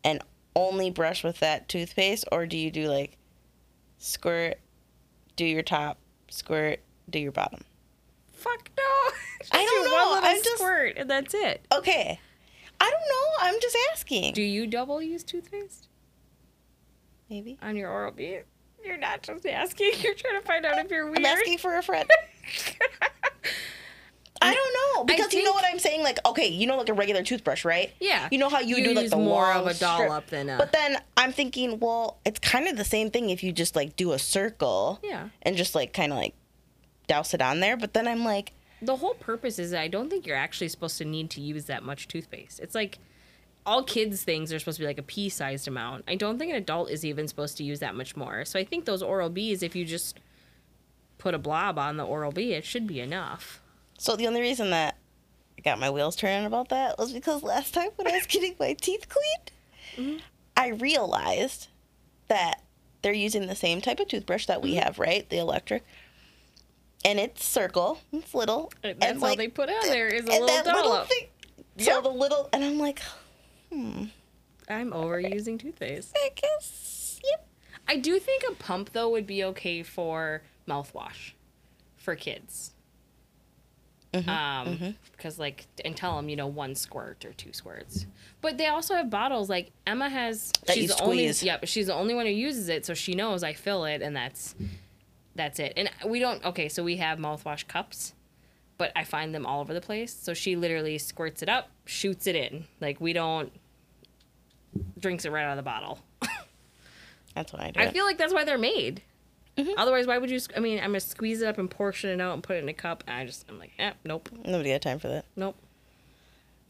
and 0.05 0.23
only 0.55 0.91
brush 0.91 1.23
with 1.25 1.41
that 1.41 1.69
toothpaste 1.69 2.25
or 2.33 2.47
do 2.47 2.57
you 2.57 2.71
do 2.71 2.89
like 2.89 3.17
squirt 3.99 4.59
do 5.37 5.45
your 5.45 5.63
top 5.63 5.99
squirt 6.29 6.81
do 7.11 7.19
your 7.19 7.33
bottom 7.33 7.63
Fuck 8.33 8.71
no. 8.77 8.85
Just 9.41 9.55
i 9.55 9.65
don't 9.65 9.85
do 9.85 9.91
know 9.91 10.19
i'm 10.23 10.37
just- 10.43 10.59
squirt, 10.59 10.95
and 10.97 11.11
that's 11.11 11.35
it. 11.35 11.65
okay 11.73 12.21
i 12.81 12.85
don't 12.91 13.01
know 13.01 13.49
i'm 13.49 13.61
just 13.61 13.77
asking 13.93 14.33
Do 14.35 14.43
you 14.43 14.67
double 14.69 15.03
use 15.03 15.25
toothpaste 15.25 15.89
maybe 17.29 17.59
on 17.61 17.77
your 17.77 17.91
oral 17.91 18.13
B? 18.13 18.39
You're 18.85 18.97
not 18.97 19.23
just 19.23 19.45
asking. 19.45 19.91
You're 20.01 20.15
trying 20.15 20.41
to 20.41 20.47
find 20.47 20.65
out 20.65 20.79
if 20.79 20.91
you're 20.91 21.05
weird. 21.07 21.19
i'm 21.19 21.27
asking 21.27 21.59
for 21.59 21.77
a 21.77 21.83
friend 21.83 22.09
I 24.41 24.55
don't 24.55 24.75
know 24.97 25.05
because 25.05 25.33
you 25.33 25.43
know 25.45 25.53
what 25.53 25.65
I'm 25.67 25.79
saying. 25.79 26.03
Like, 26.03 26.19
okay, 26.27 26.47
you 26.49 26.67
know, 26.67 26.77
like 26.77 26.89
a 26.89 26.93
regular 26.95 27.23
toothbrush, 27.23 27.65
right? 27.65 27.93
Yeah. 28.01 28.29
You 28.31 28.39
know 28.39 28.49
how 28.49 28.61
you, 28.61 28.77
You 28.77 28.85
do 28.85 28.95
like 28.95 29.11
the 29.11 29.17
more 29.17 29.53
of 29.53 29.67
a 29.67 29.75
strip. 29.75 29.91
dollop 29.91 30.27
than 30.29 30.49
a- 30.49 30.59
But 30.59 30.73
then 30.73 30.99
I'm 31.17 31.33
thinking, 31.33 31.79
well, 31.81 32.19
it's 32.25 32.39
kind 32.39 32.69
of 32.69 32.77
the 32.77 32.85
same 32.85 33.11
thing 33.11 33.31
if 33.31 33.43
you 33.43 33.53
just 33.53 33.75
like 33.77 33.97
do 33.97 34.13
a 34.13 34.19
circle 34.19 35.01
yeah. 35.03 35.29
and 35.43 35.57
just 35.57 35.75
like 35.75 35.93
kind 35.93 36.13
of 36.13 36.19
like 36.19 36.35
douse 37.07 37.35
it 37.35 37.43
on 37.43 37.61
there. 37.61 37.77
But 37.77 37.95
then 37.95 38.07
I'm 38.07 38.25
like, 38.25 38.53
The 38.83 38.97
whole 38.97 39.15
purpose 39.15 39.59
is 39.59 39.71
that 39.73 39.81
I 39.81 39.89
don't 39.89 40.09
think 40.11 40.27
you're 40.27 40.37
actually 40.37 40.69
supposed 40.69 40.99
to 40.99 41.05
need 41.05 41.31
to 41.31 41.41
use 41.41 41.65
that 41.67 41.83
much 41.83 42.07
toothpaste. 42.09 42.61
It's 42.61 42.75
like 42.75 42.99
all 43.67 43.83
kids' 43.83 44.23
things 44.23 44.53
are 44.53 44.59
supposed 44.59 44.77
to 44.79 44.83
be 44.83 44.87
like 44.87 44.99
a 44.99 45.03
pea 45.03 45.29
sized 45.29 45.69
amount. 45.69 46.05
I 46.09 46.15
don't 46.15 46.39
think 46.39 46.51
an 46.51 46.57
adult 46.57 46.91
is 46.91 47.05
even 47.05 47.29
supposed 47.29 47.57
to 47.59 47.65
use 47.65 47.81
that 47.81 47.95
much 47.95 48.17
more. 48.17 48.45
So 48.45 48.59
I 48.59 48.65
think 48.65 48.85
those 48.85 49.03
Oral 49.03 49.31
Bs, 49.31 49.63
if 49.63 49.75
you 49.77 49.85
just 49.85 50.21
put 51.19 51.35
a 51.35 51.39
blob 51.39 51.79
on 51.79 51.97
the 51.97 52.05
Oral 52.05 52.31
B, 52.33 52.53
it 52.55 52.65
should 52.65 52.87
be 52.87 53.01
enough. 53.01 53.61
So 53.99 54.17
the 54.17 54.27
only 54.27 54.41
reason 54.41 54.71
that 54.71 54.97
I 55.59 55.61
got 55.63 55.79
my 55.79 55.91
wheels 55.91 56.17
turning 56.17 56.47
about 56.47 56.69
that 56.71 56.99
was 56.99 57.13
because 57.13 57.43
last 57.43 57.75
time 57.75 57.91
when 57.97 58.07
I 58.09 58.13
was 58.13 58.27
getting 58.29 58.55
my 58.59 58.73
teeth 58.75 59.09
cleaned, 59.09 59.53
Mm-hmm. 59.97 60.19
I 60.57 60.69
realized 60.69 61.69
that 62.29 62.63
they're 63.03 63.13
using 63.13 63.47
the 63.49 63.57
same 63.57 63.81
type 63.81 63.99
of 64.01 64.09
toothbrush 64.09 64.47
that 64.47 64.59
Mm-hmm. 64.59 64.65
we 64.65 64.75
have, 64.77 64.99
right? 64.99 65.29
The 65.29 65.39
electric. 65.39 65.85
And 67.05 67.19
it's 67.19 67.45
circle, 67.45 67.99
it's 68.13 68.35
little. 68.35 68.73
And 68.83 68.99
that's 69.01 69.13
and 69.13 69.23
all 69.23 69.29
like, 69.29 69.39
they 69.39 69.49
put 69.49 69.69
on 69.69 69.87
there 69.89 70.09
is 70.09 70.25
a 70.27 70.33
and 70.33 70.45
little 70.45 70.47
that 70.47 70.67
little 70.67 71.05
thing. 71.05 71.29
So 71.79 71.95
Yep. 71.95 72.03
the 72.03 72.09
little, 72.11 72.49
and 72.53 72.65
I'm 72.65 72.79
like, 72.79 73.01
hmm, 73.73 74.05
I'm 74.69 74.91
overusing 74.91 75.59
toothpaste. 75.61 76.17
I 76.17 76.31
guess, 76.35 77.21
yep. 77.25 77.47
I 77.89 77.97
do 77.97 78.19
think 78.19 78.43
a 78.49 78.55
pump 78.55 78.91
though 78.93 79.09
would 79.11 79.27
be 79.27 79.43
okay 79.45 79.83
for 79.83 80.43
mouthwash 80.69 81.33
for 81.97 82.15
kids. 82.17 82.73
Mm-hmm, 84.25 84.29
um, 84.31 84.95
because 85.13 85.39
like 85.39 85.67
and 85.85 85.97
tell 85.97 86.17
them 86.17 86.29
you 86.29 86.37
know 86.37 86.47
one 86.47 86.75
squirt 86.75 87.25
or 87.25 87.33
two 87.33 87.53
squirts, 87.53 88.07
but 88.41 88.59
they 88.59 88.67
also 88.67 88.95
have 88.95 89.11
bottles. 89.11 89.49
Like 89.49 89.71
Emma 89.87 90.09
has, 90.09 90.53
That 90.67 90.75
she's 90.75 90.95
the 90.95 91.03
only 91.03 91.27
yeah, 91.27 91.59
but 91.59 91.69
she's 91.69 91.87
the 91.87 91.95
only 91.95 92.15
one 92.15 92.27
who 92.27 92.33
uses 92.33 92.69
it, 92.69 92.87
so 92.87 92.95
she 92.95 93.15
knows 93.15 93.43
I 93.43 93.53
fill 93.53 93.85
it 93.85 94.03
and 94.03 94.17
that's 94.17 94.55
that's 95.35 95.59
it. 95.59 95.73
And 95.77 95.91
we 96.07 96.19
don't 96.19 96.45
okay, 96.45 96.69
so 96.69 96.83
we 96.83 96.97
have 96.97 97.19
mouthwash 97.19 97.67
cups, 97.69 98.15
but 98.77 98.93
I 98.97 99.05
find 99.05 99.35
them 99.35 99.47
all 99.47 99.61
over 99.61 99.75
the 99.75 99.81
place. 99.81 100.13
So 100.15 100.35
she 100.35 100.57
literally 100.57 100.99
squirts 100.99 101.43
it 101.43 101.49
up, 101.49 101.69
shoots 101.85 102.27
it 102.27 102.37
in. 102.37 102.65
Like 102.81 103.01
we 103.01 103.13
don't 103.13 103.53
drinks 104.99 105.25
it 105.25 105.33
right 105.33 105.45
out 105.45 105.53
of 105.53 105.57
the 105.57 105.63
bottle. 105.63 105.99
That's 107.35 107.53
what 107.53 107.63
I 107.63 107.71
do. 107.71 107.81
I 107.81 107.91
feel 107.91 108.05
like 108.05 108.19
that's 108.19 108.35
why 108.35 108.45
they're 108.45 108.59
made. 108.59 109.03
Mm-hmm. 109.59 109.71
Otherwise, 109.77 110.07
why 110.07 110.17
would 110.19 110.31
you? 110.31 110.41
I 110.57 110.61
mean, 110.61 110.79
I'm 110.79 110.91
gonna 110.91 111.01
squeeze 111.01 111.43
it 111.43 111.47
up 111.49 111.59
and 111.59 111.69
portion 111.71 112.11
it 112.11 112.23
out 112.23 112.33
and 112.35 112.43
put 112.43 112.57
it 112.57 112.63
in 112.63 112.69
a 112.69 112.73
cup. 112.75 113.03
And 113.07 113.17
I 113.17 113.27
just, 113.27 113.45
I'm 113.49 113.59
like, 113.59 113.73
eh, 113.79 113.93
nope, 114.05 114.29
Nobody 114.45 114.71
had 114.71 114.83
time 114.83 114.99
for 114.99 115.09
that. 115.09 115.25
nope. 115.37 115.57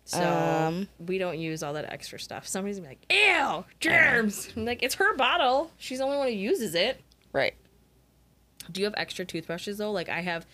So 0.04 0.22
Um, 0.22 0.88
we 0.98 1.18
don't 1.18 1.38
use 1.38 1.62
all 1.62 1.74
that 1.74 1.92
extra 1.92 2.18
stuff. 2.18 2.46
Somebody's 2.48 2.78
gonna 2.78 2.88
be 2.88 2.96
like, 3.10 3.12
"Ew, 3.12 3.64
germs!" 3.78 4.48
I'm 4.56 4.64
like, 4.64 4.82
it's 4.82 4.94
her 4.94 5.14
bottle. 5.16 5.70
She's 5.76 5.98
the 5.98 6.04
only 6.04 6.16
one 6.16 6.28
who 6.28 6.32
uses 6.34 6.74
it. 6.74 7.02
Right. 7.32 7.54
Do 8.72 8.80
you 8.80 8.86
have 8.86 8.94
extra 8.96 9.26
toothbrushes 9.26 9.76
though? 9.76 9.92
Like 9.92 10.08
I 10.08 10.22
have, 10.22 10.46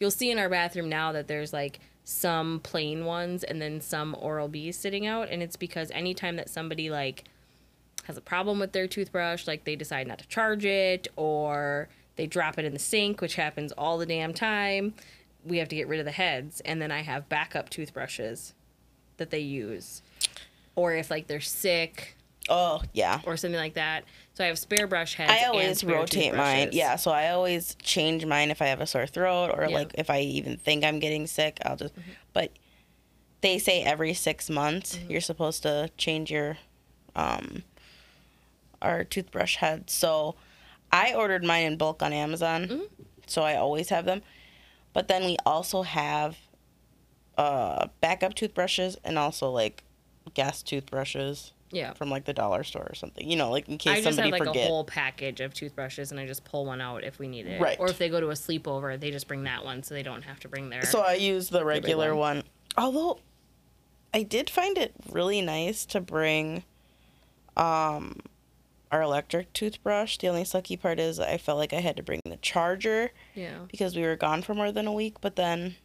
you'll 0.00 0.10
see 0.10 0.30
in 0.30 0.38
our 0.38 0.48
bathroom 0.48 0.88
now 0.88 1.12
that 1.12 1.28
there's 1.28 1.52
like 1.52 1.80
some 2.04 2.60
plain 2.60 3.04
ones 3.04 3.44
and 3.44 3.60
then 3.60 3.80
some 3.82 4.16
Oral 4.18 4.48
B 4.48 4.72
sitting 4.72 5.06
out, 5.06 5.28
and 5.28 5.42
it's 5.42 5.56
because 5.56 5.90
anytime 5.90 6.36
that 6.36 6.48
somebody 6.48 6.88
like 6.88 7.24
has 8.04 8.16
a 8.16 8.20
problem 8.20 8.58
with 8.58 8.72
their 8.72 8.86
toothbrush, 8.86 9.46
like 9.46 9.64
they 9.64 9.76
decide 9.76 10.06
not 10.06 10.18
to 10.18 10.26
charge 10.28 10.64
it 10.64 11.08
or 11.16 11.88
they 12.16 12.26
drop 12.26 12.58
it 12.58 12.64
in 12.64 12.72
the 12.72 12.78
sink, 12.78 13.20
which 13.20 13.36
happens 13.36 13.72
all 13.72 13.96
the 13.98 14.06
damn 14.06 14.34
time, 14.34 14.94
we 15.44 15.58
have 15.58 15.68
to 15.68 15.76
get 15.76 15.88
rid 15.88 15.98
of 15.98 16.04
the 16.06 16.12
heads, 16.12 16.60
and 16.64 16.80
then 16.80 16.92
I 16.92 17.00
have 17.02 17.28
backup 17.28 17.68
toothbrushes 17.70 18.54
that 19.16 19.30
they 19.30 19.40
use, 19.40 20.02
or 20.76 20.94
if 20.94 21.10
like 21.10 21.26
they're 21.26 21.40
sick 21.40 22.16
Oh 22.48 22.82
yeah. 22.92 23.20
or 23.24 23.36
something 23.36 23.58
like 23.58 23.74
that. 23.74 24.04
So 24.34 24.42
I 24.44 24.48
have 24.48 24.58
spare 24.58 24.86
brush 24.86 25.14
heads. 25.14 25.30
I 25.30 25.36
and 25.38 25.46
always 25.52 25.84
rotate 25.84 26.34
mine. 26.34 26.70
Yeah, 26.72 26.96
so 26.96 27.10
I 27.12 27.30
always 27.30 27.76
change 27.82 28.26
mine 28.26 28.50
if 28.50 28.60
I 28.60 28.66
have 28.66 28.80
a 28.80 28.86
sore 28.86 29.06
throat 29.06 29.52
or 29.56 29.62
Yeah. 29.68 29.74
like 29.76 29.92
if 29.94 30.10
I 30.10 30.20
even 30.20 30.56
think 30.56 30.84
I'm 30.84 30.98
getting 30.98 31.26
sick, 31.26 31.58
I'll 31.64 31.76
just 31.76 31.94
but 32.32 32.50
they 33.42 33.58
say 33.58 33.82
every 33.82 34.12
6 34.14 34.50
months 34.50 34.98
you're 35.08 35.20
supposed 35.20 35.62
to 35.62 35.90
change 35.96 36.30
your 36.30 36.58
um 37.16 37.62
our 38.82 39.04
toothbrush 39.04 39.56
head. 39.56 39.88
So 39.88 40.34
I 40.90 41.14
ordered 41.14 41.44
mine 41.44 41.64
in 41.64 41.76
bulk 41.78 42.02
on 42.02 42.12
Amazon. 42.12 42.82
So 43.26 43.42
I 43.42 43.56
always 43.56 43.88
have 43.88 44.04
them. 44.04 44.20
But 44.92 45.08
then 45.08 45.24
we 45.24 45.36
also 45.46 45.82
have 45.82 46.36
uh 47.38 47.86
backup 48.02 48.34
toothbrushes 48.34 48.98
and 49.04 49.18
also 49.18 49.50
like 49.50 49.84
gas 50.34 50.62
toothbrushes 50.62 51.52
Yeah. 51.70 51.94
from 51.94 52.10
like 52.10 52.26
the 52.26 52.34
dollar 52.34 52.62
store 52.62 52.86
or 52.90 52.94
something. 52.94 53.26
You 53.28 53.36
know, 53.36 53.50
like 53.50 53.68
in 53.70 53.78
case 53.78 53.92
I 53.92 54.02
just 54.02 54.16
somebody 54.16 54.30
have 54.32 54.40
like 54.40 54.48
forget. 54.48 54.66
a 54.66 54.68
whole 54.68 54.84
package 54.84 55.40
of 55.40 55.54
toothbrushes 55.54 56.10
and 56.10 56.20
I 56.20 56.26
just 56.26 56.44
pull 56.44 56.66
one 56.66 56.82
out 56.82 57.04
if 57.04 57.18
we 57.18 57.28
need 57.28 57.46
it. 57.46 57.58
Right. 57.60 57.78
Or 57.80 57.88
if 57.88 57.96
they 57.96 58.10
go 58.10 58.20
to 58.20 58.28
a 58.28 58.34
sleepover, 58.34 59.00
they 59.00 59.10
just 59.10 59.28
bring 59.28 59.44
that 59.44 59.64
one 59.64 59.82
so 59.82 59.94
they 59.94 60.02
don't 60.02 60.22
have 60.22 60.40
to 60.40 60.48
bring 60.48 60.68
their. 60.68 60.84
So 60.84 61.00
I 61.00 61.14
use 61.14 61.48
the 61.48 61.64
regular 61.64 62.14
one. 62.14 62.38
one. 62.38 62.44
Although 62.76 63.20
I 64.12 64.22
did 64.24 64.50
find 64.50 64.76
it 64.76 64.92
really 65.10 65.40
nice 65.40 65.86
to 65.86 66.00
bring 66.02 66.64
um 67.56 68.20
our 68.92 69.02
electric 69.02 69.52
toothbrush. 69.54 70.18
The 70.18 70.28
only 70.28 70.44
sucky 70.44 70.78
part 70.78 71.00
is 71.00 71.18
I 71.18 71.38
felt 71.38 71.58
like 71.58 71.72
I 71.72 71.80
had 71.80 71.96
to 71.96 72.02
bring 72.02 72.20
the 72.24 72.36
charger 72.36 73.10
yeah. 73.34 73.60
because 73.70 73.96
we 73.96 74.02
were 74.02 74.16
gone 74.16 74.42
for 74.42 74.54
more 74.54 74.70
than 74.70 74.86
a 74.86 74.92
week, 74.92 75.16
but 75.20 75.34
then 75.36 75.76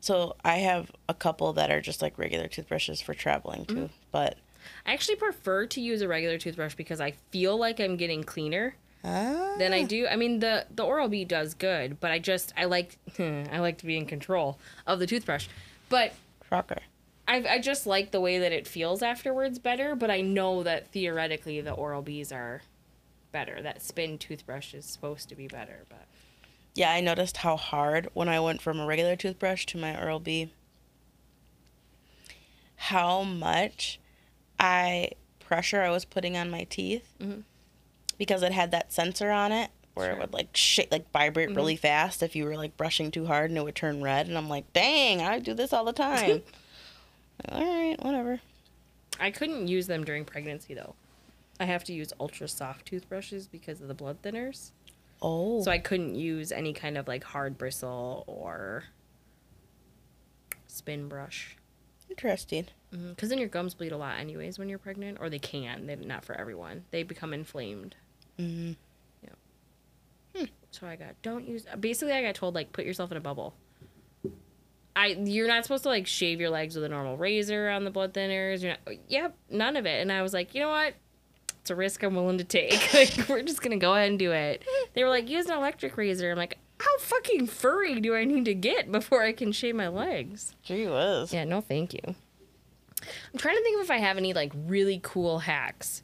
so 0.00 0.36
I 0.44 0.56
have 0.56 0.90
a 1.08 1.14
couple 1.14 1.52
that 1.54 1.70
are 1.70 1.80
just 1.80 2.02
like 2.02 2.18
regular 2.18 2.48
toothbrushes 2.48 3.00
for 3.00 3.14
traveling 3.14 3.64
too. 3.64 3.90
But 4.10 4.36
I 4.84 4.92
actually 4.92 5.16
prefer 5.16 5.66
to 5.66 5.80
use 5.80 6.02
a 6.02 6.08
regular 6.08 6.36
toothbrush 6.36 6.74
because 6.74 7.00
I 7.00 7.12
feel 7.30 7.56
like 7.56 7.80
I'm 7.80 7.96
getting 7.96 8.22
cleaner 8.22 8.76
uh, 9.02 9.56
than 9.56 9.72
I 9.72 9.82
do. 9.82 10.06
I 10.06 10.16
mean, 10.16 10.40
the 10.40 10.66
the 10.74 10.82
Oral 10.82 11.08
B 11.08 11.24
does 11.24 11.54
good, 11.54 12.00
but 12.00 12.10
I 12.10 12.18
just 12.18 12.52
I 12.56 12.66
like 12.66 12.98
I 13.18 13.58
like 13.60 13.78
to 13.78 13.86
be 13.86 13.96
in 13.96 14.04
control 14.04 14.58
of 14.86 14.98
the 14.98 15.06
toothbrush. 15.06 15.48
But 15.88 16.12
shocker. 16.50 16.80
I 17.26 17.44
I 17.48 17.58
just 17.58 17.86
like 17.86 18.10
the 18.10 18.20
way 18.20 18.38
that 18.38 18.52
it 18.52 18.66
feels 18.66 19.02
afterwards 19.02 19.58
better. 19.58 19.94
But 19.94 20.10
I 20.10 20.20
know 20.20 20.62
that 20.62 20.88
theoretically 20.88 21.60
the 21.60 21.72
Oral 21.72 22.02
B's 22.02 22.30
are 22.32 22.62
better. 23.32 23.60
That 23.62 23.82
spin 23.82 24.18
toothbrush 24.18 24.74
is 24.74 24.84
supposed 24.84 25.28
to 25.30 25.34
be 25.34 25.46
better, 25.48 25.84
but 25.88 26.06
Yeah, 26.74 26.90
I 26.90 27.00
noticed 27.00 27.38
how 27.38 27.56
hard 27.56 28.08
when 28.14 28.28
I 28.28 28.40
went 28.40 28.60
from 28.60 28.78
a 28.80 28.86
regular 28.86 29.16
toothbrush 29.16 29.64
to 29.66 29.78
my 29.78 29.96
Oral 30.00 30.18
B. 30.20 30.50
How 32.76 33.22
much 33.22 33.98
I 34.58 35.10
pressure 35.40 35.82
I 35.82 35.90
was 35.90 36.04
putting 36.04 36.36
on 36.36 36.50
my 36.50 36.64
teeth 36.64 37.14
Mhm. 37.20 37.44
because 38.18 38.42
it 38.42 38.52
had 38.52 38.70
that 38.72 38.92
sensor 38.92 39.30
on 39.30 39.52
it 39.52 39.70
where 39.94 40.06
Sure. 40.08 40.14
it 40.16 40.20
would 40.20 40.32
like 40.32 40.56
shake, 40.56 40.90
like 40.90 41.10
vibrate 41.12 41.50
really 41.54 41.76
fast 41.76 42.22
if 42.22 42.34
you 42.34 42.44
were 42.44 42.56
like 42.56 42.76
brushing 42.76 43.10
too 43.10 43.26
hard 43.26 43.50
and 43.50 43.58
it 43.58 43.62
would 43.62 43.76
turn 43.76 44.02
red. 44.02 44.26
And 44.26 44.36
I'm 44.36 44.48
like, 44.48 44.72
dang, 44.72 45.22
I 45.22 45.38
do 45.38 45.54
this 45.54 45.72
all 45.72 45.84
the 45.84 45.92
time. 45.92 46.42
All 47.48 47.60
right, 47.64 47.96
whatever. 48.02 48.40
I 49.20 49.30
couldn't 49.30 49.68
use 49.68 49.86
them 49.86 50.04
during 50.04 50.24
pregnancy 50.24 50.74
though. 50.74 50.94
I 51.60 51.64
have 51.66 51.84
to 51.84 51.92
use 51.92 52.12
ultra 52.18 52.48
soft 52.48 52.86
toothbrushes 52.86 53.46
because 53.46 53.80
of 53.80 53.88
the 53.88 53.94
blood 53.94 54.20
thinners. 54.22 54.70
Oh, 55.22 55.62
So 55.62 55.70
I 55.70 55.78
couldn't 55.78 56.16
use 56.16 56.50
any 56.52 56.72
kind 56.72 56.98
of 56.98 57.06
like 57.06 57.22
hard 57.24 57.56
bristle 57.56 58.24
or 58.26 58.84
spin 60.66 61.08
brush. 61.08 61.56
interesting. 62.10 62.66
Because 62.90 63.28
then 63.28 63.38
your 63.38 63.48
gums 63.48 63.74
bleed 63.74 63.90
a 63.92 63.96
lot, 63.96 64.18
anyways, 64.20 64.56
when 64.58 64.68
you're 64.68 64.78
pregnant, 64.78 65.18
or 65.20 65.28
they 65.28 65.38
can. 65.40 65.86
They 65.86 65.96
not 65.96 66.24
for 66.24 66.34
everyone. 66.36 66.84
They 66.92 67.02
become 67.02 67.32
inflamed. 67.34 67.96
hmm 68.38 68.72
So 70.70 70.86
I 70.88 70.96
got 70.96 71.14
don't 71.22 71.46
use. 71.46 71.64
Basically, 71.78 72.12
I 72.12 72.22
got 72.22 72.34
told 72.34 72.54
like 72.56 72.72
put 72.72 72.84
yourself 72.84 73.10
in 73.12 73.16
a 73.16 73.20
bubble. 73.20 73.54
I 74.96 75.08
you're 75.08 75.48
not 75.48 75.64
supposed 75.64 75.82
to 75.84 75.88
like 75.88 76.06
shave 76.06 76.40
your 76.40 76.50
legs 76.50 76.74
with 76.74 76.84
a 76.84 76.88
normal 76.88 77.16
razor 77.16 77.68
on 77.70 77.84
the 77.84 77.90
blood 77.90 78.14
thinners. 78.14 78.62
You're 78.62 78.72
not. 78.72 78.98
Yep, 79.08 79.36
none 79.50 79.76
of 79.76 79.86
it. 79.86 80.00
And 80.00 80.12
I 80.12 80.22
was 80.22 80.32
like, 80.32 80.54
you 80.54 80.60
know 80.60 80.70
what? 80.70 80.94
It's 81.60 81.70
a 81.70 81.74
risk 81.74 82.02
I'm 82.02 82.14
willing 82.14 82.38
to 82.38 82.44
take. 82.44 82.94
like 82.94 83.28
we're 83.28 83.42
just 83.42 83.62
gonna 83.62 83.76
go 83.76 83.94
ahead 83.94 84.10
and 84.10 84.18
do 84.18 84.32
it. 84.32 84.64
They 84.94 85.02
were 85.02 85.10
like, 85.10 85.28
use 85.28 85.46
an 85.46 85.56
electric 85.56 85.96
razor. 85.96 86.30
I'm 86.30 86.36
like, 86.36 86.58
how 86.78 86.98
fucking 86.98 87.46
furry 87.46 88.00
do 88.00 88.14
I 88.14 88.24
need 88.24 88.44
to 88.46 88.54
get 88.54 88.90
before 88.92 89.22
I 89.22 89.32
can 89.32 89.52
shave 89.52 89.74
my 89.74 89.88
legs? 89.88 90.54
Gee 90.62 90.86
whiz. 90.86 91.32
Yeah, 91.32 91.44
no, 91.44 91.60
thank 91.60 91.94
you. 91.94 92.00
I'm 92.04 93.38
trying 93.38 93.56
to 93.56 93.62
think 93.62 93.78
of 93.78 93.84
if 93.84 93.90
I 93.90 93.98
have 93.98 94.16
any 94.16 94.32
like 94.32 94.52
really 94.54 95.00
cool 95.02 95.40
hacks 95.40 96.02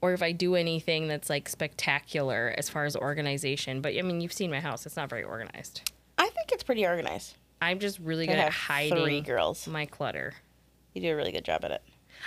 or 0.00 0.12
if 0.12 0.22
I 0.22 0.32
do 0.32 0.54
anything 0.54 1.08
that's 1.08 1.28
like 1.28 1.48
spectacular 1.48 2.54
as 2.56 2.68
far 2.68 2.84
as 2.84 2.96
organization. 2.96 3.80
But 3.80 3.96
I 3.96 4.02
mean, 4.02 4.20
you've 4.20 4.32
seen 4.32 4.50
my 4.50 4.60
house, 4.60 4.86
it's 4.86 4.96
not 4.96 5.10
very 5.10 5.24
organized. 5.24 5.90
I 6.16 6.28
think 6.28 6.52
it's 6.52 6.62
pretty 6.62 6.86
organized. 6.86 7.36
I'm 7.60 7.78
just 7.78 7.98
really 7.98 8.26
good 8.26 8.36
at 8.36 8.52
have 8.52 8.88
three 8.88 9.00
hiding 9.00 9.22
girls. 9.24 9.66
my 9.66 9.86
clutter. 9.86 10.34
You 10.94 11.02
do 11.02 11.12
a 11.12 11.16
really 11.16 11.32
good 11.32 11.44
job 11.44 11.64
at 11.64 11.70
it. 11.70 11.82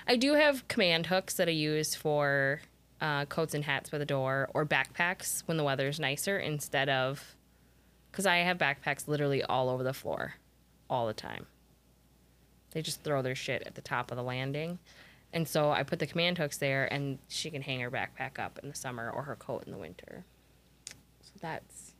I 0.07 0.15
do 0.15 0.33
have 0.33 0.67
command 0.67 1.07
hooks 1.07 1.35
that 1.35 1.47
I 1.47 1.51
use 1.51 1.95
for 1.95 2.61
uh, 3.01 3.25
coats 3.25 3.53
and 3.53 3.63
hats 3.63 3.89
by 3.89 3.97
the 3.97 4.05
door 4.05 4.49
or 4.53 4.65
backpacks 4.65 5.41
when 5.47 5.57
the 5.57 5.63
weather's 5.63 5.99
nicer 5.99 6.37
instead 6.37 6.87
of 6.89 7.35
because 8.11 8.25
I 8.25 8.37
have 8.37 8.57
backpacks 8.57 9.07
literally 9.07 9.43
all 9.43 9.69
over 9.69 9.83
the 9.83 9.93
floor 9.93 10.35
all 10.89 11.07
the 11.07 11.13
time. 11.13 11.45
They 12.71 12.81
just 12.81 13.03
throw 13.03 13.21
their 13.21 13.35
shit 13.35 13.63
at 13.65 13.75
the 13.75 13.81
top 13.81 14.11
of 14.11 14.17
the 14.17 14.23
landing. 14.23 14.79
And 15.33 15.47
so 15.47 15.71
I 15.71 15.83
put 15.83 15.99
the 15.99 16.07
command 16.07 16.37
hooks 16.37 16.57
there 16.57 16.91
and 16.91 17.17
she 17.27 17.49
can 17.49 17.61
hang 17.61 17.79
her 17.79 17.89
backpack 17.89 18.37
up 18.37 18.59
in 18.61 18.69
the 18.69 18.75
summer 18.75 19.09
or 19.09 19.23
her 19.23 19.35
coat 19.35 19.63
in 19.65 19.71
the 19.71 19.77
winter. 19.77 20.25
So 21.21 21.31
that's 21.41 21.93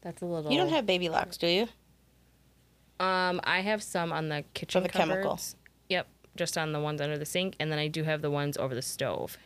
that's 0.00 0.22
a 0.22 0.26
little 0.26 0.50
You 0.50 0.58
don't 0.58 0.70
have 0.70 0.86
baby 0.86 1.10
locks, 1.10 1.36
do 1.36 1.46
you? 1.46 1.68
Um, 3.00 3.40
I 3.44 3.60
have 3.60 3.82
some 3.82 4.12
on 4.12 4.28
the 4.28 4.44
kitchen 4.54 4.82
the 4.82 4.88
chemical. 4.88 5.22
cupboards. 5.22 5.56
Yep, 5.88 6.06
just 6.36 6.56
on 6.58 6.72
the 6.72 6.80
ones 6.80 7.00
under 7.00 7.18
the 7.18 7.26
sink, 7.26 7.56
and 7.58 7.72
then 7.72 7.78
I 7.78 7.88
do 7.88 8.04
have 8.04 8.22
the 8.22 8.30
ones 8.30 8.56
over 8.56 8.74
the 8.74 8.82
stove 8.82 9.38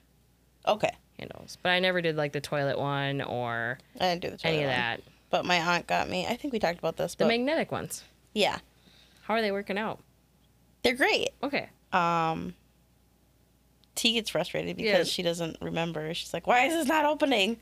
Okay. 0.66 0.90
handles. 1.18 1.56
But 1.62 1.70
I 1.70 1.78
never 1.80 2.02
did 2.02 2.16
like 2.16 2.32
the 2.32 2.40
toilet 2.40 2.78
one 2.78 3.22
or 3.22 3.78
I 4.00 4.10
didn't 4.10 4.20
do 4.22 4.30
the 4.30 4.36
toilet 4.38 4.52
any 4.54 4.62
of 4.64 4.68
one. 4.68 4.76
that. 4.76 5.00
But 5.30 5.44
my 5.44 5.56
aunt 5.60 5.86
got 5.86 6.08
me. 6.08 6.26
I 6.26 6.36
think 6.36 6.52
we 6.52 6.58
talked 6.58 6.78
about 6.78 6.96
this. 6.96 7.14
The 7.14 7.24
But 7.24 7.28
magnetic 7.28 7.72
ones. 7.72 8.02
yeah, 8.34 8.58
How 9.22 9.34
are 9.34 9.40
they 9.42 9.52
working 9.52 9.78
out? 9.78 10.00
they're 10.82 10.94
great. 10.94 11.30
Okay. 11.42 11.68
Um, 11.92 12.54
T 13.94 14.12
gets 14.14 14.30
frustrated 14.30 14.76
because 14.76 15.08
Yeah. 15.08 15.12
she 15.12 15.22
doesn't 15.22 15.56
remember. 15.62 16.12
She's 16.14 16.34
like, 16.34 16.46
"Why 16.46 16.66
is 16.66 16.74
this 16.74 16.86
not 16.88 17.04
opening?" 17.04 17.58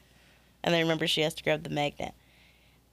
And 0.65 0.73
then 0.75 0.81
remember 0.83 1.07
she 1.07 1.21
has 1.21 1.35
to 1.35 1.43
grab 1.45 1.63
the 1.63 1.71
magnet. 1.71 2.15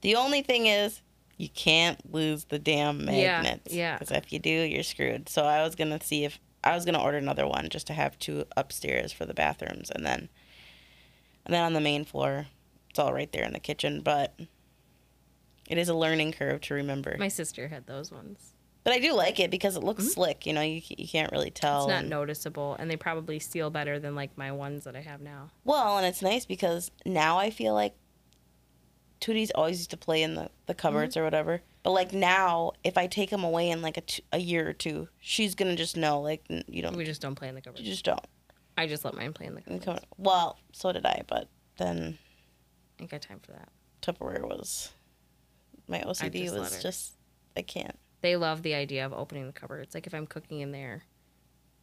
The 0.02 0.14
only 0.16 0.42
thing 0.42 0.66
is, 0.66 1.00
you 1.40 1.48
can't 1.48 2.12
lose 2.12 2.44
the 2.44 2.58
damn 2.58 3.06
magnets. 3.06 3.72
yeah. 3.72 3.96
Because 3.98 4.10
if 4.14 4.30
you 4.30 4.38
do, 4.38 4.50
you're 4.50 4.82
screwed. 4.82 5.26
So 5.30 5.44
I 5.44 5.62
was 5.62 5.74
gonna 5.74 5.98
see 6.02 6.24
if 6.24 6.38
I 6.62 6.74
was 6.74 6.84
gonna 6.84 7.02
order 7.02 7.16
another 7.16 7.46
one 7.46 7.70
just 7.70 7.86
to 7.86 7.94
have 7.94 8.18
two 8.18 8.44
upstairs 8.58 9.10
for 9.10 9.24
the 9.24 9.32
bathrooms, 9.32 9.90
and 9.90 10.04
then, 10.04 10.28
and 11.46 11.54
then 11.54 11.64
on 11.64 11.72
the 11.72 11.80
main 11.80 12.04
floor, 12.04 12.46
it's 12.90 12.98
all 12.98 13.14
right 13.14 13.32
there 13.32 13.44
in 13.44 13.54
the 13.54 13.58
kitchen. 13.58 14.02
But 14.02 14.38
it 15.66 15.78
is 15.78 15.88
a 15.88 15.94
learning 15.94 16.32
curve 16.32 16.60
to 16.62 16.74
remember. 16.74 17.16
My 17.18 17.28
sister 17.28 17.68
had 17.68 17.86
those 17.86 18.12
ones. 18.12 18.52
But 18.84 18.92
I 18.94 18.98
do 18.98 19.14
like 19.14 19.40
it 19.40 19.50
because 19.50 19.76
it 19.76 19.84
looks 19.84 20.06
slick. 20.12 20.44
You 20.46 20.52
know, 20.52 20.62
you, 20.62 20.82
you 20.88 21.08
can't 21.08 21.32
really 21.32 21.50
tell. 21.50 21.82
Mm-hmm. 21.82 21.90
It's 21.90 21.94
not 21.94 22.00
and- 22.00 22.10
noticeable, 22.10 22.76
and 22.78 22.90
they 22.90 22.96
probably 22.96 23.38
seal 23.38 23.70
better 23.70 23.98
than 23.98 24.14
like 24.14 24.36
my 24.36 24.52
ones 24.52 24.84
that 24.84 24.94
I 24.94 25.00
have 25.00 25.22
now. 25.22 25.48
Well, 25.64 25.96
and 25.96 26.06
it's 26.06 26.20
nice 26.20 26.44
because 26.44 26.90
now 27.06 27.38
I 27.38 27.48
feel 27.48 27.72
like 27.72 27.94
Tootie's 29.20 29.50
always 29.50 29.78
used 29.78 29.90
to 29.90 29.96
play 29.96 30.22
in 30.22 30.34
the, 30.34 30.50
the 30.66 30.74
cupboards 30.74 31.14
Mm-hmm. 31.14 31.20
or 31.20 31.24
whatever. 31.24 31.62
But 31.82 31.90
like 31.92 32.12
now, 32.12 32.72
if 32.84 32.96
I 32.98 33.06
take 33.06 33.30
him 33.30 33.44
away 33.44 33.70
in 33.70 33.82
like 33.82 33.96
a, 33.96 34.00
t- 34.02 34.24
a 34.32 34.38
year 34.38 34.68
or 34.68 34.72
two, 34.72 35.08
she's 35.20 35.54
gonna 35.54 35.76
just 35.76 35.96
know 35.96 36.20
like 36.20 36.42
you 36.48 36.82
don't, 36.82 36.96
We 36.96 37.04
just 37.04 37.20
don't 37.22 37.34
play 37.34 37.48
in 37.48 37.54
the 37.54 37.60
cupboard. 37.60 37.80
you 37.80 37.86
just 37.86 38.04
don't. 38.04 38.24
I 38.78 38.86
just 38.86 39.04
let 39.04 39.14
mine 39.14 39.32
play 39.34 39.46
in 39.46 39.54
the 39.54 39.62
And 39.66 39.80
cupboard. 39.82 40.00
come- 40.00 40.08
Well, 40.18 40.58
so 40.72 40.92
did 40.92 41.04
I, 41.04 41.22
but 41.26 41.48
then 41.76 42.18
I 42.98 43.02
ain't 43.02 43.10
got 43.10 43.22
time 43.22 43.40
for 43.40 43.52
that. 43.52 43.68
Tupperware 44.02 44.42
was 44.42 44.90
my 45.86 46.00
OCD 46.00 46.44
just 46.44 46.54
was 46.58 46.82
just 46.82 47.12
I 47.56 47.62
can't. 47.62 47.98
They 48.22 48.36
love 48.36 48.62
the 48.62 48.74
idea 48.74 49.04
of 49.04 49.12
opening 49.12 49.46
the 49.46 49.52
cupboards. 49.52 49.94
Like 49.94 50.06
if 50.06 50.14
I'm 50.14 50.26
cooking 50.26 50.60
in 50.60 50.72
there, 50.72 51.04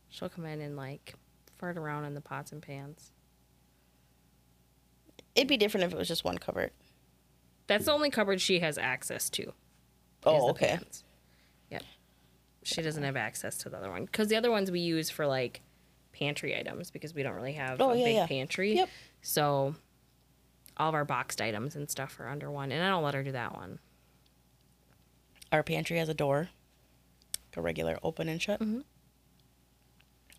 she'll 0.10 0.30
come 0.30 0.46
in 0.46 0.62
and 0.62 0.76
like 0.78 1.14
fart 1.58 1.78
around 1.78 2.06
in 2.06 2.14
the 2.14 2.22
pots 2.22 2.52
and 2.52 2.62
pans. 2.62 3.12
It'd 5.36 5.48
be 5.48 5.58
different 5.58 5.86
if 5.86 5.94
it 5.94 5.98
was 5.98 6.08
just 6.08 6.24
one 6.24 6.38
cupboard. 6.38 6.72
That's 7.68 7.86
the 7.86 7.92
only 7.92 8.10
cupboard 8.10 8.40
she 8.42 8.60
has 8.62 8.78
access 8.78 9.30
to. 9.32 9.54
Oh, 10.24 10.50
okay. 10.52 10.78
pans. 10.78 11.04
Yep. 11.70 11.84
She 12.64 12.82
doesn't 12.82 13.04
have 13.04 13.16
access 13.16 13.58
to 13.60 13.70
the 13.70 13.78
other 13.78 13.90
one 13.90 14.06
because 14.06 14.28
the 14.30 14.36
other 14.36 14.52
ones 14.52 14.72
we 14.72 14.80
use 14.80 15.10
for 15.10 15.28
like 15.28 15.62
pantry 16.14 16.58
items 16.58 16.90
because 16.92 17.14
we 17.14 17.24
don't 17.24 17.34
really 17.36 17.54
have 17.54 17.80
Oh, 17.82 17.92
a 17.92 17.96
yeah, 17.98 18.06
big 18.06 18.16
yeah. 18.16 18.28
pantry. 18.28 18.74
Yep. 18.76 18.90
So 19.22 19.76
all 20.78 20.90
of 20.90 20.96
our 20.96 21.06
boxed 21.06 21.42
items 21.42 21.76
and 21.76 21.90
stuff 21.90 22.20
are 22.20 22.28
under 22.28 22.50
one, 22.52 22.72
and 22.72 22.84
I 22.84 22.90
don't 22.90 23.04
let 23.04 23.14
her 23.14 23.24
do 23.24 23.32
that 23.34 23.54
one. 23.56 23.80
Our 25.52 25.64
pantry 25.64 25.98
has 25.98 26.10
a 26.10 26.14
door, 26.14 26.50
like 27.50 27.58
a 27.58 27.62
regular 27.62 27.98
open 28.04 28.28
and 28.28 28.42
shut. 28.42 28.60
Mhm. 28.60 28.84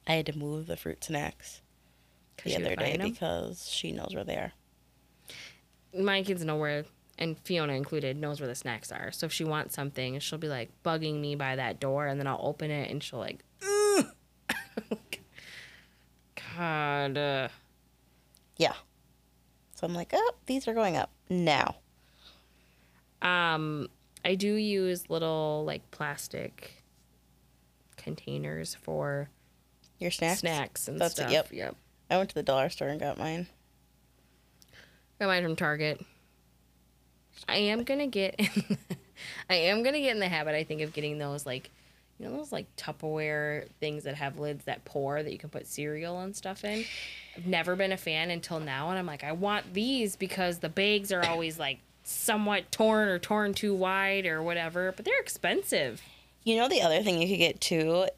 I 0.06 0.14
had 0.14 0.26
to 0.26 0.36
move 0.36 0.66
the 0.66 0.76
fruit 0.76 1.02
snacks 1.04 1.60
the 2.44 2.56
other 2.56 2.76
day 2.76 2.96
because 2.96 3.68
she 3.70 3.92
knows 3.92 4.14
where 4.14 4.24
they 4.24 4.36
are. 4.36 4.52
my 5.94 6.22
kids 6.22 6.44
know 6.44 6.56
where 6.56 6.84
and 7.18 7.38
Fiona 7.40 7.72
included 7.74 8.16
knows 8.16 8.40
where 8.40 8.46
the 8.48 8.54
snacks 8.54 8.90
are. 8.92 9.10
So 9.12 9.26
if 9.26 9.32
she 9.32 9.44
wants 9.44 9.74
something, 9.74 10.18
she'll 10.20 10.38
be 10.38 10.48
like 10.48 10.70
bugging 10.84 11.20
me 11.20 11.34
by 11.34 11.56
that 11.56 11.80
door 11.80 12.06
and 12.06 12.18
then 12.20 12.26
I'll 12.26 12.40
open 12.42 12.70
it 12.70 12.90
and 12.90 13.02
she'll 13.02 13.18
like. 13.18 13.44
God 16.56 17.16
uh, 17.16 17.48
Yeah. 18.56 18.74
So 19.74 19.86
I'm 19.86 19.94
like, 19.94 20.10
oh, 20.12 20.34
these 20.46 20.66
are 20.68 20.74
going 20.74 20.96
up 20.96 21.10
now. 21.28 21.76
um 23.22 23.88
I 24.24 24.34
do 24.34 24.54
use 24.54 25.08
little 25.08 25.62
like 25.66 25.88
plastic 25.92 26.82
containers 27.96 28.74
for 28.74 29.30
Your 29.98 30.10
snacks? 30.10 30.40
snacks 30.40 30.88
and 30.88 31.00
That's 31.00 31.14
it, 31.14 31.16
stuff. 31.22 31.30
yep. 31.32 31.48
Yep. 31.52 31.76
I 32.10 32.16
went 32.16 32.28
to 32.30 32.34
the 32.34 32.42
dollar 32.42 32.68
store 32.70 32.88
and 32.88 32.98
got 33.00 33.18
mine. 33.18 33.46
Got 35.20 35.26
mine 35.28 35.42
from 35.44 35.56
Target. 35.56 36.04
I 37.46 37.56
am 37.56 37.84
gonna 37.84 38.06
get 38.06 38.40
I 39.50 39.54
am 39.54 39.82
gonna 39.82 40.00
get 40.00 40.12
in 40.12 40.20
the 40.20 40.28
habit, 40.28 40.54
I 40.54 40.64
think, 40.64 40.80
of 40.82 40.92
getting 40.92 41.18
those 41.18 41.44
like 41.46 41.70
you 42.18 42.26
know 42.26 42.36
those 42.36 42.52
like 42.52 42.66
Tupperware 42.76 43.68
things 43.80 44.04
that 44.04 44.16
have 44.16 44.38
lids 44.38 44.64
that 44.64 44.84
pour 44.84 45.22
that 45.22 45.32
you 45.32 45.38
can 45.38 45.50
put 45.50 45.66
cereal 45.66 46.20
and 46.20 46.34
stuff 46.34 46.64
in. 46.64 46.84
I've 47.36 47.46
never 47.46 47.76
been 47.76 47.92
a 47.92 47.96
fan 47.96 48.30
until 48.30 48.60
now 48.60 48.90
and 48.90 48.98
I'm 48.98 49.06
like, 49.06 49.24
I 49.24 49.32
want 49.32 49.72
these 49.74 50.16
because 50.16 50.58
the 50.58 50.68
bags 50.68 51.12
are 51.12 51.24
always 51.24 51.58
like 51.58 51.78
somewhat 52.02 52.72
torn 52.72 53.08
or 53.08 53.18
torn 53.18 53.54
too 53.54 53.74
wide 53.74 54.26
or 54.26 54.42
whatever, 54.42 54.92
but 54.96 55.04
they're 55.04 55.20
expensive. 55.20 56.02
You 56.42 56.56
know 56.56 56.68
the 56.68 56.82
other 56.82 57.02
thing 57.02 57.20
you 57.20 57.28
could 57.28 57.38
get 57.38 57.60
too, 57.60 58.08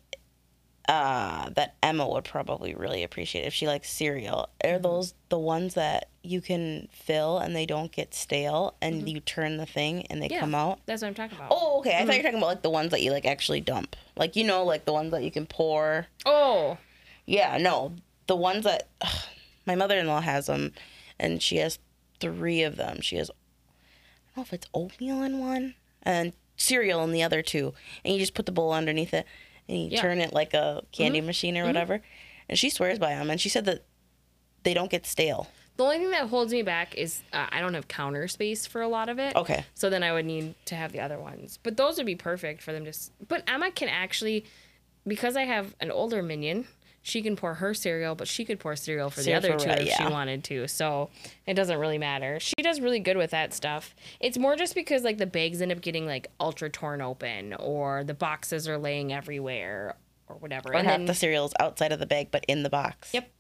uh, 0.89 1.51
that 1.51 1.75
Emma 1.83 2.09
would 2.09 2.25
probably 2.25 2.75
really 2.75 3.03
appreciate 3.05 3.47
if 3.47 3.55
she 3.55 3.67
likes 3.67 3.91
cereal. 3.91 4.49
Are 4.65 4.71
Mm-hmm. 4.71 4.83
those 4.83 5.15
the 5.29 5.39
ones 5.39 5.75
that 5.75 6.09
you 6.23 6.41
can 6.41 6.89
fill 6.93 7.39
and 7.39 7.55
they 7.55 7.67
don't 7.67 7.93
get 7.93 8.15
stale, 8.15 8.75
and 8.83 8.97
Mm-hmm. 8.97 9.07
you 9.09 9.21
turn 9.21 9.57
the 9.57 9.67
thing 9.67 10.07
and 10.09 10.21
they 10.23 10.29
Yeah. 10.29 10.41
come 10.41 10.55
out? 10.55 10.81
That's 10.87 11.03
what 11.03 11.09
I'm 11.09 11.15
talking 11.15 11.37
about. 11.37 11.49
Oh, 11.51 11.79
okay. 11.81 11.91
I 11.91 12.01
Mm-hmm. 12.01 12.07
thought 12.07 12.13
you 12.15 12.19
were 12.19 12.23
talking 12.25 12.39
about 12.39 12.47
like 12.49 12.63
the 12.63 12.71
ones 12.71 12.91
that 12.91 13.03
you 13.03 13.11
like 13.13 13.27
actually 13.27 13.61
dump, 13.61 13.95
like 14.17 14.37
you 14.37 14.45
know, 14.45 14.65
like 14.65 14.85
the 14.85 14.93
ones 14.93 15.11
that 15.13 15.23
you 15.23 15.31
can 15.31 15.47
pour. 15.47 16.07
Oh, 16.27 16.79
Yeah, 17.27 17.59
no, 17.59 17.93
the 18.27 18.37
ones 18.37 18.65
that 18.65 18.89
my 19.67 19.75
mother-in-law 19.75 20.21
has 20.23 20.47
them, 20.47 20.73
and 21.19 21.41
she 21.43 21.57
has 21.59 21.79
three 22.19 22.63
of 22.63 22.77
them. 22.77 23.01
She 23.01 23.17
has, 23.17 23.31
I 23.31 23.35
don't 24.35 24.37
know 24.39 24.43
if 24.43 24.53
it's 24.53 24.67
oatmeal 24.75 25.23
in 25.23 25.39
one 25.39 25.75
and 26.03 26.33
cereal 26.57 27.03
in 27.05 27.13
the 27.13 27.23
other 27.23 27.43
two, 27.43 27.73
and 28.05 28.13
you 28.15 28.19
just 28.21 28.35
put 28.35 28.47
the 28.47 28.53
bowl 28.53 28.73
underneath 28.73 29.15
it, 29.15 29.27
and 29.71 29.79
you 29.79 29.85
Yeah. 29.91 29.99
Mm-hmm. 29.99 30.07
turn 30.09 30.21
it 30.21 30.33
like 30.33 30.53
a 30.55 30.83
candy 30.93 31.21
machine 31.21 31.57
or 31.57 31.65
whatever. 31.65 32.03
And 32.49 32.59
she 32.59 32.69
swears 32.71 32.99
by 32.99 33.11
them, 33.15 33.31
and 33.31 33.41
she 33.41 33.49
said 33.49 33.65
that 33.67 33.85
they 34.65 34.75
don't 34.75 34.91
get 34.91 35.07
stale. 35.07 35.49
The 35.77 35.85
only 35.85 35.99
thing 35.99 36.11
that 36.11 36.29
holds 36.29 36.53
me 36.53 36.63
back 36.63 36.95
is 36.97 37.23
uh, 37.33 37.47
I 37.51 37.61
don't 37.61 37.73
have 37.75 37.89
counter 37.89 38.29
space 38.29 38.67
for 38.67 38.83
a 38.83 38.89
lot 38.89 39.09
of 39.09 39.19
it. 39.19 39.35
Okay. 39.37 39.65
So 39.75 39.89
then 39.89 40.03
I 40.03 40.13
would 40.13 40.27
need 40.27 40.55
to 40.67 40.75
have 40.75 40.93
the 40.93 41.01
other 41.01 41.19
ones. 41.19 41.59
But 41.63 41.77
those 41.79 41.97
would 41.97 42.05
be 42.07 42.17
perfect 42.17 42.61
for 42.63 42.73
them 42.73 42.83
to. 42.85 42.91
s- 42.91 43.13
But 43.27 43.45
Emma 43.47 43.71
can 43.71 43.89
actually, 43.89 44.45
because 45.07 45.37
I 45.37 45.45
have 45.45 45.75
an 45.81 45.91
older 45.91 46.23
minion, 46.23 46.67
she 47.03 47.23
can 47.23 47.37
pour 47.37 47.55
her 47.55 47.73
cereal, 47.75 48.15
but 48.15 48.29
she 48.29 48.45
could 48.45 48.59
pour 48.59 48.77
cereal 48.77 49.11
for 49.11 49.23
the 49.23 49.35
other 49.35 49.53
for 49.53 49.59
two 49.59 49.71
Ray, 49.71 49.89
if 49.89 49.97
she 49.97 50.05
wanted 50.05 50.45
to. 50.45 50.69
So 50.69 51.11
it 51.47 51.55
doesn't 51.55 51.79
really 51.79 51.99
matter. 51.99 52.39
She 52.41 52.63
does 52.63 52.81
really 52.81 53.01
good 53.01 53.17
with 53.17 53.31
that 53.31 53.55
stuff. 53.55 53.95
It's 54.21 54.39
more 54.39 54.57
just 54.57 54.75
because 54.75 55.03
like 55.03 55.19
the 55.19 55.27
bags 55.27 55.63
end 55.63 55.73
up 55.73 55.81
getting 55.81 56.07
like 56.07 56.31
ultra 56.39 56.69
torn 56.69 57.01
open, 57.01 57.55
or 57.55 58.05
the 58.05 58.15
boxes 58.15 58.69
are 58.69 58.79
laying 58.79 59.13
everywhere, 59.13 59.97
or 60.29 60.37
whatever. 60.37 60.71
Or 60.71 60.77
and 60.77 60.87
half 60.87 60.99
then, 60.99 61.07
the 61.07 61.15
cereal's 61.15 61.55
outside 61.59 61.93
of 61.93 61.99
the 61.99 62.07
bag, 62.07 62.29
but 62.31 62.45
in 62.49 62.63
the 62.63 62.71
box. 62.71 63.15
Yep. 63.15 63.31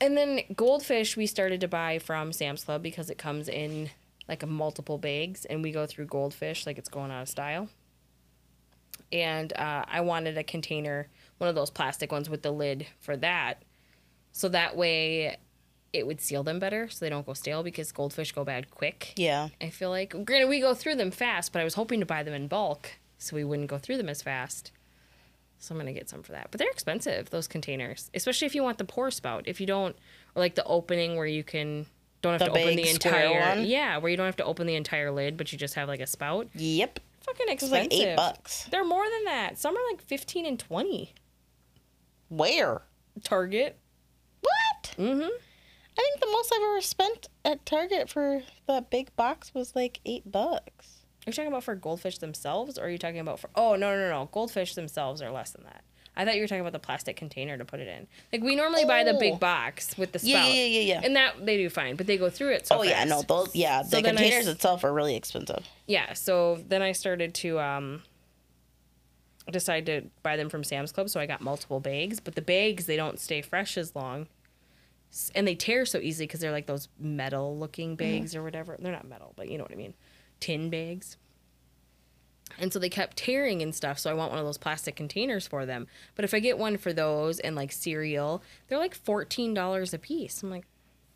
And 0.00 0.16
then 0.16 0.40
goldfish 0.54 1.16
we 1.16 1.26
started 1.26 1.60
to 1.60 1.68
buy 1.68 1.98
from 1.98 2.32
Sam's 2.32 2.64
Club 2.64 2.82
because 2.82 3.10
it 3.10 3.18
comes 3.18 3.48
in 3.48 3.90
like 4.28 4.42
a 4.42 4.46
multiple 4.46 4.96
bags 4.96 5.44
and 5.44 5.62
we 5.62 5.72
go 5.72 5.86
through 5.86 6.06
goldfish 6.06 6.64
like 6.64 6.78
it's 6.78 6.88
going 6.88 7.10
out 7.10 7.22
of 7.22 7.28
style. 7.28 7.68
And 9.12 9.52
uh, 9.54 9.84
I 9.88 10.02
wanted 10.02 10.38
a 10.38 10.44
container, 10.44 11.08
one 11.40 11.48
of 11.48 11.54
those 11.54 11.70
plastic 11.70 12.12
ones 12.12 12.28
with 12.28 12.42
the 12.42 12.50
lid 12.50 12.86
for 13.00 13.16
that. 13.16 13.62
So 14.32 14.48
that 14.50 14.76
way 14.76 15.36
it 15.92 16.06
would 16.06 16.20
seal 16.20 16.42
them 16.44 16.58
better 16.60 16.88
so 16.88 17.04
they 17.04 17.10
don't 17.10 17.26
go 17.26 17.32
stale 17.32 17.62
because 17.62 17.90
goldfish 17.90 18.32
go 18.32 18.44
bad 18.44 18.70
quick. 18.70 19.12
Yeah. 19.16 19.48
I 19.60 19.70
feel 19.70 19.90
like 19.90 20.10
granted 20.24 20.48
we 20.48 20.60
go 20.60 20.74
through 20.74 20.94
them 20.96 21.10
fast, 21.10 21.52
but 21.52 21.60
I 21.60 21.64
was 21.64 21.74
hoping 21.74 22.00
to 22.00 22.06
buy 22.06 22.22
them 22.22 22.34
in 22.34 22.46
bulk 22.46 22.90
so 23.18 23.34
we 23.36 23.42
wouldn't 23.44 23.68
go 23.68 23.78
through 23.78 23.96
them 23.96 24.08
as 24.08 24.22
fast. 24.22 24.70
So 25.58 25.74
I'm 25.74 25.78
gonna 25.78 25.92
get 25.92 26.08
some 26.08 26.22
for 26.22 26.32
that. 26.32 26.48
But 26.50 26.58
they're 26.58 26.70
expensive, 26.70 27.30
those 27.30 27.46
containers. 27.48 28.10
Especially 28.14 28.46
if 28.46 28.54
you 28.54 28.62
want 28.62 28.78
the 28.78 28.84
pour 28.84 29.10
spout. 29.10 29.44
If 29.46 29.60
you 29.60 29.66
don't 29.66 29.96
or 30.34 30.40
like 30.40 30.54
the 30.54 30.64
opening 30.64 31.16
where 31.16 31.26
you 31.26 31.42
can 31.42 31.86
don't 32.22 32.32
have 32.34 32.40
The 32.40 32.46
to 32.46 32.52
open 32.52 32.76
the 32.76 32.88
entire 32.88 33.40
one? 33.56 33.64
Yeah, 33.66 33.96
where 33.98 34.10
you 34.10 34.16
don't 34.16 34.26
have 34.26 34.36
to 34.36 34.44
open 34.44 34.66
the 34.66 34.74
entire 34.76 35.10
lid, 35.10 35.36
but 35.36 35.52
you 35.52 35.58
just 35.58 35.74
have 35.74 35.88
like 35.88 36.00
a 36.00 36.06
spout. 36.06 36.48
Yep. 36.54 37.00
Fucking 37.22 37.46
It 37.48 37.60
was 37.60 37.70
expensive. 37.72 37.90
like 37.98 38.08
eight 38.08 38.16
bucks. 38.16 38.64
They're 38.70 38.84
more 38.84 39.04
than 39.04 39.24
that. 39.24 39.58
Some 39.58 39.76
are 39.76 39.90
like 39.90 40.00
fifteen 40.02 40.46
and 40.46 40.58
twenty. 40.58 41.12
Where? 42.30 42.82
Target. 43.22 43.76
What? 44.40 44.94
Mm-hmm. 44.96 45.20
I 45.20 46.02
think 46.02 46.20
the 46.20 46.30
most 46.32 46.52
I've 46.54 46.62
ever 46.62 46.80
spent 46.80 47.28
at 47.44 47.66
Target 47.66 48.08
for 48.08 48.42
that 48.66 48.88
big 48.90 49.14
box 49.16 49.52
was 49.52 49.76
like 49.76 50.00
eight 50.06 50.30
bucks. 50.30 51.00
Are 51.26 51.30
you 51.30 51.32
talking 51.34 51.48
about 51.48 51.64
for 51.64 51.74
goldfish 51.74 52.16
themselves, 52.18 52.78
or 52.78 52.84
are 52.86 52.88
you 52.88 52.96
talking 52.96 53.18
about 53.20 53.38
for? 53.40 53.50
Oh 53.54 53.74
no 53.76 53.94
no 53.94 54.08
no! 54.08 54.28
Goldfish 54.32 54.74
themselves 54.74 55.20
are 55.20 55.30
less 55.30 55.50
than 55.50 55.64
that. 55.64 55.84
I 56.16 56.24
thought 56.24 56.34
you 56.36 56.40
were 56.40 56.46
talking 56.48 56.62
about 56.62 56.72
the 56.72 56.78
plastic 56.78 57.16
container 57.16 57.56
to 57.58 57.64
put 57.64 57.80
it 57.80 57.88
in. 57.88 58.06
Like 58.32 58.42
we 58.42 58.56
normally 58.56 58.84
buy 58.84 59.04
the 59.04 59.14
Oh. 59.14 59.18
big 59.20 59.38
box 59.38 59.96
with 59.98 60.12
the 60.12 60.18
spout. 60.18 60.28
Yeah, 60.30 60.46
yeah, 60.48 60.64
yeah, 60.64 60.80
yeah. 60.80 61.00
And 61.04 61.14
that 61.16 61.44
they 61.44 61.56
do 61.58 61.68
fine, 61.68 61.96
but 61.96 62.06
they 62.06 62.16
go 62.16 62.30
through 62.30 62.52
it 62.52 62.66
so 62.66 62.78
oh 62.78 62.82
yeah, 62.82 63.04
no, 63.04 63.22
those 63.22 63.54
yeah, 63.54 63.82
So 63.82 63.96
the 63.96 64.02
then 64.02 64.16
I 64.16 64.20
containers 64.22 64.46
itself 64.48 64.82
are 64.84 64.92
really 64.92 65.14
expensive. 65.16 65.66
Yeah, 65.86 66.14
so 66.14 66.62
then 66.68 66.80
I 66.82 66.92
started 66.92 67.34
to 67.34 67.60
um 67.60 68.02
decide 69.50 69.86
to 69.86 70.02
buy 70.22 70.36
them 70.36 70.48
from 70.48 70.64
Sam's 70.64 70.92
Club, 70.92 71.08
so 71.08 71.20
I 71.20 71.26
got 71.26 71.40
multiple 71.40 71.80
bags, 71.80 72.20
but 72.20 72.34
the 72.34 72.42
bags 72.42 72.86
they 72.86 72.96
don't 72.96 73.18
stay 73.18 73.42
fresh 73.42 73.76
as 73.76 73.94
long. 73.94 74.26
S- 75.12 75.30
And 75.34 75.46
they 75.46 75.54
tear 75.54 75.84
so 75.86 75.98
easily 75.98 76.26
because 76.26 76.40
they're 76.40 76.52
like 76.52 76.66
those 76.66 76.88
metal 76.98 77.56
looking 77.58 77.96
mm-hmm. 77.96 78.18
bags 78.18 78.34
or 78.36 78.42
whatever. 78.42 78.76
They're 78.78 78.92
not 78.92 79.08
metal, 79.08 79.32
but 79.36 79.48
you 79.48 79.58
know 79.58 79.64
what 79.64 79.72
I 79.72 79.76
mean. 79.76 79.94
Tin 80.40 80.70
bags. 80.70 81.16
And 82.58 82.72
so 82.72 82.78
they 82.78 82.88
kept 82.88 83.16
tearing 83.16 83.62
and 83.62 83.74
stuff, 83.74 83.98
so 83.98 84.10
I 84.10 84.14
want 84.14 84.30
one 84.32 84.40
of 84.40 84.44
those 84.44 84.58
plastic 84.58 84.96
containers 84.96 85.46
for 85.46 85.64
them. 85.64 85.86
But 86.16 86.24
if 86.24 86.34
I 86.34 86.40
get 86.40 86.58
one 86.58 86.76
for 86.78 86.92
those 86.92 87.38
and 87.38 87.54
like 87.54 87.70
cereal, 87.72 88.42
they're 88.68 88.78
like 88.78 88.98
$14 88.98 89.94
a 89.94 89.98
piece. 89.98 90.42
I'm 90.42 90.50
like, 90.50 90.66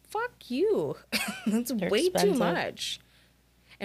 fuck 0.09 0.33
you. 0.49 0.97
That's 1.47 1.73
They're 1.73 1.91
way 1.91 2.03
too 2.09 2.13
expensive. 2.15 2.39
much. 2.39 3.01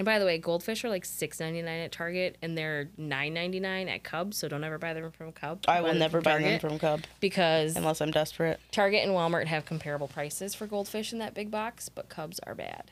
And 0.00 0.06
by 0.06 0.18
the 0.18 0.24
way, 0.24 0.38
goldfish 0.38 0.82
are 0.82 0.88
like 0.88 1.04
six 1.04 1.40
ninety 1.40 1.60
nine 1.60 1.80
at 1.80 1.92
Target, 1.92 2.38
and 2.40 2.56
they're 2.56 2.88
nine 2.96 3.34
ninety 3.34 3.60
nine 3.60 3.86
at 3.86 4.02
Cub. 4.02 4.32
So 4.32 4.48
don't 4.48 4.64
ever 4.64 4.78
buy 4.78 4.94
them 4.94 5.10
from 5.10 5.30
Cub. 5.30 5.62
I 5.68 5.82
will 5.82 5.92
never 5.92 6.22
buy 6.22 6.38
them 6.38 6.58
from 6.58 6.78
Cub 6.78 7.02
because 7.20 7.76
unless 7.76 8.00
I'm 8.00 8.10
desperate. 8.10 8.60
Target 8.72 9.04
and 9.04 9.12
Walmart 9.12 9.44
have 9.48 9.66
comparable 9.66 10.08
prices 10.08 10.54
for 10.54 10.66
goldfish 10.66 11.12
in 11.12 11.18
that 11.18 11.34
big 11.34 11.50
box, 11.50 11.90
but 11.90 12.08
Cubs 12.08 12.40
are 12.46 12.54
bad. 12.54 12.90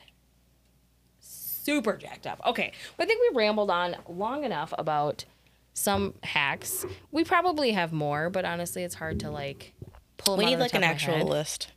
Super 1.19 1.97
jacked 1.97 2.27
up. 2.27 2.41
Okay, 2.45 2.73
well, 2.95 3.05
I 3.05 3.07
think 3.07 3.19
we 3.31 3.35
rambled 3.35 3.71
on 3.71 3.95
long 4.07 4.43
enough 4.43 4.71
about 4.77 5.25
some 5.73 6.13
hacks. 6.21 6.85
We 7.11 7.23
probably 7.23 7.71
have 7.71 7.91
more, 7.91 8.29
but 8.29 8.45
honestly, 8.45 8.83
it's 8.83 8.93
hard 8.93 9.19
to 9.21 9.31
like 9.31 9.73
pull. 10.17 10.35
Them 10.37 10.45
We 10.45 10.51
need 10.51 10.59
like 10.59 10.75
an 10.75 10.83
actual 10.83 11.15
head. 11.17 11.25
list 11.27 11.71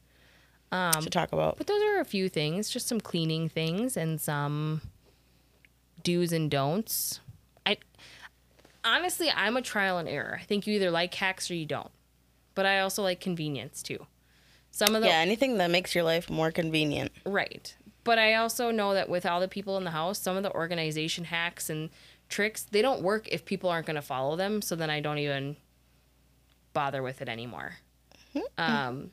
Um, 0.71 0.93
to 0.93 1.09
talk 1.09 1.33
about. 1.33 1.57
But 1.57 1.69
those 1.69 1.83
are 1.85 2.01
a 2.01 2.05
few 2.05 2.29
things, 2.29 2.69
just 2.69 2.87
some 2.87 3.01
cleaning 3.01 3.49
things 3.49 3.97
and 3.97 4.21
some 4.21 4.83
do's 6.03 6.33
and 6.33 6.51
don'ts. 6.51 7.21
I 7.65 7.79
honestly, 8.85 9.31
I'm 9.35 9.57
a 9.57 9.63
trial 9.63 9.99
and 9.99 10.09
error. 10.09 10.39
I 10.41 10.45
think 10.45 10.67
you 10.67 10.75
either 10.75 10.91
like 10.91 11.15
hacks 11.15 11.51
or 11.51 11.55
you 11.55 11.67
don't. 11.67 11.91
But 12.55 12.67
I 12.67 12.81
also 12.81 13.03
like 13.03 13.21
convenience 13.21 13.83
too. 13.83 14.07
Some 14.71 14.95
of 14.95 15.03
the 15.03 15.09
Yeah, 15.09 15.19
anything 15.19 15.59
that 15.59 15.71
makes 15.71 15.95
your 15.95 16.05
life 16.05 16.29
more 16.31 16.51
convenient. 16.51 17.13
right. 17.25 17.75
But 18.05 18.19
I 18.19 18.35
also 18.35 18.73
know 18.73 18.95
that 18.95 19.09
with 19.09 19.25
all 19.25 19.39
the 19.39 19.47
people 19.47 19.77
in 19.79 19.85
the 19.85 19.93
house, 19.93 20.19
some 20.19 20.37
of 20.37 20.43
the 20.43 20.53
organization 20.53 21.23
hacks 21.25 21.71
and 21.71 21.89
tricks. 22.29 22.65
They 22.65 22.83
don't 22.83 23.01
work 23.03 23.29
if 23.29 23.45
people 23.45 23.71
aren't 23.71 23.87
going 23.87 23.95
to 23.97 24.03
follow 24.03 24.35
them. 24.35 24.61
So 24.61 24.75
then 24.75 24.91
I 24.91 24.99
don't 24.99 25.19
even 25.19 25.57
bother 26.73 27.01
with 27.03 27.23
it 27.23 27.29
anymore. 27.29 27.75
Um, 28.59 29.11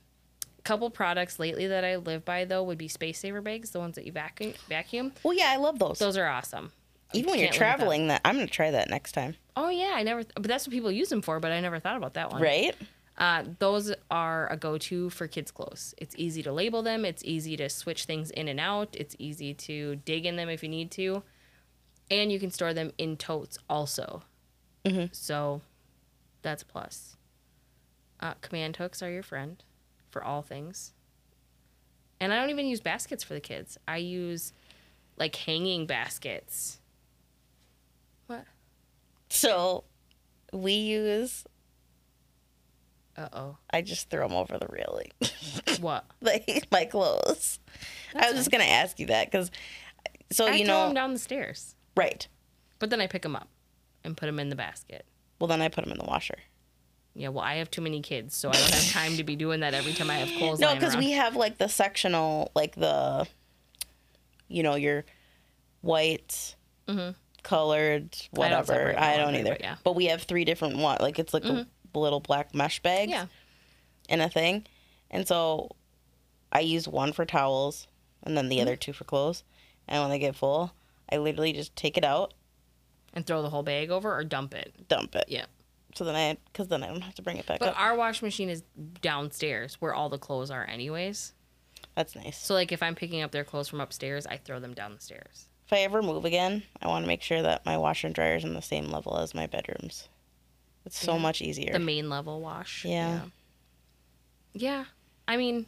couple 0.63 0.89
products 0.89 1.39
lately 1.39 1.67
that 1.67 1.83
I 1.83 1.97
live 1.97 2.23
by 2.25 2.45
though 2.45 2.63
would 2.63 2.77
be 2.77 2.87
space 2.87 3.19
saver 3.19 3.41
bags, 3.41 3.71
the 3.71 3.79
ones 3.79 3.95
that 3.95 4.05
you 4.05 4.11
vacuum. 4.11 4.53
Vacuum. 4.67 5.11
Well, 5.23 5.33
yeah, 5.33 5.49
I 5.49 5.57
love 5.57 5.77
those. 5.79 5.99
Those 5.99 6.17
are 6.17 6.27
awesome. 6.27 6.71
Even 7.13 7.31
when 7.31 7.39
you're 7.39 7.49
can't 7.49 7.59
live 7.59 7.61
without 7.61 7.77
traveling, 7.77 8.07
that 8.07 8.21
I'm 8.23 8.35
gonna 8.35 8.47
try 8.47 8.71
that 8.71 8.89
next 8.89 9.13
time. 9.13 9.35
Oh 9.55 9.69
yeah, 9.69 9.93
I 9.95 10.03
never. 10.03 10.23
But 10.35 10.43
that's 10.43 10.67
what 10.67 10.73
people 10.73 10.91
use 10.91 11.09
them 11.09 11.21
for. 11.21 11.39
But 11.39 11.51
I 11.51 11.59
never 11.59 11.79
thought 11.79 11.97
about 11.97 12.13
that 12.15 12.31
one. 12.31 12.41
Right? 12.41 12.75
Uh, 13.17 13.43
those 13.59 13.91
are 14.09 14.49
a 14.49 14.55
go-to 14.55 15.09
for 15.09 15.27
kids' 15.27 15.51
clothes. 15.51 15.93
It's 15.97 16.15
easy 16.17 16.41
to 16.43 16.53
label 16.53 16.81
them. 16.81 17.03
It's 17.03 17.21
easy 17.25 17.57
to 17.57 17.67
switch 17.67 18.05
things 18.05 18.31
in 18.31 18.47
and 18.47 18.61
out. 18.61 18.95
It's 18.95 19.13
easy 19.19 19.53
to 19.55 19.97
dig 19.97 20.25
in 20.25 20.37
them 20.37 20.47
if 20.47 20.63
you 20.63 20.69
need 20.69 20.89
to, 20.91 21.23
and 22.09 22.31
you 22.31 22.39
can 22.39 22.49
store 22.49 22.73
them 22.73 22.93
in 22.97 23.17
totes 23.17 23.57
also. 23.69 24.23
So, 25.11 25.61
that's 26.41 26.63
a 26.63 26.65
plus. 26.65 27.17
Uh, 28.21 28.33
command 28.41 28.77
hooks 28.77 29.03
are 29.03 29.11
your 29.11 29.21
friend 29.21 29.61
for 30.09 30.23
all 30.23 30.41
things. 30.41 30.93
And 32.19 32.33
I 32.33 32.39
don't 32.39 32.49
even 32.49 32.67
use 32.67 32.79
baskets 32.79 33.23
for 33.23 33.33
the 33.33 33.39
kids. 33.39 33.77
I 33.87 33.97
use 33.97 34.53
like 35.17 35.35
hanging 35.35 35.85
baskets. 35.85 36.78
So 39.29 39.83
we 40.53 40.73
use. 40.73 41.45
Uh 43.17 43.27
oh. 43.33 43.57
I 43.71 43.81
just 43.81 44.09
throw 44.09 44.27
them 44.27 44.35
over 44.37 44.57
the 44.57 44.67
railing, 44.69 45.11
What? 45.81 46.05
like 46.21 46.67
my 46.71 46.85
clothes. 46.85 47.59
I 48.15 48.27
was 48.29 48.37
just 48.37 48.51
gonna 48.51 48.63
ask 48.63 48.99
you 48.99 49.07
that 49.07 49.29
because, 49.29 49.51
so 50.31 50.47
I 50.47 50.51
you 50.55 50.65
throw 50.65 50.73
know, 50.73 50.85
them 50.85 50.93
down 50.95 51.13
the 51.13 51.19
stairs, 51.19 51.75
right? 51.95 52.27
but 52.79 52.89
then 52.89 53.01
I 53.01 53.07
pick 53.07 53.23
them 53.23 53.35
up 53.35 53.49
and 54.05 54.15
put 54.15 54.27
them 54.27 54.39
in 54.39 54.47
the 54.47 54.55
basket. 54.55 55.05
Well, 55.39 55.49
then 55.49 55.61
I 55.61 55.67
put 55.67 55.83
them 55.83 55.91
in 55.91 55.97
the 55.97 56.05
washer. 56.05 56.37
Yeah, 57.13 57.27
well, 57.29 57.43
I 57.43 57.55
have 57.55 57.69
too 57.69 57.81
many 57.81 58.01
kids, 58.01 58.35
so 58.37 58.49
I 58.49 58.53
don't 58.53 58.69
have 58.69 58.91
time 58.91 59.17
to 59.17 59.23
be 59.25 59.35
doing 59.35 59.59
that 59.59 59.73
every 59.73 59.91
time 59.91 60.09
I 60.09 60.15
have 60.15 60.29
clothes. 60.37 60.59
No, 60.59 60.73
because 60.73 60.95
we 60.95 61.11
have 61.11 61.35
like 61.35 61.57
the 61.57 61.67
sectional, 61.67 62.51
like 62.55 62.75
the, 62.75 63.27
you 64.47 64.63
know, 64.63 64.75
your 64.75 65.03
white, 65.81 66.55
colored, 67.43 68.11
Mm-hmm. 68.11 68.41
I 68.41 68.49
don't 68.49 68.59
whatever. 68.67 68.99
I, 68.99 69.17
don't 69.17 69.35
either. 69.35 69.51
but 69.51 69.61
yeah. 69.61 69.75
But 69.83 69.95
we 69.95 70.05
have 70.05 70.23
three 70.23 70.45
different 70.45 70.77
one. 70.77 70.97
Like 70.99 71.19
it's 71.19 71.33
like 71.33 71.45
a 71.45 71.65
little 71.93 72.19
black 72.19 72.53
mesh 72.55 72.79
bag. 72.81 73.09
yeah, 73.09 73.25
in 74.07 74.21
a 74.21 74.29
thing. 74.29 74.65
And 75.11 75.27
so 75.27 75.69
I 76.51 76.59
use 76.61 76.87
one 76.87 77.13
for 77.13 77.25
towels 77.25 77.87
and 78.23 78.37
then 78.37 78.49
the 78.49 78.57
Mm-hmm. 78.57 78.61
other 78.63 78.75
two 78.75 78.93
for 78.93 79.03
clothes. 79.05 79.43
And 79.87 80.01
when 80.01 80.09
they 80.11 80.19
get 80.19 80.35
full, 80.35 80.73
I 81.11 81.17
literally 81.17 81.53
just 81.53 81.75
take 81.75 81.97
it 81.97 82.03
out, 82.03 82.33
and 83.13 83.25
throw 83.25 83.41
the 83.41 83.49
whole 83.49 83.63
bag 83.63 83.89
over 83.89 84.15
or 84.15 84.23
dump 84.23 84.53
it. 84.53 84.87
dump 84.87 85.15
it. 85.15 85.25
Yeah, 85.27 85.45
So 85.95 86.05
then 86.05 86.15
I, 86.15 86.37
because 86.51 86.67
then 86.67 86.83
I 86.83 86.87
don't 86.87 87.01
have 87.01 87.15
to 87.15 87.23
bring 87.23 87.37
it 87.37 87.47
back 87.47 87.57
but 87.59 87.69
up. 87.69 87.79
our 87.81 87.95
wash 87.95 88.21
machine 88.21 88.49
is 88.49 88.61
downstairs 89.01 89.75
where 89.81 89.93
all 89.95 90.09
the 90.09 90.19
clothes 90.19 90.51
are, 90.51 90.63
anyways. 90.67 91.33
That's 91.95 92.15
nice. 92.15 92.37
So 92.37 92.53
like 92.53 92.71
if 92.71 92.83
I'm 92.83 92.93
picking 92.93 93.21
up 93.23 93.31
their 93.31 93.43
clothes 93.43 93.67
from 93.67 93.81
upstairs, 93.81 94.27
I 94.27 94.37
throw 94.37 94.59
them 94.59 94.75
down 94.75 94.93
the 94.93 95.01
stairs. 95.01 95.47
If 95.69 95.73
I 95.73 95.81
ever 95.81 96.01
move 96.01 96.25
again, 96.25 96.63
I 96.81 96.87
want 96.87 97.03
to 97.03 97.07
make 97.07 97.21
sure 97.21 97.43
that 97.43 97.63
my 97.63 97.77
washer 97.77 98.07
and 98.07 98.15
dryer 98.15 98.35
is 98.37 98.43
on 98.43 98.55
the 98.55 98.61
same 98.61 98.85
level 98.89 99.17
as 99.19 99.35
my 99.35 99.45
bedrooms. 99.45 100.09
It's 100.83 100.97
so 100.97 101.13
Yeah. 101.13 101.21
much 101.21 101.43
easier. 101.43 101.73
The 101.73 101.77
main 101.77 102.09
level 102.09 102.41
wash. 102.41 102.83
Yeah. 102.85 102.91
yeah. 103.13 103.21
Yeah. 104.53 104.85
I 105.27 105.37
mean, 105.37 105.67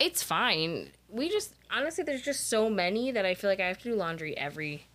it's 0.00 0.24
fine. 0.24 0.90
We 1.08 1.28
just 1.28 1.54
honestly, 1.70 2.02
there's 2.02 2.22
just 2.22 2.48
so 2.48 2.68
many 2.68 3.12
that 3.12 3.24
I 3.24 3.34
feel 3.34 3.48
like 3.48 3.60
I 3.60 3.68
have 3.68 3.78
to 3.78 3.84
do 3.84 3.94
laundry 3.94 4.36
every, 4.36 4.86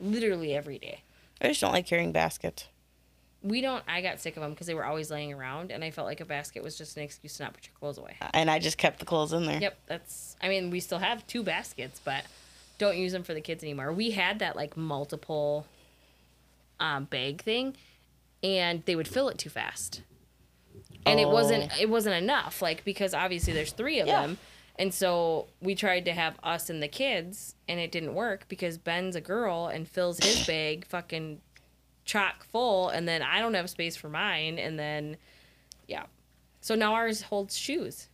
literally 0.00 0.52
every 0.52 0.80
day. 0.80 1.02
I 1.40 1.46
just 1.46 1.60
don't 1.60 1.70
like 1.72 1.86
carrying 1.86 2.10
baskets. 2.10 2.66
We 3.40 3.60
don't. 3.60 3.84
I 3.86 4.00
got 4.02 4.18
sick 4.18 4.36
of 4.36 4.42
them 4.42 4.50
because 4.50 4.66
they 4.66 4.74
were 4.74 4.84
always 4.84 5.12
laying 5.12 5.32
around, 5.32 5.70
and 5.70 5.84
I 5.84 5.92
felt 5.92 6.08
like 6.08 6.20
a 6.20 6.24
basket 6.24 6.64
was 6.64 6.76
just 6.76 6.96
an 6.96 7.04
excuse 7.04 7.36
to 7.36 7.44
not 7.44 7.54
put 7.54 7.66
your 7.68 7.74
clothes 7.78 7.98
away. 7.98 8.16
And 8.34 8.50
I 8.50 8.58
just 8.58 8.78
kept 8.78 8.98
the 8.98 9.04
clothes 9.06 9.32
in 9.32 9.46
there. 9.46 9.60
Yep, 9.60 9.78
that's. 9.86 10.34
I 10.42 10.48
mean, 10.48 10.70
we 10.70 10.80
still 10.80 10.98
have 10.98 11.24
two 11.28 11.44
baskets, 11.44 12.00
but 12.04 12.24
don't 12.78 12.96
use 12.96 13.12
them 13.12 13.22
for 13.22 13.34
the 13.34 13.40
kids 13.40 13.62
anymore. 13.62 13.92
We 13.92 14.12
had 14.12 14.38
that 14.38 14.56
like 14.56 14.76
multiple 14.76 15.66
um, 16.80 17.04
bag 17.04 17.42
thing, 17.42 17.76
and 18.42 18.82
they 18.86 18.94
would 18.96 19.08
fill 19.08 19.28
it 19.28 19.38
too 19.38 19.50
fast, 19.50 20.02
and 21.04 21.18
it 21.20 21.28
wasn't. 21.28 21.70
It 21.80 21.88
wasn't 21.90 22.14
enough. 22.16 22.62
Like 22.62 22.84
because 22.84 23.14
obviously 23.14 23.52
there's 23.52 23.72
three 23.72 23.98
of 24.00 24.06
Yeah. 24.06 24.22
them, 24.22 24.38
and 24.78 24.94
so 24.94 25.48
we 25.60 25.74
tried 25.74 26.04
to 26.06 26.12
have 26.12 26.36
us 26.42 26.70
and 26.70 26.82
the 26.82 26.88
kids, 26.88 27.54
and 27.68 27.80
it 27.80 27.90
didn't 27.90 28.14
work 28.14 28.46
because 28.48 28.78
Ben's 28.78 29.16
a 29.16 29.20
girl 29.20 29.66
and 29.66 29.88
fills 29.88 30.18
his 30.20 30.46
bag 30.46 30.86
fucking 30.86 31.40
chock 32.04 32.44
full, 32.44 32.88
and 32.88 33.06
then 33.08 33.22
I 33.22 33.40
don't 33.40 33.54
have 33.54 33.68
space 33.68 33.96
for 33.96 34.08
mine, 34.08 34.58
and 34.58 34.78
then 34.78 35.16
yeah. 35.88 36.04
So 36.60 36.74
now 36.74 36.94
ours 36.94 37.22
holds 37.22 37.56
shoes. 37.56 38.08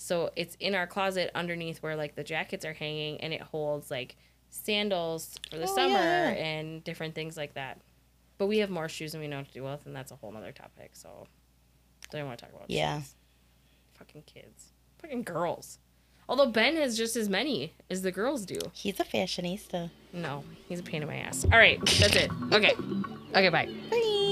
So 0.00 0.30
it's 0.36 0.54
in 0.60 0.76
our 0.76 0.86
closet 0.86 1.32
underneath 1.34 1.78
where 1.82 1.96
like 1.96 2.14
the 2.14 2.22
jackets 2.22 2.64
are 2.64 2.72
hanging 2.72 3.20
and 3.20 3.32
it 3.32 3.40
holds 3.40 3.90
like 3.90 4.14
sandals 4.48 5.36
for 5.50 5.56
the 5.56 5.64
Oh, 5.64 5.74
summer 5.74 5.98
yeah. 5.98 6.28
and 6.30 6.84
different 6.84 7.16
things 7.16 7.36
like 7.36 7.54
that. 7.54 7.80
But 8.38 8.46
we 8.46 8.58
have 8.58 8.70
more 8.70 8.88
shoes 8.88 9.10
than 9.10 9.20
we 9.20 9.26
know 9.26 9.38
what 9.38 9.48
to 9.48 9.52
do 9.54 9.64
with 9.64 9.84
and 9.86 9.96
that's 9.96 10.12
a 10.12 10.14
whole 10.14 10.30
nother 10.30 10.52
topic. 10.52 10.90
So 10.92 11.26
don't 12.12 12.20
even 12.20 12.26
want 12.28 12.38
to 12.38 12.44
talk 12.44 12.54
about 12.54 12.70
Yeah. 12.70 13.00
shoes. 13.00 13.14
Fucking 13.94 14.22
kids. 14.22 14.70
Fucking 15.02 15.24
girls. 15.24 15.80
Although 16.28 16.46
Ben 16.52 16.76
has 16.76 16.96
just 16.96 17.16
as 17.16 17.28
many 17.28 17.72
as 17.90 18.02
the 18.02 18.12
girls 18.12 18.46
do. 18.46 18.60
He's 18.74 19.00
a 19.00 19.04
fashionista. 19.04 19.90
No, 20.12 20.44
he's 20.68 20.78
a 20.78 20.82
pain 20.84 21.02
in 21.02 21.08
my 21.08 21.16
ass. 21.16 21.44
All 21.44 21.58
right, 21.58 21.80
that's 21.98 22.14
it. 22.14 22.30
Okay. 22.52 22.74
Okay, 23.34 23.48
bye. 23.48 23.66
Bye. 23.90 24.27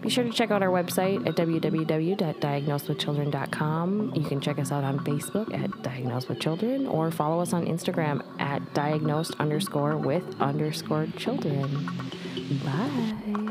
Be 0.00 0.08
sure 0.08 0.24
to 0.24 0.30
check 0.30 0.50
out 0.50 0.62
our 0.62 0.70
website 0.70 1.26
at 1.26 1.34
www.diagnosedwithchildren.com. 1.34 4.12
You 4.14 4.24
can 4.24 4.40
check 4.40 4.58
us 4.58 4.70
out 4.70 4.84
on 4.84 5.00
Facebook 5.00 5.52
at 5.52 5.82
Diagnosed 5.82 6.28
with 6.28 6.40
Children 6.40 6.86
or 6.86 7.10
follow 7.10 7.40
us 7.40 7.52
on 7.52 7.66
Instagram 7.66 8.22
at 8.40 8.74
diagnosed 8.74 9.34
underscore 9.38 9.96
with 9.96 10.24
underscore 10.40 11.06
children. 11.16 11.88
Bye. 12.64 13.47